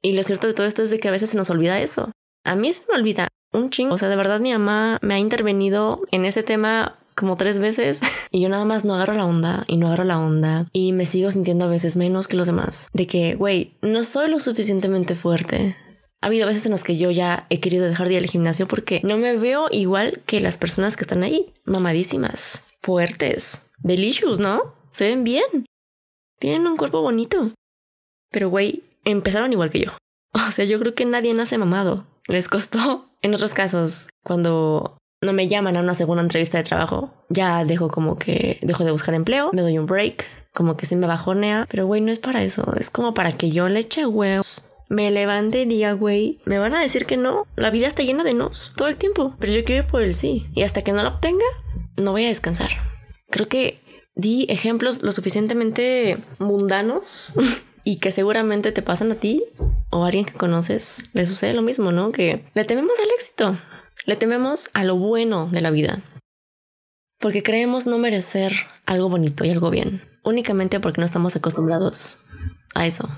Y 0.00 0.12
lo 0.12 0.22
cierto 0.22 0.46
de 0.46 0.54
todo 0.54 0.66
esto 0.66 0.82
es 0.82 0.90
de 0.90 1.00
que 1.00 1.08
a 1.08 1.10
veces 1.10 1.30
se 1.30 1.36
nos 1.36 1.50
olvida 1.50 1.80
eso. 1.80 2.12
A 2.44 2.54
mí 2.54 2.72
se 2.72 2.84
me 2.88 2.98
olvida 2.98 3.28
un 3.52 3.70
chingo. 3.70 3.94
O 3.94 3.98
sea, 3.98 4.08
de 4.08 4.16
verdad 4.16 4.38
mi 4.38 4.52
mamá 4.52 4.98
me 5.02 5.14
ha 5.14 5.18
intervenido 5.18 6.00
en 6.12 6.24
ese 6.24 6.44
tema 6.44 6.99
como 7.20 7.36
tres 7.36 7.58
veces 7.58 8.00
y 8.32 8.42
yo 8.42 8.48
nada 8.48 8.64
más 8.64 8.84
no 8.84 8.94
agarro 8.94 9.14
la 9.14 9.26
onda 9.26 9.64
y 9.68 9.76
no 9.76 9.86
agarro 9.86 10.04
la 10.04 10.18
onda 10.18 10.68
y 10.72 10.92
me 10.92 11.06
sigo 11.06 11.30
sintiendo 11.30 11.66
a 11.66 11.68
veces 11.68 11.96
menos 11.96 12.26
que 12.26 12.36
los 12.36 12.48
demás. 12.48 12.88
De 12.92 13.06
que, 13.06 13.34
güey, 13.34 13.76
no 13.82 14.02
soy 14.02 14.30
lo 14.30 14.40
suficientemente 14.40 15.14
fuerte. 15.14 15.76
Ha 16.22 16.26
habido 16.26 16.46
veces 16.46 16.66
en 16.66 16.72
las 16.72 16.84
que 16.84 16.98
yo 16.98 17.10
ya 17.10 17.46
he 17.48 17.60
querido 17.60 17.86
dejar 17.86 18.08
de 18.08 18.14
ir 18.14 18.20
al 18.20 18.28
gimnasio 18.28 18.66
porque 18.66 19.00
no 19.04 19.16
me 19.16 19.36
veo 19.36 19.68
igual 19.70 20.22
que 20.26 20.40
las 20.40 20.58
personas 20.58 20.96
que 20.96 21.04
están 21.04 21.22
ahí, 21.22 21.54
mamadísimas, 21.64 22.64
fuertes, 22.80 23.70
delicious, 23.78 24.38
¿no? 24.38 24.60
Se 24.92 25.08
ven 25.08 25.24
bien. 25.24 25.66
Tienen 26.38 26.66
un 26.66 26.76
cuerpo 26.76 27.00
bonito. 27.00 27.52
Pero, 28.30 28.50
güey, 28.50 28.82
empezaron 29.04 29.52
igual 29.52 29.70
que 29.70 29.80
yo. 29.80 29.92
O 30.46 30.50
sea, 30.52 30.64
yo 30.64 30.78
creo 30.78 30.94
que 30.94 31.04
nadie 31.04 31.34
nace 31.34 31.58
mamado. 31.58 32.06
Les 32.26 32.48
costó. 32.48 33.10
En 33.22 33.34
otros 33.34 33.52
casos, 33.52 34.08
cuando 34.24 34.96
no 35.22 35.32
me 35.32 35.48
llaman 35.48 35.76
a 35.76 35.80
una 35.80 35.94
segunda 35.94 36.22
entrevista 36.22 36.58
de 36.58 36.64
trabajo, 36.64 37.12
ya 37.28 37.64
dejo 37.64 37.88
como 37.90 38.16
que 38.16 38.58
dejo 38.62 38.84
de 38.84 38.92
buscar 38.92 39.14
empleo, 39.14 39.50
me 39.52 39.60
doy 39.60 39.78
un 39.78 39.86
break, 39.86 40.26
como 40.54 40.76
que 40.76 40.86
se 40.86 40.96
me 40.96 41.06
bajonea, 41.06 41.66
pero 41.70 41.86
güey, 41.86 42.00
no 42.00 42.10
es 42.10 42.18
para 42.18 42.42
eso, 42.42 42.74
es 42.78 42.90
como 42.90 43.12
para 43.12 43.32
que 43.32 43.50
yo 43.50 43.68
le 43.68 43.80
eche 43.80 44.06
huevos. 44.06 44.66
Me 44.88 45.12
levante 45.12 45.62
y 45.62 45.64
diga, 45.66 45.92
güey, 45.92 46.40
me 46.46 46.58
van 46.58 46.74
a 46.74 46.80
decir 46.80 47.06
que 47.06 47.16
no. 47.16 47.46
La 47.54 47.70
vida 47.70 47.86
está 47.86 48.02
llena 48.02 48.24
de 48.24 48.34
nos 48.34 48.72
todo 48.74 48.88
el 48.88 48.96
tiempo, 48.96 49.36
pero 49.38 49.52
yo 49.52 49.64
quiero 49.64 49.84
ir 49.84 49.88
por 49.88 50.02
el 50.02 50.14
sí. 50.14 50.48
Y 50.52 50.64
hasta 50.64 50.82
que 50.82 50.92
no 50.92 51.04
lo 51.04 51.10
obtenga, 51.10 51.44
no 51.96 52.10
voy 52.10 52.24
a 52.24 52.28
descansar. 52.28 52.70
Creo 53.28 53.46
que 53.46 53.80
di 54.16 54.46
ejemplos 54.48 55.04
lo 55.04 55.12
suficientemente 55.12 56.18
mundanos 56.40 57.34
y 57.84 58.00
que 58.00 58.10
seguramente 58.10 58.72
te 58.72 58.82
pasan 58.82 59.12
a 59.12 59.14
ti 59.14 59.44
o 59.90 60.02
a 60.02 60.06
alguien 60.06 60.24
que 60.24 60.32
conoces. 60.32 61.04
Le 61.12 61.24
sucede 61.24 61.54
lo 61.54 61.62
mismo, 61.62 61.92
¿no? 61.92 62.10
Que 62.10 62.44
le 62.54 62.64
tememos 62.64 62.98
al 62.98 63.10
éxito. 63.14 63.58
Le 64.10 64.16
tememos 64.16 64.70
a 64.74 64.82
lo 64.82 64.96
bueno 64.96 65.46
de 65.52 65.60
la 65.60 65.70
vida. 65.70 66.02
Porque 67.20 67.44
creemos 67.44 67.86
no 67.86 67.96
merecer 67.96 68.52
algo 68.84 69.08
bonito 69.08 69.44
y 69.44 69.50
algo 69.50 69.70
bien. 69.70 70.02
Únicamente 70.24 70.80
porque 70.80 71.00
no 71.00 71.04
estamos 71.04 71.36
acostumbrados 71.36 72.22
a 72.74 72.88
eso. 72.88 73.08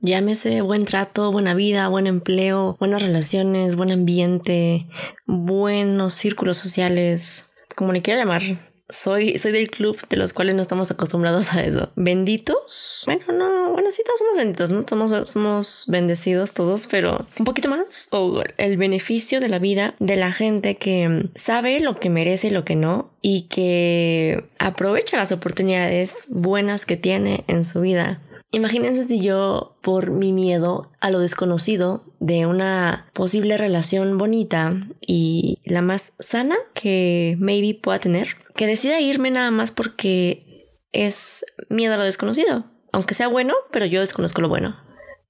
Llámese 0.00 0.62
buen 0.62 0.86
trato, 0.86 1.30
buena 1.32 1.52
vida, 1.52 1.86
buen 1.88 2.06
empleo, 2.06 2.78
buenas 2.80 3.02
relaciones, 3.02 3.76
buen 3.76 3.90
ambiente, 3.90 4.88
buenos 5.26 6.14
círculos 6.14 6.56
sociales, 6.56 7.50
como 7.76 7.92
le 7.92 8.00
quiera 8.00 8.20
llamar 8.20 8.71
soy, 8.88 9.38
soy 9.38 9.52
del 9.52 9.70
club 9.70 9.96
de 10.08 10.16
los 10.16 10.32
cuales 10.32 10.54
no 10.54 10.62
estamos 10.62 10.90
acostumbrados 10.90 11.52
a 11.54 11.64
eso. 11.64 11.90
Benditos. 11.96 13.02
Bueno, 13.06 13.24
no, 13.32 13.72
bueno, 13.72 13.90
sí, 13.90 14.02
todos 14.04 14.18
somos 14.18 14.36
benditos, 14.36 14.70
¿no? 14.70 14.84
Todos 14.84 15.28
somos 15.28 15.84
bendecidos 15.88 16.52
todos, 16.52 16.86
pero 16.90 17.26
un 17.38 17.44
poquito 17.44 17.68
más. 17.68 18.08
O 18.10 18.42
el 18.58 18.76
beneficio 18.76 19.40
de 19.40 19.48
la 19.48 19.58
vida 19.58 19.94
de 19.98 20.16
la 20.16 20.32
gente 20.32 20.76
que 20.76 21.28
sabe 21.34 21.80
lo 21.80 21.98
que 21.98 22.10
merece 22.10 22.48
y 22.48 22.50
lo 22.50 22.64
que 22.64 22.76
no 22.76 23.10
y 23.20 23.42
que 23.48 24.44
aprovecha 24.58 25.16
las 25.16 25.32
oportunidades 25.32 26.26
buenas 26.28 26.86
que 26.86 26.96
tiene 26.96 27.44
en 27.48 27.64
su 27.64 27.80
vida. 27.80 28.20
Imagínense 28.54 29.06
si 29.06 29.18
yo, 29.20 29.76
por 29.80 30.10
mi 30.10 30.34
miedo 30.34 30.90
a 31.00 31.10
lo 31.10 31.20
desconocido 31.20 32.04
de 32.20 32.44
una 32.44 33.08
posible 33.14 33.56
relación 33.56 34.18
bonita 34.18 34.78
y 35.00 35.58
la 35.64 35.80
más 35.80 36.12
sana 36.18 36.56
que 36.74 37.36
maybe 37.40 37.74
pueda 37.80 37.98
tener, 37.98 38.36
que 38.54 38.66
decida 38.66 39.00
irme 39.00 39.30
nada 39.30 39.50
más 39.50 39.70
porque 39.70 40.66
es 40.92 41.44
miedo 41.68 41.94
a 41.94 41.98
lo 41.98 42.04
desconocido. 42.04 42.66
Aunque 42.92 43.14
sea 43.14 43.28
bueno, 43.28 43.54
pero 43.70 43.86
yo 43.86 44.00
desconozco 44.00 44.42
lo 44.42 44.48
bueno. 44.48 44.76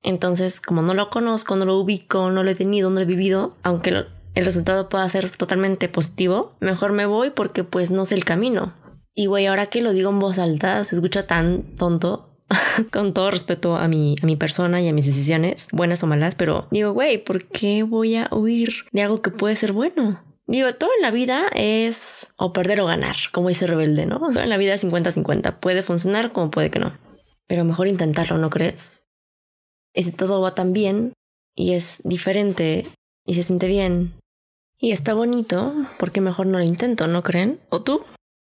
Entonces, 0.03 0.61
como 0.61 0.83
no 0.83 0.95
lo 0.95 1.11
conozco, 1.11 1.55
no 1.57 1.65
lo 1.65 1.79
ubico, 1.79 2.31
no 2.31 2.43
lo 2.43 2.51
he 2.51 2.57
tenido, 2.57 2.91
no 2.91 2.97
lo 2.97 3.03
he 3.03 3.07
vivido, 3.07 3.57
aunque 3.63 3.91
el 4.35 4.45
resultado 4.45 4.89
pueda 4.89 5.09
ser 5.09 5.31
totalmente 5.31 5.89
positivo, 5.89 6.57
mejor 6.61 6.93
me 6.93 7.07
voy 7.07 7.31
porque 7.31 7.63
pues 7.63 7.91
no 7.91 8.05
sé 8.05 8.17
el 8.17 8.25
camino. 8.25 8.75
Y 9.15 9.27
güey, 9.27 9.47
ahora 9.47 9.67
que 9.67 9.83
lo 9.83 9.93
digo 9.93 10.11
en 10.11 10.19
voz 10.19 10.39
alta, 10.39 10.83
se 10.83 10.97
escucha 10.97 11.27
tan 11.27 11.75
tonto, 11.77 12.33
con 12.93 13.15
todo 13.15 13.31
respeto 13.31 13.77
a 13.77 13.87
mi, 13.87 14.17
a 14.23 14.27
mi 14.27 14.37
persona 14.37 14.81
y 14.81 14.89
a 14.89 14.93
mis 14.93 15.07
decisiones, 15.07 15.69
buenas 15.71 16.03
o 16.03 16.07
malas, 16.07 16.35
pero 16.35 16.67
digo, 16.71 16.93
güey, 16.93 17.23
¿por 17.23 17.45
qué 17.45 17.85
voy 17.85 18.17
a 18.17 18.29
huir 18.33 18.73
de 18.91 19.03
algo 19.03 19.23
que 19.23 19.31
puede 19.31 19.55
ser 19.55 19.73
bueno? 19.73 20.23
Digo, 20.47 20.75
todo 20.75 20.91
en 20.97 21.03
la 21.03 21.11
vida 21.11 21.49
es 21.55 22.35
o 22.37 22.53
perder 22.53 22.81
o 22.81 22.87
ganar, 22.87 23.17
como 23.33 23.49
dice 23.49 23.67
Rebelde, 23.67 24.07
¿no? 24.07 24.19
Todo 24.33 24.41
en 24.41 24.49
la 24.49 24.57
vida 24.57 24.75
es 24.75 24.85
50-50. 24.85 25.59
Puede 25.61 25.83
funcionar 25.83 26.33
como 26.33 26.51
puede 26.51 26.71
que 26.71 26.79
no. 26.79 26.99
Pero 27.47 27.65
mejor 27.65 27.87
intentarlo, 27.87 28.39
¿no 28.39 28.51
crees? 28.51 29.05
Y 29.95 30.05
si 30.05 30.13
todo 30.13 30.41
va 30.41 30.55
tan 30.55 30.73
bien 30.73 31.13
y 31.55 31.75
es 31.75 32.01
diferente 32.05 32.87
y 33.27 33.35
se 33.35 33.43
siente 33.43 33.69
bien 33.69 34.15
y 34.79 34.93
está 34.93 35.15
bonito, 35.15 35.75
¿por 35.99 36.13
qué 36.13 36.21
mejor 36.21 36.47
no 36.47 36.59
lo 36.59 36.65
intento, 36.65 37.07
no 37.07 37.23
creen? 37.23 37.61
¿O 37.69 37.83
tú? 37.83 38.03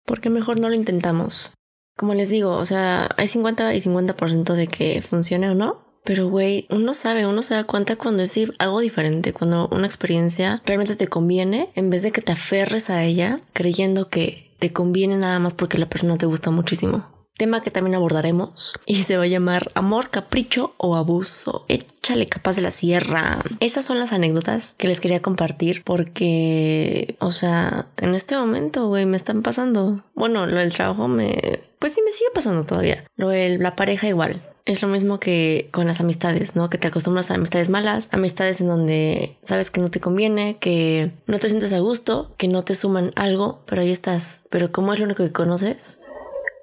¿Por 0.06 0.21
qué 0.21 0.30
mejor 0.30 0.60
no 0.60 0.69
lo 0.69 0.76
intentamos? 0.76 1.54
Como 1.98 2.13
les 2.13 2.30
digo, 2.30 2.56
o 2.56 2.65
sea, 2.65 3.10
hay 3.17 3.28
50 3.28 3.74
y 3.74 3.80
50% 3.80 4.54
de 4.54 4.67
que 4.67 5.02
funcione 5.02 5.50
o 5.50 5.56
no, 5.56 5.85
pero, 6.05 6.29
güey, 6.29 6.67
uno 6.69 6.93
sabe, 6.93 7.25
uno 7.25 7.41
se 7.41 7.55
da 7.55 7.63
cuenta 7.63 7.95
cuando 7.95 8.23
es 8.23 8.39
algo 8.59 8.79
diferente, 8.79 9.33
cuando 9.33 9.67
una 9.69 9.87
experiencia 9.87 10.61
realmente 10.65 10.95
te 10.95 11.07
conviene, 11.07 11.69
en 11.75 11.89
vez 11.89 12.03
de 12.03 12.11
que 12.11 12.21
te 12.21 12.31
aferres 12.31 12.89
a 12.89 13.03
ella 13.03 13.41
creyendo 13.53 14.09
que 14.09 14.53
te 14.59 14.71
conviene 14.71 15.17
nada 15.17 15.39
más 15.39 15.53
porque 15.53 15.77
la 15.79 15.89
persona 15.89 16.17
te 16.17 16.27
gusta 16.27 16.51
muchísimo. 16.51 17.07
Tema 17.37 17.63
que 17.63 17.71
también 17.71 17.95
abordaremos 17.95 18.75
y 18.85 19.03
se 19.03 19.17
va 19.17 19.23
a 19.23 19.27
llamar 19.27 19.71
amor, 19.73 20.09
capricho 20.09 20.75
o 20.77 20.95
abuso. 20.95 21.65
Échale 21.67 22.27
capaz 22.27 22.55
de 22.55 22.61
la 22.61 22.71
sierra. 22.71 23.39
Esas 23.60 23.83
son 23.83 23.99
las 23.99 24.13
anécdotas 24.13 24.75
que 24.77 24.87
les 24.87 25.01
quería 25.01 25.21
compartir 25.21 25.83
porque, 25.83 27.17
o 27.19 27.31
sea, 27.31 27.87
en 27.97 28.15
este 28.15 28.37
momento, 28.37 28.87
güey, 28.87 29.06
me 29.06 29.17
están 29.17 29.41
pasando. 29.41 30.03
Bueno, 30.13 30.45
lo 30.45 30.58
del 30.58 30.71
trabajo 30.71 31.08
me, 31.08 31.62
pues 31.79 31.93
sí 31.93 32.01
me 32.06 32.12
sigue 32.12 32.29
pasando 32.33 32.63
todavía. 32.63 33.03
Lo 33.15 33.29
de 33.29 33.58
la 33.58 33.75
pareja 33.75 34.08
igual 34.08 34.41
Es 34.65 34.81
lo 34.81 34.87
mismo 34.87 35.19
que 35.19 35.69
con 35.71 35.85
las 35.85 35.99
amistades, 35.99 36.55
¿no? 36.55 36.71
Que 36.71 36.79
te 36.79 36.87
acostumbras 36.87 37.29
a 37.29 37.35
amistades 37.35 37.69
malas, 37.69 38.09
amistades 38.11 38.61
en 38.61 38.67
donde 38.67 39.37
sabes 39.43 39.69
que 39.69 39.79
no 39.79 39.91
te 39.91 39.99
conviene, 39.99 40.57
que 40.57 41.11
no 41.27 41.37
te 41.37 41.49
sientes 41.49 41.71
a 41.71 41.79
gusto, 41.79 42.33
que 42.37 42.47
no 42.47 42.63
te 42.63 42.73
suman 42.73 43.11
algo, 43.15 43.63
pero 43.67 43.83
ahí 43.83 43.91
estás. 43.91 44.41
Pero 44.49 44.71
como 44.71 44.91
es 44.91 44.97
lo 44.97 45.05
único 45.05 45.23
que 45.23 45.31
conoces, 45.31 45.99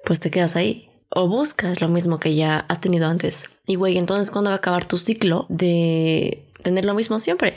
pues 0.03 0.19
te 0.19 0.31
quedas 0.31 0.57
ahí. 0.57 0.89
O 1.09 1.29
buscas 1.29 1.79
lo 1.79 1.87
mismo 1.87 2.19
que 2.19 2.35
ya 2.35 2.65
has 2.67 2.81
tenido 2.81 3.07
antes. 3.07 3.45
Y 3.65 3.75
güey, 3.75 3.97
entonces 3.97 4.31
¿cuándo 4.31 4.49
va 4.49 4.55
a 4.55 4.57
acabar 4.57 4.83
tu 4.83 4.97
ciclo 4.97 5.45
de 5.47 6.51
tener 6.61 6.83
lo 6.83 6.95
mismo 6.95 7.19
siempre? 7.19 7.55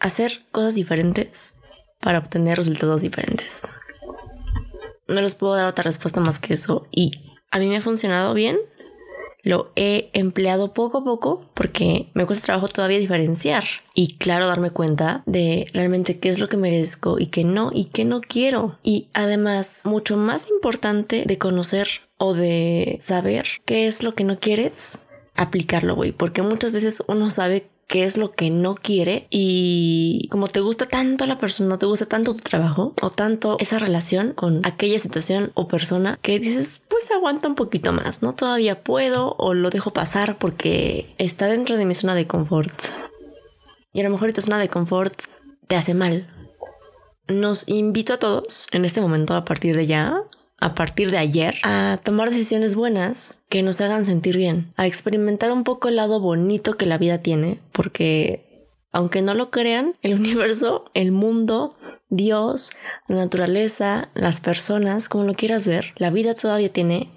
Hacer 0.00 0.46
cosas 0.50 0.74
diferentes 0.74 1.56
para 2.00 2.20
obtener 2.20 2.56
resultados 2.56 3.02
diferentes. 3.02 3.68
No 5.08 5.20
les 5.20 5.34
puedo 5.34 5.54
dar 5.54 5.66
otra 5.66 5.82
respuesta 5.82 6.20
más 6.20 6.38
que 6.38 6.54
eso. 6.54 6.86
Y 6.90 7.12
a 7.50 7.58
mí 7.58 7.68
me 7.68 7.76
ha 7.76 7.82
funcionado 7.82 8.32
bien 8.32 8.56
lo 9.42 9.72
he 9.76 10.10
empleado 10.12 10.72
poco 10.72 10.98
a 10.98 11.04
poco 11.04 11.44
porque 11.54 12.10
me 12.14 12.26
cuesta 12.26 12.46
trabajo 12.46 12.68
todavía 12.68 12.98
diferenciar 12.98 13.64
y 13.94 14.16
claro 14.16 14.46
darme 14.46 14.70
cuenta 14.70 15.22
de 15.26 15.66
realmente 15.72 16.18
qué 16.18 16.28
es 16.28 16.38
lo 16.38 16.48
que 16.48 16.56
merezco 16.56 17.18
y 17.18 17.26
qué 17.26 17.44
no 17.44 17.70
y 17.74 17.86
qué 17.86 18.04
no 18.04 18.20
quiero. 18.20 18.78
Y 18.82 19.08
además, 19.12 19.82
mucho 19.84 20.16
más 20.16 20.48
importante 20.48 21.24
de 21.26 21.38
conocer 21.38 21.88
o 22.18 22.34
de 22.34 22.96
saber 23.00 23.46
qué 23.64 23.88
es 23.88 24.02
lo 24.02 24.14
que 24.14 24.24
no 24.24 24.38
quieres, 24.38 25.00
aplicarlo, 25.34 25.94
güey, 25.94 26.12
porque 26.12 26.42
muchas 26.42 26.72
veces 26.72 27.02
uno 27.08 27.30
sabe 27.30 27.68
qué 27.92 28.04
es 28.04 28.16
lo 28.16 28.32
que 28.32 28.48
no 28.48 28.74
quiere 28.74 29.26
y 29.28 30.26
como 30.30 30.48
te 30.48 30.60
gusta 30.60 30.86
tanto 30.86 31.26
la 31.26 31.36
persona, 31.36 31.78
te 31.78 31.84
gusta 31.84 32.06
tanto 32.06 32.32
tu 32.32 32.40
trabajo 32.40 32.94
o 33.02 33.10
tanto 33.10 33.58
esa 33.60 33.78
relación 33.78 34.32
con 34.32 34.64
aquella 34.64 34.98
situación 34.98 35.52
o 35.52 35.68
persona 35.68 36.18
que 36.22 36.38
dices, 36.38 36.82
pues 36.88 37.10
aguanta 37.10 37.48
un 37.48 37.54
poquito 37.54 37.92
más, 37.92 38.22
¿no? 38.22 38.34
Todavía 38.34 38.82
puedo 38.82 39.36
o 39.36 39.52
lo 39.52 39.68
dejo 39.68 39.92
pasar 39.92 40.38
porque 40.38 41.14
está 41.18 41.48
dentro 41.48 41.76
de 41.76 41.84
mi 41.84 41.94
zona 41.94 42.14
de 42.14 42.26
confort. 42.26 42.72
Y 43.92 44.00
a 44.00 44.04
lo 44.04 44.08
mejor 44.08 44.32
tu 44.32 44.40
zona 44.40 44.58
de 44.58 44.70
confort 44.70 45.12
te 45.66 45.76
hace 45.76 45.92
mal. 45.92 46.26
Nos 47.28 47.68
invito 47.68 48.14
a 48.14 48.18
todos 48.18 48.68
en 48.72 48.86
este 48.86 49.02
momento 49.02 49.34
a 49.34 49.44
partir 49.44 49.76
de 49.76 49.86
ya 49.86 50.22
a 50.62 50.74
partir 50.74 51.10
de 51.10 51.18
ayer 51.18 51.56
a 51.64 51.98
tomar 52.04 52.30
decisiones 52.30 52.76
buenas 52.76 53.40
que 53.48 53.64
nos 53.64 53.80
hagan 53.80 54.04
sentir 54.04 54.36
bien, 54.36 54.72
a 54.76 54.86
experimentar 54.86 55.50
un 55.50 55.64
poco 55.64 55.88
el 55.88 55.96
lado 55.96 56.20
bonito 56.20 56.74
que 56.74 56.86
la 56.86 56.98
vida 56.98 57.18
tiene, 57.18 57.58
porque 57.72 58.68
aunque 58.92 59.22
no 59.22 59.34
lo 59.34 59.50
crean, 59.50 59.96
el 60.02 60.14
universo, 60.20 60.84
el 60.94 61.10
mundo, 61.10 61.74
Dios, 62.10 62.70
la 63.08 63.16
naturaleza, 63.16 64.10
las 64.14 64.40
personas, 64.40 65.08
como 65.08 65.24
lo 65.24 65.34
quieras 65.34 65.66
ver, 65.66 65.94
la 65.96 66.10
vida 66.10 66.32
todavía 66.34 66.72
tiene 66.72 67.10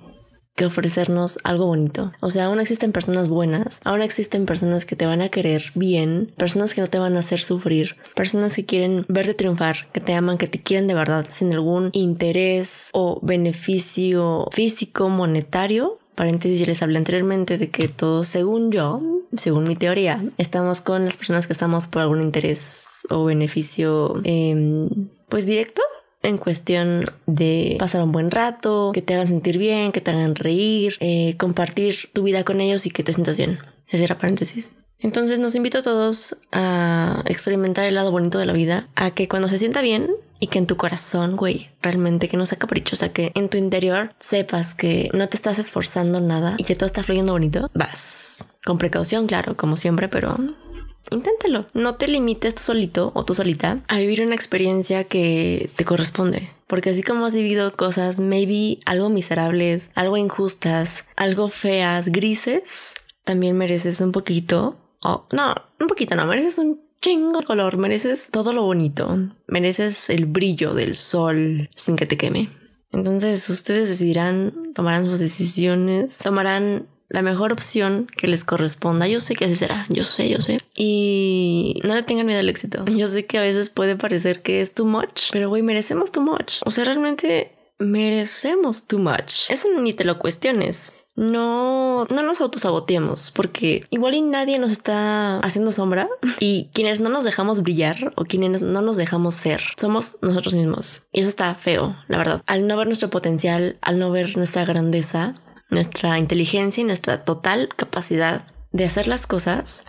que 0.55 0.65
ofrecernos 0.65 1.39
algo 1.43 1.65
bonito. 1.65 2.13
O 2.21 2.29
sea, 2.29 2.45
aún 2.45 2.59
existen 2.59 2.91
personas 2.91 3.27
buenas, 3.27 3.81
aún 3.83 4.01
existen 4.01 4.45
personas 4.45 4.85
que 4.85 4.95
te 4.95 5.05
van 5.05 5.21
a 5.21 5.29
querer 5.29 5.71
bien, 5.75 6.31
personas 6.37 6.73
que 6.73 6.81
no 6.81 6.87
te 6.87 6.97
van 6.97 7.15
a 7.15 7.19
hacer 7.19 7.39
sufrir, 7.39 7.97
personas 8.15 8.55
que 8.55 8.65
quieren 8.65 9.05
verte 9.09 9.33
triunfar, 9.33 9.87
que 9.91 9.99
te 9.99 10.13
aman, 10.13 10.37
que 10.37 10.47
te 10.47 10.61
quieren 10.61 10.87
de 10.87 10.93
verdad, 10.93 11.25
sin 11.29 11.53
algún 11.53 11.89
interés 11.93 12.89
o 12.93 13.19
beneficio 13.21 14.47
físico, 14.51 15.09
monetario. 15.09 15.99
Paréntesis, 16.15 16.65
les 16.65 16.81
hablé 16.81 16.97
anteriormente 16.97 17.57
de 17.57 17.69
que 17.69 17.89
todos, 17.89 18.29
según 18.29 18.71
yo, 18.71 19.01
según 19.35 19.65
mi 19.65 19.75
teoría, 19.75 20.23
estamos 20.37 20.79
con 20.79 21.03
las 21.03 21.17
personas 21.17 21.45
que 21.45 21.51
estamos 21.51 21.87
por 21.87 22.03
algún 22.03 22.21
interés 22.21 23.05
o 23.09 23.25
beneficio, 23.25 24.21
eh, 24.23 24.87
pues 25.27 25.45
directo 25.45 25.81
en 26.25 26.37
cuestión 26.37 27.05
de 27.25 27.75
pasar 27.79 28.01
un 28.03 28.11
buen 28.11 28.31
rato, 28.31 28.91
que 28.93 29.01
te 29.01 29.13
hagan 29.13 29.27
sentir 29.27 29.57
bien, 29.57 29.91
que 29.91 30.01
te 30.01 30.11
hagan 30.11 30.35
reír, 30.35 30.97
eh, 30.99 31.35
compartir 31.37 32.09
tu 32.13 32.23
vida 32.23 32.43
con 32.43 32.61
ellos 32.61 32.85
y 32.85 32.91
que 32.91 33.03
te 33.03 33.13
sientas 33.13 33.37
bien. 33.37 33.59
Cierra 33.89 34.17
paréntesis. 34.17 34.85
Entonces 34.99 35.39
nos 35.39 35.55
invito 35.55 35.79
a 35.79 35.81
todos 35.81 36.37
a 36.51 37.23
experimentar 37.27 37.85
el 37.85 37.95
lado 37.95 38.11
bonito 38.11 38.39
de 38.39 38.45
la 38.45 38.53
vida, 38.53 38.87
a 38.95 39.11
que 39.11 39.27
cuando 39.27 39.47
se 39.47 39.57
sienta 39.57 39.81
bien 39.81 40.09
y 40.39 40.47
que 40.47 40.57
en 40.57 40.67
tu 40.67 40.77
corazón, 40.77 41.35
güey, 41.35 41.69
realmente 41.81 42.27
que 42.27 42.37
no 42.37 42.45
sea 42.45 42.57
capricho, 42.57 42.95
o 42.95 42.97
sea, 42.97 43.11
que 43.11 43.31
en 43.35 43.49
tu 43.49 43.57
interior 43.57 44.13
sepas 44.19 44.73
que 44.73 45.09
no 45.13 45.27
te 45.29 45.37
estás 45.37 45.59
esforzando 45.59 46.19
nada 46.19 46.55
y 46.57 46.63
que 46.63 46.75
todo 46.75 46.85
está 46.85 47.03
fluyendo 47.03 47.33
bonito, 47.33 47.69
vas. 47.73 48.55
Con 48.65 48.77
precaución, 48.77 49.27
claro, 49.27 49.55
como 49.55 49.77
siempre, 49.77 50.07
pero 50.07 50.37
inténtalo. 51.11 51.67
No 51.73 51.95
te 51.95 52.07
limites 52.07 52.55
tú 52.55 52.63
solito 52.63 53.11
o 53.15 53.25
tú 53.25 53.33
solita 53.33 53.83
a 53.87 53.97
vivir 53.97 54.21
una 54.21 54.35
experiencia 54.35 55.03
que 55.03 55.69
te 55.75 55.85
corresponde. 55.85 56.49
Porque 56.67 56.89
así 56.89 57.03
como 57.03 57.25
has 57.25 57.33
vivido 57.33 57.73
cosas, 57.73 58.19
maybe 58.19 58.79
algo 58.85 59.09
miserables, 59.09 59.91
algo 59.93 60.17
injustas, 60.17 61.05
algo 61.15 61.49
feas, 61.49 62.09
grises, 62.09 62.95
también 63.23 63.57
mereces 63.57 64.01
un 64.01 64.11
poquito. 64.11 64.77
Oh, 65.01 65.27
no, 65.31 65.53
un 65.79 65.87
poquito 65.87 66.15
no, 66.15 66.25
mereces 66.25 66.57
un 66.57 66.81
chingo 67.01 67.39
de 67.39 67.45
color, 67.45 67.77
mereces 67.77 68.29
todo 68.31 68.51
lo 68.51 68.63
bonito, 68.63 69.19
mereces 69.47 70.09
el 70.09 70.25
brillo 70.25 70.73
del 70.73 70.95
sol 70.95 71.69
sin 71.75 71.95
que 71.95 72.07
te 72.07 72.17
queme. 72.17 72.49
Entonces 72.91 73.47
ustedes 73.49 73.89
decidirán, 73.89 74.73
tomarán 74.73 75.05
sus 75.05 75.19
decisiones, 75.19 76.17
tomarán 76.19 76.87
la 77.09 77.21
mejor 77.21 77.51
opción 77.51 78.07
que 78.17 78.27
les 78.27 78.43
corresponda. 78.43 79.07
Yo 79.07 79.19
sé 79.19 79.35
que 79.35 79.45
así 79.45 79.55
será, 79.55 79.85
yo 79.89 80.03
sé, 80.03 80.29
yo 80.29 80.41
sé. 80.41 80.59
Y 80.75 81.79
no 81.83 81.95
le 81.95 82.03
tengan 82.03 82.25
miedo 82.25 82.39
al 82.39 82.49
éxito. 82.49 82.83
Yo 82.95 83.07
sé 83.07 83.25
que 83.25 83.37
a 83.37 83.41
veces 83.41 83.69
puede 83.69 83.95
parecer 83.95 84.41
que 84.41 84.61
es 84.61 84.73
too 84.73 84.85
much, 84.85 85.29
pero 85.31 85.49
güey, 85.49 85.61
merecemos 85.61 86.11
too 86.11 86.21
much. 86.21 86.55
O 86.65 86.71
sea, 86.71 86.85
realmente 86.85 87.51
merecemos 87.77 88.87
too 88.87 88.99
much. 88.99 89.49
Eso 89.49 89.67
ni 89.79 89.93
te 89.93 90.05
lo 90.05 90.19
cuestiones. 90.19 90.93
No, 91.15 92.03
no 92.09 92.23
nos 92.23 92.41
autosaboteemos 92.41 93.31
porque 93.31 93.85
igual 93.89 94.15
y 94.15 94.21
nadie 94.21 94.59
nos 94.59 94.71
está 94.71 95.39
haciendo 95.39 95.71
sombra 95.71 96.09
y 96.41 96.69
quienes 96.73 96.99
no 96.99 97.09
nos 97.09 97.23
dejamos 97.23 97.61
brillar 97.63 98.13
o 98.17 98.25
quienes 98.25 98.61
no 98.61 98.81
nos 98.81 98.97
dejamos 98.97 99.35
ser 99.35 99.61
somos 99.77 100.17
nosotros 100.21 100.53
mismos. 100.55 101.03
Y 101.13 101.21
eso 101.21 101.29
está 101.29 101.55
feo, 101.55 101.95
la 102.09 102.17
verdad. 102.17 102.43
Al 102.47 102.67
no 102.67 102.75
ver 102.75 102.87
nuestro 102.87 103.09
potencial, 103.09 103.77
al 103.81 103.97
no 103.97 104.11
ver 104.11 104.35
nuestra 104.35 104.65
grandeza, 104.65 105.35
nuestra 105.69 106.19
inteligencia 106.19 106.81
y 106.81 106.85
nuestra 106.85 107.23
total 107.23 107.69
capacidad 107.75 108.47
de 108.71 108.85
hacer 108.85 109.07
las 109.07 109.27
cosas, 109.27 109.83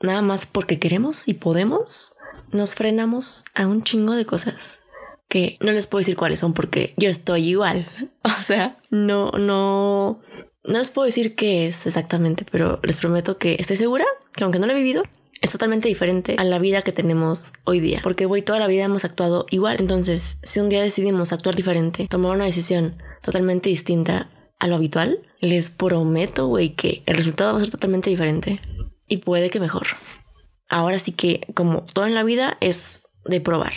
nada 0.00 0.22
más 0.22 0.46
porque 0.46 0.78
queremos 0.78 1.28
y 1.28 1.34
podemos, 1.34 2.16
nos 2.50 2.74
frenamos 2.74 3.44
a 3.54 3.66
un 3.66 3.82
chingo 3.82 4.14
de 4.14 4.26
cosas 4.26 4.84
que 5.28 5.58
no 5.60 5.72
les 5.72 5.86
puedo 5.86 6.00
decir 6.00 6.16
cuáles 6.16 6.40
son 6.40 6.52
porque 6.54 6.94
yo 6.96 7.10
estoy 7.10 7.48
igual. 7.48 7.88
O 8.38 8.42
sea, 8.42 8.78
no, 8.90 9.30
no, 9.32 10.20
no 10.64 10.78
les 10.78 10.90
puedo 10.90 11.06
decir 11.06 11.34
qué 11.34 11.66
es 11.66 11.86
exactamente, 11.86 12.46
pero 12.50 12.80
les 12.82 12.98
prometo 12.98 13.38
que 13.38 13.56
estoy 13.58 13.76
segura 13.76 14.04
que 14.34 14.44
aunque 14.44 14.58
no 14.58 14.66
lo 14.66 14.72
he 14.72 14.76
vivido, 14.76 15.02
es 15.40 15.50
totalmente 15.50 15.88
diferente 15.88 16.36
a 16.38 16.44
la 16.44 16.58
vida 16.58 16.82
que 16.82 16.92
tenemos 16.92 17.52
hoy 17.64 17.80
día. 17.80 18.00
Porque 18.02 18.26
hoy 18.26 18.42
toda 18.42 18.58
la 18.58 18.66
vida 18.66 18.84
hemos 18.84 19.04
actuado 19.04 19.46
igual. 19.50 19.76
Entonces, 19.78 20.38
si 20.42 20.60
un 20.60 20.70
día 20.70 20.82
decidimos 20.82 21.32
actuar 21.32 21.54
diferente, 21.54 22.06
tomar 22.08 22.34
una 22.34 22.46
decisión 22.46 22.96
totalmente 23.22 23.68
distinta, 23.68 24.30
a 24.64 24.66
lo 24.66 24.76
habitual, 24.76 25.20
les 25.40 25.68
prometo, 25.68 26.50
que 26.74 27.02
el 27.04 27.16
resultado 27.16 27.52
va 27.52 27.58
a 27.58 27.60
ser 27.60 27.70
totalmente 27.70 28.08
diferente 28.08 28.62
y 29.08 29.18
puede 29.18 29.50
que 29.50 29.60
mejor. 29.60 29.86
Ahora 30.70 30.98
sí 30.98 31.12
que, 31.12 31.46
como 31.52 31.82
todo 31.82 32.06
en 32.06 32.14
la 32.14 32.22
vida, 32.22 32.56
es 32.62 33.02
de 33.26 33.42
probar. 33.42 33.74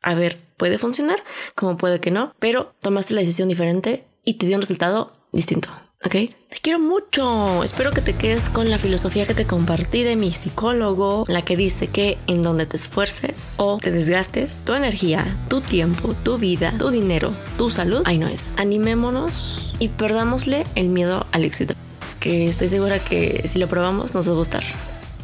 A 0.00 0.14
ver, 0.14 0.38
puede 0.56 0.78
funcionar, 0.78 1.18
como 1.56 1.76
puede 1.76 1.98
que 2.00 2.12
no, 2.12 2.36
pero 2.38 2.72
tomaste 2.80 3.14
la 3.14 3.20
decisión 3.20 3.48
diferente 3.48 4.04
y 4.24 4.34
te 4.34 4.46
dio 4.46 4.54
un 4.54 4.62
resultado 4.62 5.12
distinto. 5.32 5.70
¿Ok? 6.04 6.12
Te 6.12 6.56
quiero 6.62 6.78
mucho. 6.78 7.62
Espero 7.64 7.92
que 7.92 8.00
te 8.00 8.16
quedes 8.16 8.48
con 8.48 8.70
la 8.70 8.78
filosofía 8.78 9.26
que 9.26 9.34
te 9.34 9.46
compartí 9.46 10.02
de 10.02 10.16
mi 10.16 10.32
psicólogo, 10.32 11.24
la 11.28 11.44
que 11.44 11.56
dice 11.56 11.88
que 11.88 12.18
en 12.26 12.42
donde 12.42 12.66
te 12.66 12.76
esfuerces 12.76 13.56
o 13.58 13.78
te 13.78 13.90
desgastes, 13.90 14.64
tu 14.64 14.74
energía, 14.74 15.44
tu 15.48 15.60
tiempo, 15.60 16.14
tu 16.22 16.38
vida, 16.38 16.74
tu 16.78 16.90
dinero, 16.90 17.36
tu 17.56 17.70
salud, 17.70 18.02
ahí 18.04 18.18
no 18.18 18.28
es. 18.28 18.56
Animémonos 18.58 19.76
y 19.78 19.88
perdámosle 19.88 20.64
el 20.74 20.88
miedo 20.88 21.26
al 21.32 21.44
éxito. 21.44 21.74
Que 22.20 22.48
estoy 22.48 22.68
segura 22.68 22.98
que 22.98 23.42
si 23.46 23.58
lo 23.58 23.68
probamos 23.68 24.14
nos 24.14 24.28
va 24.28 24.32
a 24.32 24.36
gustar. 24.36 24.64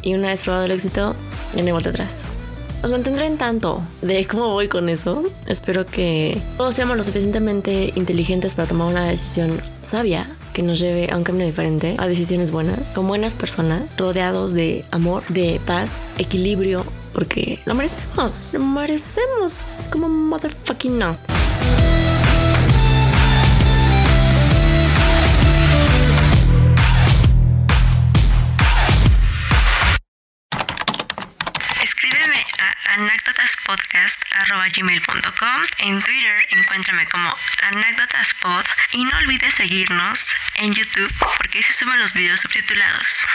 Y 0.01 0.13
una 0.13 0.27
vez 0.27 0.43
probado 0.43 0.65
el 0.65 0.71
éxito, 0.71 1.15
ya 1.53 1.61
no 1.61 1.67
hay 1.67 1.71
vuelta 1.71 1.89
atrás. 1.89 2.27
Os 2.83 2.91
mantendré 2.91 3.25
en 3.25 3.37
tanto 3.37 3.81
de 4.03 4.25
cómo 4.27 4.49
voy 4.49 4.67
con 4.67 4.89
eso. 4.89 5.23
Espero 5.47 5.85
que 5.87 6.39
todos 6.57 6.75
seamos 6.75 6.95
lo 6.95 7.03
suficientemente 7.03 7.91
inteligentes 7.95 8.53
para 8.53 8.67
tomar 8.67 8.87
una 8.87 9.07
decisión 9.07 9.59
sabia 9.81 10.37
que 10.55 10.63
nos 10.63 10.79
lleve 10.79 11.11
a 11.11 11.17
un 11.17 11.25
camino 11.25 11.45
diferente, 11.45 11.95
a 11.97 12.07
decisiones 12.07 12.49
buenas, 12.49 12.93
con 12.93 13.09
buenas 13.09 13.35
personas, 13.35 13.97
rodeados 13.97 14.53
de 14.53 14.85
amor, 14.89 15.25
de 15.27 15.59
paz, 15.65 16.15
equilibrio, 16.17 16.85
porque 17.11 17.59
lo 17.65 17.75
merecemos, 17.75 18.53
lo 18.53 18.61
merecemos 18.61 19.85
como 19.91 20.07
motherfucking 20.07 20.97
no. 20.97 21.17
Escríbeme 32.95 32.95
a 32.95 33.03
anécdotaspodcast.gmail.com. 33.11 35.61
En 35.79 36.01
Twitter 36.01 36.47
encuéntrame 36.51 37.05
como 37.07 37.33
anécdotaspod 37.63 38.63
y 38.93 39.03
no 39.03 39.17
olvides 39.17 39.55
seguirnos 39.55 40.25
en 40.55 40.73
YouTube 40.73 41.13
porque 41.37 41.57
ahí 41.57 41.63
se 41.63 41.73
suben 41.73 41.99
los 41.99 42.13
videos 42.13 42.39
subtitulados. 42.39 43.27